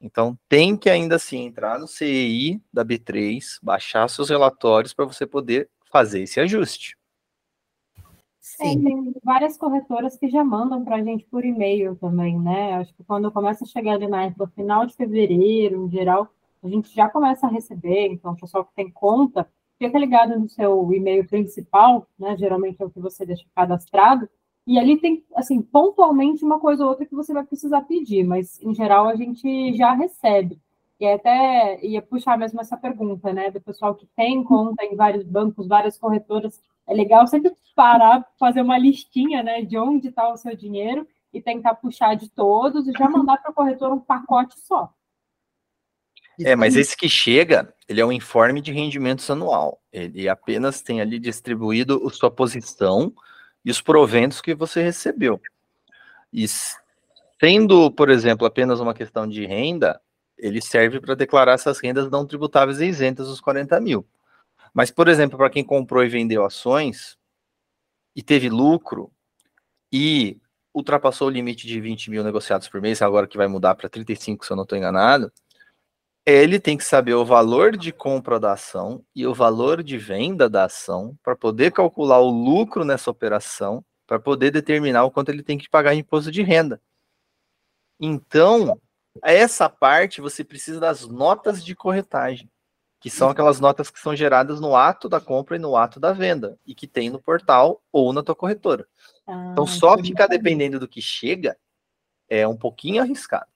Então 0.00 0.36
tem 0.48 0.76
que 0.76 0.90
ainda 0.90 1.16
assim 1.16 1.44
entrar 1.44 1.78
no 1.78 1.86
CEI 1.86 2.60
da 2.72 2.84
B3, 2.84 3.58
baixar 3.62 4.08
seus 4.08 4.30
relatórios 4.30 4.92
para 4.92 5.04
você 5.04 5.24
poder 5.24 5.68
fazer 5.92 6.22
esse 6.22 6.40
ajuste. 6.40 6.96
Sim. 8.40 8.80
É, 8.80 8.82
tem 8.82 9.14
várias 9.22 9.56
corretoras 9.56 10.16
que 10.16 10.28
já 10.28 10.42
mandam 10.42 10.84
para 10.84 10.96
a 10.96 11.02
gente 11.02 11.24
por 11.26 11.44
e-mail 11.44 11.94
também, 11.96 12.38
né? 12.40 12.74
Acho 12.74 12.92
que 12.94 13.04
quando 13.04 13.30
começa 13.30 13.64
a 13.64 13.66
chegar 13.68 13.92
ali 13.92 14.08
na 14.08 14.30
no 14.30 14.46
final 14.48 14.84
de 14.86 14.96
fevereiro, 14.96 15.86
em 15.86 15.90
geral, 15.90 16.28
a 16.62 16.68
gente 16.68 16.92
já 16.94 17.08
começa 17.08 17.46
a 17.46 17.50
receber, 17.50 18.08
então 18.08 18.32
o 18.32 18.36
pessoal 18.36 18.64
que 18.64 18.74
tem 18.74 18.90
conta, 18.90 19.48
fica 19.78 19.98
ligado 19.98 20.38
no 20.38 20.48
seu 20.48 20.92
e-mail 20.92 21.26
principal, 21.26 22.08
né? 22.18 22.36
Geralmente 22.36 22.82
é 22.82 22.84
o 22.84 22.90
que 22.90 23.00
você 23.00 23.24
deixa 23.26 23.44
cadastrado, 23.54 24.28
e 24.66 24.78
ali 24.78 24.96
tem, 24.98 25.24
assim, 25.34 25.60
pontualmente 25.60 26.44
uma 26.44 26.58
coisa 26.58 26.84
ou 26.84 26.90
outra 26.90 27.04
que 27.04 27.14
você 27.14 27.32
vai 27.32 27.44
precisar 27.44 27.82
pedir, 27.82 28.24
mas 28.24 28.60
em 28.62 28.74
geral 28.74 29.06
a 29.08 29.16
gente 29.16 29.74
já 29.76 29.92
recebe. 29.92 30.60
E 31.02 31.06
até 31.08 31.84
ia 31.84 32.00
puxar 32.00 32.38
mesmo 32.38 32.60
essa 32.60 32.76
pergunta, 32.76 33.32
né, 33.32 33.50
do 33.50 33.60
pessoal 33.60 33.92
que 33.92 34.06
tem 34.14 34.44
conta 34.44 34.84
em 34.84 34.94
vários 34.94 35.24
bancos, 35.24 35.66
várias 35.66 35.98
corretoras. 35.98 36.62
É 36.86 36.94
legal 36.94 37.26
sempre 37.26 37.50
parar, 37.74 38.24
fazer 38.38 38.62
uma 38.62 38.78
listinha, 38.78 39.42
né, 39.42 39.62
de 39.62 39.76
onde 39.76 40.10
está 40.10 40.32
o 40.32 40.36
seu 40.36 40.56
dinheiro 40.56 41.04
e 41.34 41.42
tentar 41.42 41.74
puxar 41.74 42.14
de 42.14 42.30
todos 42.30 42.86
e 42.86 42.92
já 42.92 43.08
mandar 43.10 43.38
para 43.38 43.50
o 43.50 43.54
corretor 43.54 43.92
um 43.92 43.98
pacote 43.98 44.56
só. 44.60 44.94
É, 46.38 46.54
mas 46.54 46.76
esse 46.76 46.96
que 46.96 47.08
chega, 47.08 47.74
ele 47.88 48.00
é 48.00 48.06
um 48.06 48.12
informe 48.12 48.60
de 48.60 48.70
rendimentos 48.70 49.28
anual. 49.28 49.82
Ele 49.92 50.28
apenas 50.28 50.82
tem 50.82 51.00
ali 51.00 51.18
distribuído 51.18 52.00
a 52.06 52.10
sua 52.10 52.30
posição 52.30 53.12
e 53.64 53.72
os 53.72 53.82
proventos 53.82 54.40
que 54.40 54.54
você 54.54 54.80
recebeu. 54.80 55.40
E 56.32 56.46
tendo, 57.40 57.90
por 57.90 58.08
exemplo, 58.08 58.46
apenas 58.46 58.78
uma 58.78 58.94
questão 58.94 59.26
de 59.26 59.44
renda, 59.44 60.00
ele 60.42 60.60
serve 60.60 61.00
para 61.00 61.14
declarar 61.14 61.52
essas 61.52 61.78
rendas 61.78 62.10
não 62.10 62.26
tributáveis 62.26 62.80
e 62.80 62.86
isentas 62.86 63.28
dos 63.28 63.40
40 63.40 63.80
mil. 63.80 64.04
Mas, 64.74 64.90
por 64.90 65.06
exemplo, 65.06 65.38
para 65.38 65.48
quem 65.48 65.62
comprou 65.62 66.02
e 66.02 66.08
vendeu 66.08 66.44
ações 66.44 67.16
e 68.14 68.22
teve 68.22 68.50
lucro 68.50 69.12
e 69.92 70.36
ultrapassou 70.74 71.28
o 71.28 71.30
limite 71.30 71.64
de 71.66 71.80
20 71.80 72.10
mil 72.10 72.24
negociados 72.24 72.68
por 72.68 72.80
mês, 72.80 73.00
agora 73.00 73.28
que 73.28 73.36
vai 73.36 73.46
mudar 73.46 73.76
para 73.76 73.88
35, 73.88 74.44
se 74.44 74.52
eu 74.52 74.56
não 74.56 74.64
estou 74.64 74.76
enganado, 74.76 75.32
ele 76.26 76.58
tem 76.58 76.76
que 76.76 76.84
saber 76.84 77.14
o 77.14 77.24
valor 77.24 77.76
de 77.76 77.92
compra 77.92 78.40
da 78.40 78.52
ação 78.52 79.04
e 79.14 79.24
o 79.24 79.34
valor 79.34 79.80
de 79.80 79.96
venda 79.96 80.48
da 80.48 80.64
ação 80.64 81.16
para 81.22 81.36
poder 81.36 81.70
calcular 81.70 82.18
o 82.18 82.30
lucro 82.30 82.84
nessa 82.84 83.10
operação, 83.10 83.84
para 84.08 84.18
poder 84.18 84.50
determinar 84.50 85.04
o 85.04 85.10
quanto 85.10 85.28
ele 85.28 85.42
tem 85.42 85.56
que 85.56 85.68
pagar 85.68 85.94
em 85.94 85.98
imposto 85.98 86.32
de 86.32 86.42
renda. 86.42 86.80
Então, 88.00 88.80
essa 89.20 89.68
parte 89.68 90.20
você 90.20 90.44
precisa 90.44 90.80
das 90.80 91.06
notas 91.06 91.64
de 91.64 91.74
corretagem, 91.74 92.50
que 93.00 93.10
são 93.10 93.28
aquelas 93.28 93.60
notas 93.60 93.90
que 93.90 93.98
são 93.98 94.14
geradas 94.14 94.60
no 94.60 94.76
ato 94.76 95.08
da 95.08 95.20
compra 95.20 95.56
e 95.56 95.58
no 95.58 95.76
ato 95.76 95.98
da 95.98 96.12
venda, 96.12 96.58
e 96.66 96.74
que 96.74 96.86
tem 96.86 97.10
no 97.10 97.20
portal 97.20 97.82
ou 97.92 98.12
na 98.12 98.22
tua 98.22 98.34
corretora. 98.34 98.86
Ah, 99.26 99.50
então, 99.52 99.66
só 99.66 99.98
ficar 99.98 100.28
dependendo 100.28 100.78
do 100.78 100.88
que 100.88 101.02
chega 101.02 101.56
é 102.28 102.46
um 102.46 102.56
pouquinho 102.56 103.02
arriscado. 103.02 103.46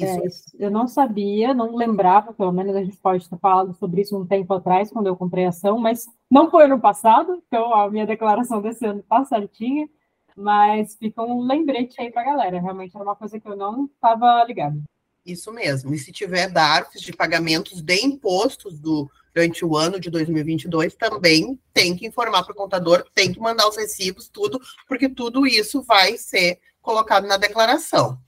É, 0.00 0.16
eu 0.60 0.70
não 0.70 0.86
sabia, 0.86 1.52
não 1.52 1.74
lembrava, 1.74 2.32
pelo 2.32 2.52
menos 2.52 2.76
a 2.76 2.84
gente 2.84 2.96
pode 2.98 3.28
ter 3.28 3.36
falado 3.38 3.74
sobre 3.74 4.02
isso 4.02 4.16
um 4.16 4.24
tempo 4.24 4.54
atrás, 4.54 4.92
quando 4.92 5.08
eu 5.08 5.16
comprei 5.16 5.44
ação, 5.44 5.76
mas 5.76 6.06
não 6.30 6.48
foi 6.48 6.66
ano 6.66 6.80
passado, 6.80 7.42
então 7.46 7.74
a 7.74 7.90
minha 7.90 8.06
declaração 8.06 8.62
desse 8.62 8.86
ano 8.86 9.00
está 9.00 9.24
certinha, 9.24 9.88
mas 10.36 10.94
fica 10.94 11.20
um 11.20 11.40
lembrete 11.42 12.00
aí 12.00 12.12
para 12.12 12.22
a 12.22 12.26
galera. 12.26 12.60
Realmente 12.60 12.94
era 12.94 13.02
uma 13.02 13.16
coisa 13.16 13.40
que 13.40 13.48
eu 13.48 13.56
não 13.56 13.86
estava 13.86 14.44
ligado. 14.44 14.80
Isso 15.24 15.52
mesmo. 15.52 15.94
E 15.94 15.98
se 15.98 16.10
tiver 16.10 16.48
DARFs 16.48 17.02
de 17.02 17.12
pagamentos 17.12 17.82
de 17.82 17.94
impostos 17.96 18.78
do, 18.78 19.10
durante 19.34 19.64
o 19.64 19.76
ano 19.76 20.00
de 20.00 20.10
2022, 20.10 20.94
também 20.94 21.58
tem 21.72 21.94
que 21.94 22.06
informar 22.06 22.42
para 22.42 22.52
o 22.52 22.56
contador, 22.56 23.04
tem 23.14 23.32
que 23.32 23.40
mandar 23.40 23.68
os 23.68 23.76
recibos, 23.76 24.28
tudo, 24.28 24.60
porque 24.86 25.08
tudo 25.08 25.46
isso 25.46 25.82
vai 25.82 26.16
ser 26.16 26.58
colocado 26.80 27.26
na 27.26 27.36
declaração. 27.36 28.18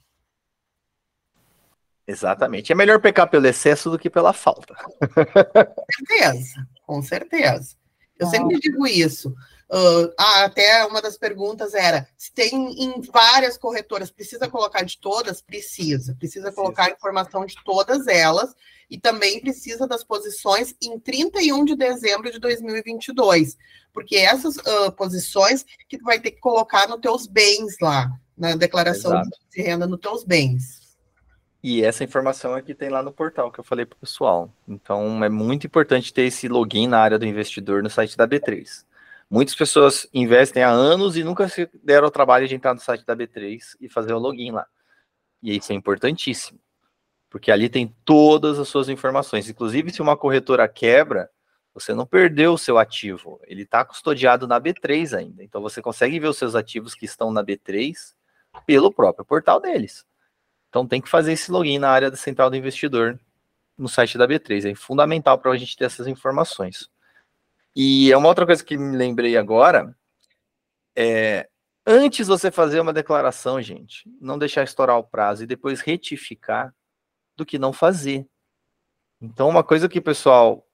Exatamente. 2.07 2.73
É 2.73 2.75
melhor 2.75 3.01
pecar 3.01 3.29
pelo 3.31 3.47
excesso 3.47 3.91
do 3.91 3.99
que 3.99 4.11
pela 4.11 4.33
falta. 4.33 4.75
Com 4.75 5.85
certeza, 5.93 6.69
com 6.87 7.03
certeza. 7.03 7.77
Eu 8.19 8.27
ah. 8.27 8.31
sempre 8.31 8.59
digo 8.59 8.87
isso. 8.87 9.35
Uh, 9.73 10.13
até 10.19 10.85
uma 10.85 11.01
das 11.01 11.17
perguntas 11.17 11.75
era: 11.75 12.09
se 12.19 12.33
tem 12.33 12.51
em 12.53 13.01
várias 13.03 13.57
corretoras, 13.57 14.11
precisa 14.11 14.49
colocar 14.49 14.83
de 14.83 14.99
todas? 14.99 15.41
Precisa. 15.41 16.17
Precisa 16.19 16.51
colocar 16.51 16.87
a 16.87 16.91
informação 16.91 17.47
de 17.47 17.55
todas 17.65 18.09
elas 18.09 18.53
e 18.91 18.99
também 18.99 19.41
precisa 19.41 19.87
das 19.87 20.03
posições 20.03 20.75
em 20.83 20.99
31 20.99 21.65
de 21.65 21.77
dezembro 21.77 22.33
de 22.33 22.41
2022, 22.41 23.57
porque 23.93 24.17
essas 24.17 24.57
uh, 24.57 24.91
posições 24.97 25.65
que 25.89 25.97
tu 25.97 26.05
vai 26.05 26.19
ter 26.19 26.33
que 26.33 26.41
colocar 26.41 26.89
nos 26.89 26.99
teus 26.99 27.29
bens 27.29 27.77
lá, 27.81 28.11
na 28.37 28.57
declaração 28.57 29.13
Exato. 29.13 29.39
de 29.55 29.63
renda 29.63 29.87
nos 29.87 30.01
teus 30.01 30.25
bens. 30.25 30.81
E 31.63 31.85
essa 31.85 32.03
informação 32.03 32.55
aqui 32.55 32.75
tem 32.75 32.89
lá 32.89 33.03
no 33.03 33.13
portal 33.13 33.53
que 33.53 33.61
eu 33.61 33.65
falei 33.65 33.87
para 33.87 33.97
o 33.97 34.01
pessoal. 34.01 34.51
Então 34.67 35.23
é 35.23 35.29
muito 35.29 35.67
importante 35.67 36.13
ter 36.13 36.23
esse 36.23 36.49
login 36.49 36.89
na 36.89 36.99
área 36.99 37.19
do 37.19 37.27
investidor 37.27 37.83
no 37.85 37.91
site 37.91 38.17
da 38.17 38.27
B3. 38.27 38.85
Muitas 39.31 39.55
pessoas 39.55 40.09
investem 40.13 40.65
há 40.65 40.71
anos 40.71 41.17
e 41.17 41.23
nunca 41.23 41.49
se 41.49 41.71
deram 41.85 42.09
o 42.09 42.11
trabalho 42.11 42.49
de 42.49 42.55
entrar 42.57 42.75
no 42.75 42.81
site 42.81 43.07
da 43.07 43.15
B3 43.15 43.61
e 43.81 43.89
fazer 43.89 44.13
o 44.13 44.19
login 44.19 44.51
lá. 44.51 44.67
E 45.41 45.57
isso 45.57 45.71
é 45.73 45.75
importantíssimo, 45.77 46.59
porque 47.31 47.53
ali 47.53 47.69
tem 47.69 47.95
todas 48.05 48.59
as 48.59 48.67
suas 48.67 48.89
informações. 48.89 49.49
Inclusive, 49.49 49.93
se 49.93 50.03
uma 50.03 50.17
corretora 50.17 50.67
quebra, 50.67 51.31
você 51.73 51.95
não 51.95 52.05
perdeu 52.05 52.55
o 52.55 52.59
seu 52.59 52.77
ativo, 52.77 53.41
ele 53.45 53.63
está 53.63 53.85
custodiado 53.85 54.49
na 54.49 54.61
B3 54.61 55.17
ainda. 55.17 55.45
Então 55.45 55.63
você 55.63 55.81
consegue 55.81 56.19
ver 56.19 56.27
os 56.27 56.37
seus 56.37 56.57
ativos 56.57 56.97
que 56.97 57.05
estão 57.05 57.31
na 57.31 57.45
B3 57.45 57.95
pelo 58.67 58.93
próprio 58.93 59.25
portal 59.25 59.61
deles. 59.61 60.05
Então 60.69 60.85
tem 60.85 61.01
que 61.01 61.09
fazer 61.09 61.33
esse 61.33 61.53
login 61.53 61.79
na 61.79 61.91
área 61.91 62.11
da 62.11 62.17
central 62.17 62.51
do 62.51 62.57
investidor 62.57 63.19
no 63.79 63.89
site 63.89 64.19
da 64.19 64.27
B3. 64.27 64.73
É 64.73 64.75
fundamental 64.75 65.39
para 65.39 65.53
a 65.53 65.57
gente 65.57 65.77
ter 65.77 65.85
essas 65.85 66.09
informações. 66.09 66.91
E 67.75 68.11
é 68.11 68.17
uma 68.17 68.29
outra 68.29 68.47
coisa 68.47 68.65
que 68.65 68.77
me 68.77 68.97
lembrei 68.97 69.37
agora. 69.37 69.97
É, 70.97 71.49
antes 71.87 72.27
você 72.27 72.51
fazer 72.51 72.81
uma 72.81 72.93
declaração, 72.93 73.61
gente, 73.63 74.09
não 74.21 74.39
deixar 74.39 74.65
estourar 74.65 74.99
o 74.99 75.05
prazo 75.05 75.45
e 75.45 75.47
depois 75.47 75.81
retificar 75.81 76.75
do 77.37 77.47
que 77.47 77.59
não 77.59 77.73
fazer. 77.73 78.27
Então, 79.21 79.49
uma 79.49 79.63
coisa 79.63 79.89
que 79.89 79.99
o 79.99 80.03
pessoal 80.03 80.67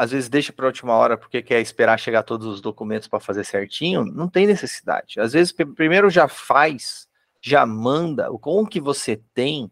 às 0.00 0.12
vezes 0.12 0.30
deixa 0.30 0.50
para 0.50 0.64
a 0.64 0.68
última 0.68 0.94
hora 0.94 1.18
porque 1.18 1.42
quer 1.42 1.60
esperar 1.60 1.98
chegar 1.98 2.22
todos 2.22 2.46
os 2.46 2.62
documentos 2.62 3.06
para 3.06 3.20
fazer 3.20 3.44
certinho, 3.44 4.02
não 4.02 4.30
tem 4.30 4.46
necessidade. 4.46 5.20
Às 5.20 5.34
vezes, 5.34 5.52
primeiro 5.52 6.08
já 6.08 6.26
faz 6.26 7.06
já 7.42 7.66
manda 7.66 8.30
o 8.30 8.38
com 8.38 8.66
que 8.66 8.80
você 8.80 9.22
tem 9.34 9.70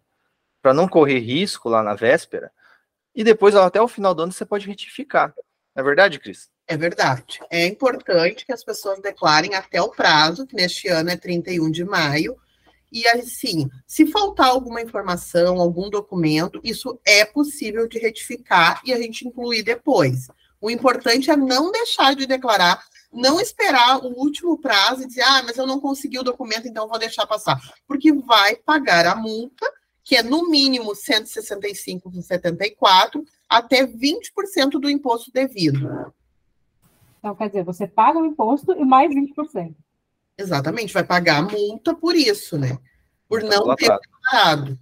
para 0.61 0.75
não 0.75 0.87
correr 0.87 1.19
risco 1.19 1.69
lá 1.69 1.83
na 1.83 1.95
véspera 1.95 2.53
e 3.15 3.25
depois 3.25 3.55
até 3.55 3.81
o 3.81 3.89
final 3.89 4.15
do 4.15 4.23
ano 4.23 4.33
você 4.33 4.45
pode 4.45 4.67
retificar. 4.67 5.35
Não 5.75 5.81
é 5.81 5.83
verdade, 5.83 6.19
Cris? 6.19 6.51
É 6.69 6.77
verdade. 6.77 7.41
É 7.51 7.67
importante 7.67 8.45
que 8.45 8.53
as 8.53 8.63
pessoas 8.63 9.01
declarem 9.01 9.55
até 9.55 9.81
o 9.81 9.89
prazo, 9.89 10.47
que 10.47 10.55
neste 10.55 10.87
ano 10.89 11.09
é 11.09 11.17
31 11.17 11.71
de 11.71 11.83
maio. 11.83 12.37
E 12.93 13.09
assim, 13.09 13.71
se 13.87 14.07
faltar 14.07 14.49
alguma 14.49 14.83
informação, 14.83 15.59
algum 15.59 15.89
documento, 15.89 16.61
isso 16.63 17.01
é 17.07 17.25
possível 17.25 17.89
de 17.89 17.99
retificar 17.99 18.83
e 18.85 18.93
a 18.93 18.99
gente 18.99 19.27
incluir 19.27 19.63
depois. 19.63 20.29
O 20.61 20.71
importante 20.71 21.31
é 21.31 21.37
não 21.37 21.73
deixar 21.73 22.15
de 22.15 22.27
declarar 22.27 22.83
não 23.13 23.41
esperar 23.41 24.05
o 24.05 24.19
último 24.19 24.59
prazo 24.59 25.03
e 25.03 25.07
dizer, 25.07 25.23
ah, 25.23 25.43
mas 25.43 25.57
eu 25.57 25.67
não 25.67 25.81
consegui 25.81 26.19
o 26.19 26.23
documento, 26.23 26.69
então 26.69 26.87
vou 26.89 26.99
deixar 26.99 27.27
passar. 27.27 27.59
Porque 27.87 28.13
vai 28.13 28.57
pagar 28.57 29.07
a 29.07 29.17
multa, 29.17 29.67
que 30.05 30.17
é 30.17 30.23
no 30.23 30.47
mínimo 30.49 30.93
165,74, 30.93 33.25
até 33.49 33.87
20% 33.87 34.79
do 34.79 34.91
imposto 34.91 35.33
devido. 35.33 36.13
Então, 37.19 37.35
quer 37.35 37.49
dizer, 37.49 37.65
você 37.65 37.87
paga 37.87 38.19
o 38.19 38.27
imposto 38.27 38.73
e 38.73 38.85
mais 38.85 39.13
20%. 39.15 39.75
Exatamente, 40.39 40.95
vai 40.95 41.05
pagar 41.05 41.39
a 41.39 41.43
multa 41.43 41.95
por 41.95 42.15
isso, 42.15 42.57
né? 42.57 42.79
Por 43.29 43.43
não 43.43 43.75
ter 43.75 43.91
declarado. 43.91 44.79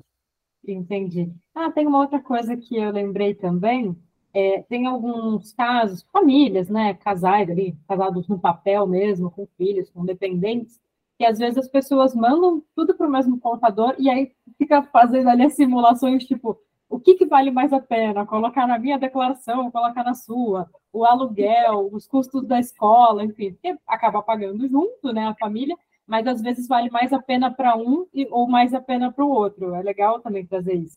Entendi. 0.67 1.33
Ah, 1.55 1.71
tem 1.71 1.87
uma 1.87 2.01
outra 2.01 2.21
coisa 2.21 2.57
que 2.57 2.77
eu 2.77 2.91
lembrei 2.91 3.35
também, 3.35 3.97
é, 4.35 4.63
tem 4.69 4.87
alguns 4.87 5.53
casos, 5.55 6.05
famílias, 6.13 6.69
né, 6.69 6.93
casais 6.93 7.49
ali, 7.49 7.75
casados 7.89 8.29
no 8.29 8.39
papel 8.39 8.87
mesmo, 8.87 9.31
com 9.31 9.49
filhos, 9.57 9.89
com 9.89 10.05
dependentes, 10.05 10.79
que 11.17 11.25
às 11.25 11.39
vezes 11.39 11.57
as 11.57 11.69
pessoas 11.69 12.15
mandam 12.15 12.63
tudo 12.75 12.95
para 12.95 13.07
o 13.07 13.11
mesmo 13.11 13.41
contador 13.41 13.95
e 13.99 14.11
aí 14.11 14.33
fica 14.59 14.83
fazendo 14.83 15.31
ali 15.31 15.45
as 15.45 15.55
simulações, 15.55 16.25
tipo, 16.25 16.61
o 16.89 17.01
que, 17.01 17.15
que 17.15 17.27
vale 17.27 17.51
mais 17.51 17.73
a 17.73 17.81
pena? 17.81 18.27
Colocar 18.27 18.67
na 18.67 18.79
minha 18.79 18.99
declaração, 18.99 19.71
colocar 19.71 20.05
na 20.05 20.15
sua, 20.15 20.69
o 20.93 21.05
aluguel, 21.05 21.89
os 21.93 22.07
custos 22.07 22.47
da 22.47 22.61
escola, 22.61 23.25
enfim, 23.25 23.53
porque 23.53 23.77
acaba 23.87 24.23
pagando 24.23 24.69
junto, 24.69 25.13
né, 25.13 25.27
a 25.27 25.35
família, 25.35 25.77
mas 26.07 26.27
às 26.27 26.41
vezes 26.41 26.69
vale 26.69 26.91
mais 26.91 27.13
a 27.13 27.21
pena 27.21 27.53
para 27.53 27.77
um 27.77 28.07
e, 28.15 28.27
ou 28.31 28.49
mais 28.49 28.73
a 28.73 28.81
pena 28.81 29.13
para 29.13 29.25
o 29.25 29.31
outro. 29.31 29.75
É 29.75 29.83
legal 29.83 30.21
também 30.21 30.47
fazer 30.47 30.75
isso. 30.75 30.97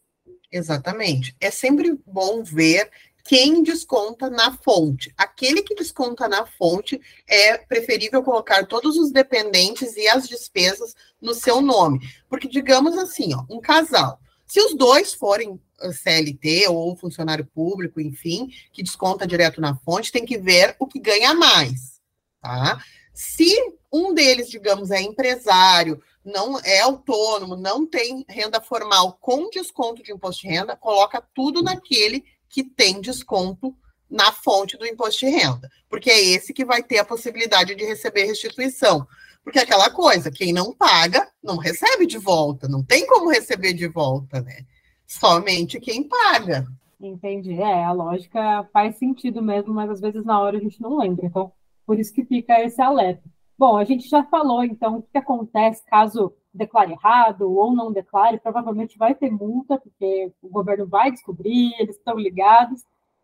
Exatamente. 0.51 1.35
É 1.39 1.51
sempre 1.51 1.99
bom 2.05 2.43
ver 2.43 2.89
quem 3.23 3.61
desconta 3.61 4.29
na 4.29 4.57
fonte. 4.57 5.13
Aquele 5.17 5.61
que 5.61 5.75
desconta 5.75 6.27
na 6.27 6.45
fonte 6.45 6.99
é 7.27 7.57
preferível 7.57 8.23
colocar 8.23 8.65
todos 8.65 8.97
os 8.97 9.11
dependentes 9.11 9.95
e 9.95 10.07
as 10.07 10.27
despesas 10.27 10.95
no 11.21 11.33
seu 11.33 11.61
nome. 11.61 11.99
Porque, 12.27 12.47
digamos 12.47 12.97
assim, 12.97 13.33
ó, 13.35 13.43
um 13.49 13.59
casal, 13.59 14.19
se 14.49 14.59
os 14.59 14.73
dois 14.73 15.13
forem 15.13 15.61
ah, 15.79 15.93
CLT 15.93 16.67
ou 16.69 16.95
funcionário 16.95 17.45
público, 17.45 18.01
enfim, 18.01 18.49
que 18.73 18.81
desconta 18.81 19.27
direto 19.27 19.61
na 19.61 19.75
fonte, 19.75 20.11
tem 20.11 20.25
que 20.25 20.39
ver 20.39 20.75
o 20.79 20.87
que 20.87 20.99
ganha 20.99 21.35
mais, 21.35 22.01
tá? 22.41 22.83
Se 23.13 23.55
um 23.93 24.13
deles, 24.13 24.49
digamos, 24.49 24.89
é 24.89 24.99
empresário, 25.01 26.01
não 26.25 26.59
é 26.61 26.79
autônomo, 26.79 27.55
não 27.55 27.85
tem 27.85 28.25
renda 28.27 28.59
formal 28.59 29.17
com 29.21 29.49
desconto 29.51 30.01
de 30.01 30.11
imposto 30.11 30.41
de 30.41 30.47
renda, 30.47 30.75
coloca 30.75 31.23
tudo 31.33 31.61
naquele 31.61 32.25
que 32.49 32.63
tem 32.63 32.99
desconto 32.99 33.75
na 34.09 34.31
fonte 34.31 34.77
do 34.77 34.87
imposto 34.87 35.19
de 35.19 35.31
renda, 35.31 35.69
porque 35.87 36.09
é 36.09 36.19
esse 36.19 36.53
que 36.53 36.65
vai 36.65 36.81
ter 36.81 36.97
a 36.97 37.05
possibilidade 37.05 37.75
de 37.75 37.85
receber 37.85 38.25
restituição. 38.25 39.07
Porque 39.43 39.59
é 39.59 39.63
aquela 39.63 39.89
coisa, 39.89 40.31
quem 40.31 40.53
não 40.53 40.73
paga, 40.73 41.27
não 41.43 41.57
recebe 41.57 42.05
de 42.05 42.17
volta, 42.17 42.67
não 42.67 42.83
tem 42.83 43.07
como 43.07 43.29
receber 43.29 43.73
de 43.73 43.87
volta, 43.87 44.41
né? 44.41 44.65
Somente 45.07 45.79
quem 45.79 46.07
paga. 46.07 46.67
Entendi. 46.99 47.53
É, 47.53 47.83
a 47.83 47.91
lógica 47.91 48.67
faz 48.73 48.97
sentido 48.97 49.41
mesmo, 49.41 49.73
mas 49.73 49.89
às 49.89 50.01
vezes 50.01 50.23
na 50.25 50.39
hora 50.39 50.57
a 50.57 50.61
gente 50.61 50.81
não 50.81 50.97
lembra. 50.97 51.25
Então, 51.25 51.51
por 51.85 51.97
isso 51.97 52.13
que 52.13 52.25
fica 52.25 52.61
esse 52.61 52.81
alerta. 52.81 53.23
Bom, 53.57 53.77
a 53.77 53.83
gente 53.83 54.07
já 54.07 54.23
falou, 54.23 54.63
então, 54.63 54.97
o 54.97 55.01
que 55.01 55.17
acontece 55.17 55.83
caso 55.85 56.33
declare 56.53 56.91
errado 56.91 57.51
ou 57.51 57.73
não 57.73 57.91
declare, 57.91 58.39
provavelmente 58.39 58.97
vai 58.97 59.13
ter 59.13 59.31
multa, 59.31 59.77
porque 59.77 60.31
o 60.41 60.49
governo 60.49 60.87
vai 60.87 61.11
descobrir, 61.11 61.73
eles 61.79 61.95
estão 61.97 62.17
ligados. 62.17 62.83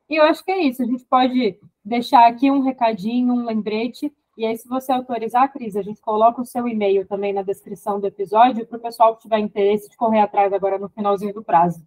E 0.10 0.16
eu 0.16 0.24
acho 0.24 0.44
que 0.44 0.52
é 0.52 0.64
isso, 0.64 0.84
a 0.84 0.86
gente 0.86 1.06
pode 1.06 1.58
deixar 1.84 2.28
aqui 2.28 2.52
um 2.52 2.62
recadinho, 2.62 3.34
um 3.34 3.46
lembrete, 3.46 4.14
e 4.38 4.46
aí, 4.46 4.58
se 4.58 4.68
você 4.68 4.92
autorizar, 4.92 5.52
Cris, 5.52 5.78
a 5.78 5.82
gente 5.82 6.02
coloca 6.02 6.42
o 6.42 6.46
seu 6.46 6.68
e-mail 6.68 7.08
também 7.08 7.32
na 7.32 7.42
descrição 7.42 8.00
do 8.00 8.08
episódio 8.08 8.66
para 8.66 8.78
o 8.78 8.82
pessoal 8.82 9.16
que 9.16 9.22
tiver 9.22 9.40
interesse 9.40 9.90
de 9.90 9.96
correr 9.96 10.20
atrás 10.20 10.52
agora 10.52 10.78
no 10.78 10.90
finalzinho 10.90 11.34
do 11.34 11.44
prazo. 11.44 11.82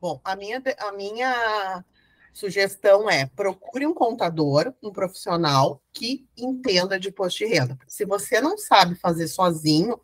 Bom, 0.00 0.18
a 0.24 0.34
minha, 0.34 0.62
a 0.78 0.92
minha 0.92 1.84
sugestão 2.32 3.10
é 3.10 3.26
procure 3.26 3.86
um 3.86 3.92
contador, 3.92 4.72
um 4.82 4.90
profissional 4.90 5.82
que 5.92 6.26
entenda 6.36 6.98
de 6.98 7.08
imposto 7.08 7.38
de 7.40 7.46
renda. 7.46 7.78
Se 7.86 8.06
você 8.06 8.40
não 8.40 8.56
sabe 8.56 8.94
fazer 8.94 9.28
sozinho, 9.28 10.00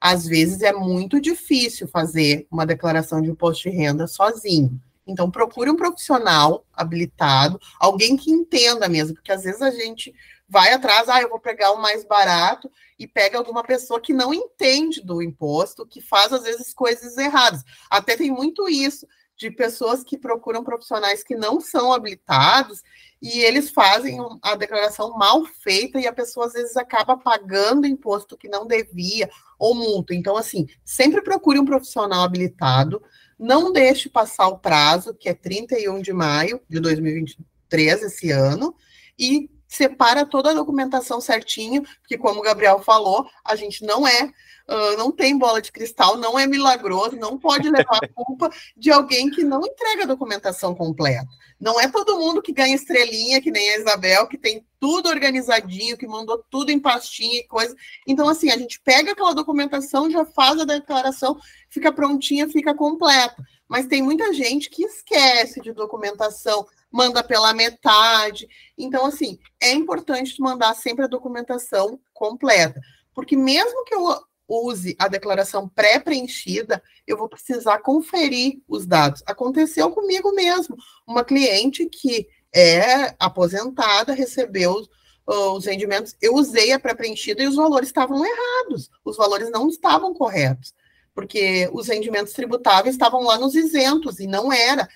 às 0.00 0.26
vezes 0.26 0.62
é 0.62 0.72
muito 0.72 1.20
difícil 1.20 1.86
fazer 1.86 2.46
uma 2.50 2.66
declaração 2.66 3.22
de 3.22 3.30
imposto 3.30 3.70
de 3.70 3.76
renda 3.76 4.06
sozinho. 4.06 4.80
Então, 5.06 5.30
procure 5.30 5.70
um 5.70 5.76
profissional 5.76 6.64
habilitado, 6.72 7.60
alguém 7.78 8.16
que 8.16 8.30
entenda 8.30 8.88
mesmo, 8.88 9.14
porque 9.14 9.32
às 9.32 9.42
vezes 9.42 9.60
a 9.60 9.70
gente 9.70 10.14
vai 10.48 10.72
atrás, 10.72 11.08
ah, 11.08 11.20
eu 11.20 11.28
vou 11.28 11.40
pegar 11.40 11.72
o 11.72 11.80
mais 11.80 12.04
barato 12.04 12.70
e 12.98 13.06
pega 13.06 13.38
alguma 13.38 13.62
pessoa 13.62 14.00
que 14.00 14.12
não 14.12 14.32
entende 14.32 15.02
do 15.02 15.22
imposto, 15.22 15.86
que 15.86 16.00
faz 16.00 16.32
às 16.32 16.42
vezes 16.42 16.72
coisas 16.72 17.16
erradas. 17.16 17.62
Até 17.90 18.16
tem 18.16 18.30
muito 18.30 18.68
isso 18.68 19.06
de 19.36 19.50
pessoas 19.50 20.04
que 20.04 20.16
procuram 20.16 20.62
profissionais 20.62 21.24
que 21.24 21.34
não 21.34 21.60
são 21.60 21.92
habilitados 21.92 22.82
e 23.20 23.40
eles 23.40 23.70
fazem 23.70 24.18
a 24.42 24.54
declaração 24.54 25.16
mal 25.16 25.44
feita 25.44 25.98
e 25.98 26.06
a 26.06 26.12
pessoa 26.12 26.46
às 26.46 26.52
vezes 26.52 26.76
acaba 26.76 27.16
pagando 27.16 27.86
imposto 27.86 28.36
que 28.36 28.48
não 28.48 28.66
devia 28.66 29.28
ou 29.58 29.74
multa. 29.74 30.14
Então, 30.14 30.36
assim, 30.36 30.66
sempre 30.84 31.22
procure 31.22 31.58
um 31.58 31.64
profissional 31.64 32.22
habilitado, 32.22 33.02
não 33.38 33.72
deixe 33.72 34.08
passar 34.08 34.48
o 34.48 34.58
prazo, 34.58 35.14
que 35.14 35.28
é 35.28 35.34
31 35.34 36.00
de 36.00 36.12
maio 36.12 36.60
de 36.68 36.80
2023, 36.80 38.02
esse 38.02 38.30
ano, 38.30 38.74
e 39.18 39.50
separa 39.74 40.24
toda 40.24 40.50
a 40.50 40.54
documentação 40.54 41.20
certinho, 41.20 41.82
porque 42.00 42.18
como 42.18 42.40
o 42.40 42.42
Gabriel 42.42 42.80
falou, 42.80 43.26
a 43.44 43.56
gente 43.56 43.84
não 43.84 44.06
é 44.06 44.32
Uh, 44.66 44.96
não 44.96 45.12
tem 45.12 45.36
bola 45.36 45.60
de 45.60 45.70
cristal, 45.70 46.16
não 46.16 46.38
é 46.38 46.46
milagroso, 46.46 47.16
não 47.16 47.38
pode 47.38 47.68
levar 47.68 47.98
a 48.02 48.08
culpa 48.08 48.48
de 48.74 48.90
alguém 48.90 49.30
que 49.30 49.44
não 49.44 49.60
entrega 49.60 50.04
a 50.04 50.06
documentação 50.06 50.74
completa. 50.74 51.28
Não 51.60 51.78
é 51.78 51.86
todo 51.86 52.18
mundo 52.18 52.40
que 52.40 52.50
ganha 52.50 52.74
estrelinha, 52.74 53.42
que 53.42 53.50
nem 53.50 53.70
a 53.70 53.78
Isabel, 53.78 54.26
que 54.26 54.38
tem 54.38 54.66
tudo 54.80 55.10
organizadinho, 55.10 55.98
que 55.98 56.06
mandou 56.06 56.42
tudo 56.50 56.70
em 56.70 56.80
pastinha 56.80 57.40
e 57.40 57.46
coisa. 57.46 57.76
Então, 58.06 58.26
assim, 58.26 58.50
a 58.50 58.56
gente 58.56 58.80
pega 58.80 59.12
aquela 59.12 59.34
documentação, 59.34 60.10
já 60.10 60.24
faz 60.24 60.58
a 60.58 60.64
declaração, 60.64 61.38
fica 61.68 61.92
prontinha, 61.92 62.48
fica 62.48 62.74
completa. 62.74 63.36
Mas 63.68 63.86
tem 63.86 64.02
muita 64.02 64.32
gente 64.32 64.70
que 64.70 64.84
esquece 64.84 65.60
de 65.60 65.72
documentação, 65.72 66.66
manda 66.94 67.24
pela 67.24 67.52
metade. 67.52 68.48
Então, 68.78 69.04
assim, 69.04 69.36
é 69.60 69.72
importante 69.72 70.40
mandar 70.40 70.72
sempre 70.74 71.04
a 71.04 71.08
documentação 71.08 71.98
completa. 72.12 72.80
Porque 73.12 73.36
mesmo 73.36 73.84
que 73.84 73.92
eu 73.92 74.16
use 74.46 74.94
a 74.96 75.08
declaração 75.08 75.68
pré-preenchida, 75.68 76.80
eu 77.04 77.18
vou 77.18 77.28
precisar 77.28 77.78
conferir 77.78 78.62
os 78.68 78.86
dados. 78.86 79.24
Aconteceu 79.26 79.90
comigo 79.90 80.32
mesmo. 80.32 80.76
Uma 81.04 81.24
cliente 81.24 81.86
que 81.86 82.28
é 82.54 83.16
aposentada 83.18 84.12
recebeu 84.12 84.86
os 85.26 85.64
rendimentos, 85.64 86.14
eu 86.22 86.34
usei 86.34 86.70
a 86.70 86.78
pré-preenchida 86.78 87.42
e 87.42 87.48
os 87.48 87.56
valores 87.56 87.88
estavam 87.88 88.24
errados, 88.24 88.88
os 89.04 89.16
valores 89.16 89.50
não 89.50 89.68
estavam 89.68 90.12
corretos, 90.12 90.74
porque 91.14 91.68
os 91.72 91.88
rendimentos 91.88 92.34
tributáveis 92.34 92.94
estavam 92.94 93.22
lá 93.24 93.38
nos 93.38 93.54
isentos 93.54 94.20
e 94.20 94.26
não 94.26 94.52
era, 94.52 94.86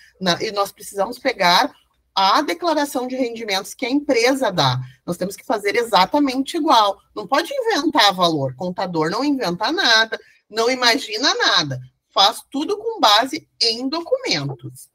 e 0.41 0.53
nós 0.53 0.71
precisamos 0.71 1.19
pegar 1.19 1.75
a 2.21 2.43
declaração 2.43 3.07
de 3.07 3.15
rendimentos 3.15 3.75
que 3.75 3.87
a 3.87 3.91
empresa 3.91 4.51
dá. 4.51 4.81
Nós 5.07 5.17
temos 5.17 5.37
que 5.37 5.47
fazer 5.47 5.77
exatamente 5.77 6.57
igual. 6.57 6.99
Não 7.15 7.29
pode 7.29 7.53
inventar 7.55 8.13
valor. 8.13 8.57
Contador 8.57 9.09
não 9.09 9.23
inventa 9.23 9.71
nada, 9.71 10.19
não 10.51 10.69
imagina 10.69 11.33
nada. 11.37 11.81
Faz 12.11 12.43
tudo 12.51 12.77
com 12.77 12.99
base 12.99 13.49
em 13.63 13.89
documentos. 13.89 14.91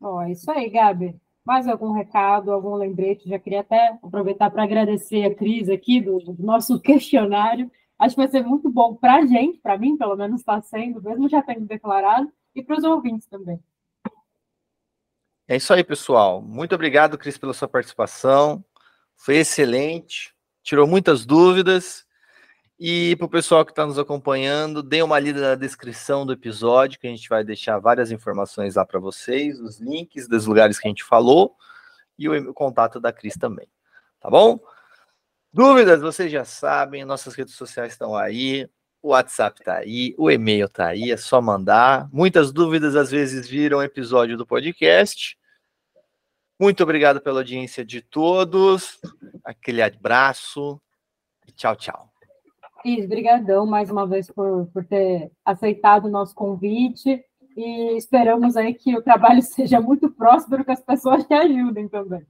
Oh, 0.00 0.22
isso 0.22 0.48
aí, 0.52 0.70
Gabi. 0.70 1.20
Mais 1.44 1.66
algum 1.66 1.90
recado, 1.90 2.52
algum 2.52 2.76
lembrete? 2.76 3.28
Já 3.28 3.40
queria 3.40 3.62
até 3.62 3.98
aproveitar 4.00 4.52
para 4.52 4.62
agradecer 4.62 5.24
a 5.24 5.34
Cris 5.34 5.68
aqui 5.68 6.00
do, 6.00 6.20
do 6.20 6.40
nosso 6.44 6.78
questionário. 6.80 7.68
Acho 7.98 8.14
que 8.14 8.22
vai 8.22 8.30
ser 8.30 8.44
muito 8.44 8.70
bom 8.70 8.94
para 8.94 9.16
a 9.16 9.26
gente, 9.26 9.58
para 9.58 9.76
mim, 9.76 9.96
pelo 9.96 10.14
menos 10.14 10.42
está 10.42 10.62
sendo, 10.62 11.02
mesmo 11.02 11.28
já 11.28 11.42
tendo 11.42 11.66
declarado, 11.66 12.30
e 12.54 12.62
para 12.62 12.78
os 12.78 12.84
ouvintes 12.84 13.26
também. 13.26 13.60
É 15.50 15.56
isso 15.56 15.74
aí, 15.74 15.82
pessoal. 15.82 16.40
Muito 16.40 16.76
obrigado, 16.76 17.18
Cris, 17.18 17.36
pela 17.36 17.52
sua 17.52 17.66
participação. 17.66 18.64
Foi 19.16 19.34
excelente, 19.34 20.32
tirou 20.62 20.86
muitas 20.86 21.26
dúvidas. 21.26 22.06
E 22.78 23.16
para 23.16 23.26
o 23.26 23.28
pessoal 23.28 23.64
que 23.64 23.72
está 23.72 23.84
nos 23.84 23.98
acompanhando, 23.98 24.80
dê 24.80 25.02
uma 25.02 25.18
lida 25.18 25.40
na 25.40 25.54
descrição 25.56 26.24
do 26.24 26.32
episódio, 26.32 27.00
que 27.00 27.08
a 27.08 27.10
gente 27.10 27.28
vai 27.28 27.42
deixar 27.42 27.80
várias 27.80 28.12
informações 28.12 28.76
lá 28.76 28.86
para 28.86 29.00
vocês, 29.00 29.58
os 29.58 29.80
links 29.80 30.28
dos 30.28 30.46
lugares 30.46 30.78
que 30.78 30.86
a 30.86 30.90
gente 30.90 31.02
falou 31.02 31.56
e 32.16 32.28
o, 32.28 32.54
contato 32.54 33.00
da 33.00 33.12
Cris 33.12 33.34
também. 33.34 33.66
Tá 34.20 34.30
bom? 34.30 34.60
Dúvidas, 35.52 36.00
vocês 36.00 36.30
já 36.30 36.44
sabem, 36.44 37.04
nossas 37.04 37.34
redes 37.34 37.56
sociais 37.56 37.94
estão 37.94 38.14
aí, 38.14 38.70
o 39.02 39.08
WhatsApp 39.08 39.58
está 39.60 39.78
aí, 39.78 40.14
o 40.16 40.30
e-mail 40.30 40.66
está 40.66 40.86
aí, 40.86 41.10
é 41.10 41.16
só 41.16 41.42
mandar. 41.42 42.08
Muitas 42.12 42.52
dúvidas 42.52 42.94
às 42.94 43.10
vezes 43.10 43.48
viram 43.48 43.82
episódio 43.82 44.36
do 44.36 44.46
podcast. 44.46 45.39
Muito 46.60 46.82
obrigado 46.82 47.22
pela 47.22 47.40
audiência 47.40 47.82
de 47.82 48.02
todos. 48.02 49.00
Aquele 49.42 49.80
abraço. 49.80 50.78
Tchau, 51.56 51.74
tchau. 51.74 52.12
Cris, 52.82 53.06
brigadão 53.06 53.64
mais 53.64 53.90
uma 53.90 54.06
vez 54.06 54.30
por, 54.30 54.66
por 54.66 54.84
ter 54.84 55.32
aceitado 55.42 56.04
o 56.04 56.10
nosso 56.10 56.34
convite 56.34 57.24
e 57.56 57.96
esperamos 57.96 58.58
aí 58.58 58.74
que 58.74 58.94
o 58.94 59.02
trabalho 59.02 59.40
seja 59.42 59.80
muito 59.80 60.10
próspero, 60.10 60.62
que 60.62 60.70
as 60.70 60.82
pessoas 60.82 61.24
te 61.24 61.32
ajudem 61.32 61.88
também. 61.88 62.26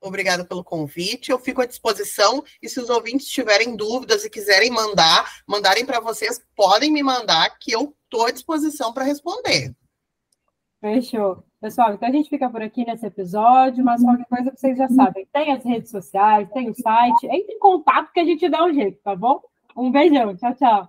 Obrigada 0.00 0.44
pelo 0.44 0.62
convite. 0.62 1.32
Eu 1.32 1.40
fico 1.40 1.60
à 1.60 1.66
disposição 1.66 2.44
e 2.62 2.68
se 2.68 2.78
os 2.78 2.88
ouvintes 2.88 3.26
tiverem 3.26 3.74
dúvidas 3.74 4.24
e 4.24 4.30
quiserem 4.30 4.70
mandar, 4.70 5.42
mandarem 5.44 5.84
para 5.84 5.98
vocês, 5.98 6.40
podem 6.54 6.92
me 6.92 7.02
mandar 7.02 7.58
que 7.58 7.72
eu 7.72 7.96
estou 8.04 8.26
à 8.26 8.30
disposição 8.30 8.92
para 8.92 9.02
responder. 9.02 9.74
Fechou. 10.80 11.47
Pessoal, 11.60 11.92
então 11.92 12.08
a 12.08 12.12
gente 12.12 12.30
fica 12.30 12.48
por 12.48 12.62
aqui 12.62 12.86
nesse 12.86 13.04
episódio, 13.04 13.84
mas 13.84 14.00
qualquer 14.00 14.26
coisa 14.26 14.52
vocês 14.54 14.78
já 14.78 14.86
sabem. 14.88 15.26
Tem 15.32 15.52
as 15.52 15.64
redes 15.64 15.90
sociais, 15.90 16.48
tem 16.52 16.70
o 16.70 16.74
site, 16.74 17.26
entre 17.26 17.54
em 17.54 17.58
contato 17.58 18.12
que 18.12 18.20
a 18.20 18.24
gente 18.24 18.48
dá 18.48 18.64
um 18.64 18.72
jeito, 18.72 19.00
tá 19.02 19.16
bom? 19.16 19.40
Um 19.76 19.90
beijão, 19.90 20.36
tchau, 20.36 20.54
tchau. 20.54 20.88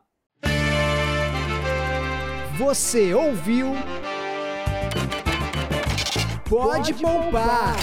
Você 2.60 3.16
ouviu? 3.16 3.70
Pode, 6.48 6.94
Pode 6.94 7.02
poupar. 7.02 7.76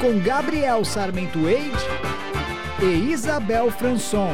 Com 0.00 0.18
Gabriel 0.24 0.86
Sarmento 0.86 1.46
Eide 1.46 1.76
e 2.82 3.12
Isabel 3.12 3.70
Franson. 3.70 4.30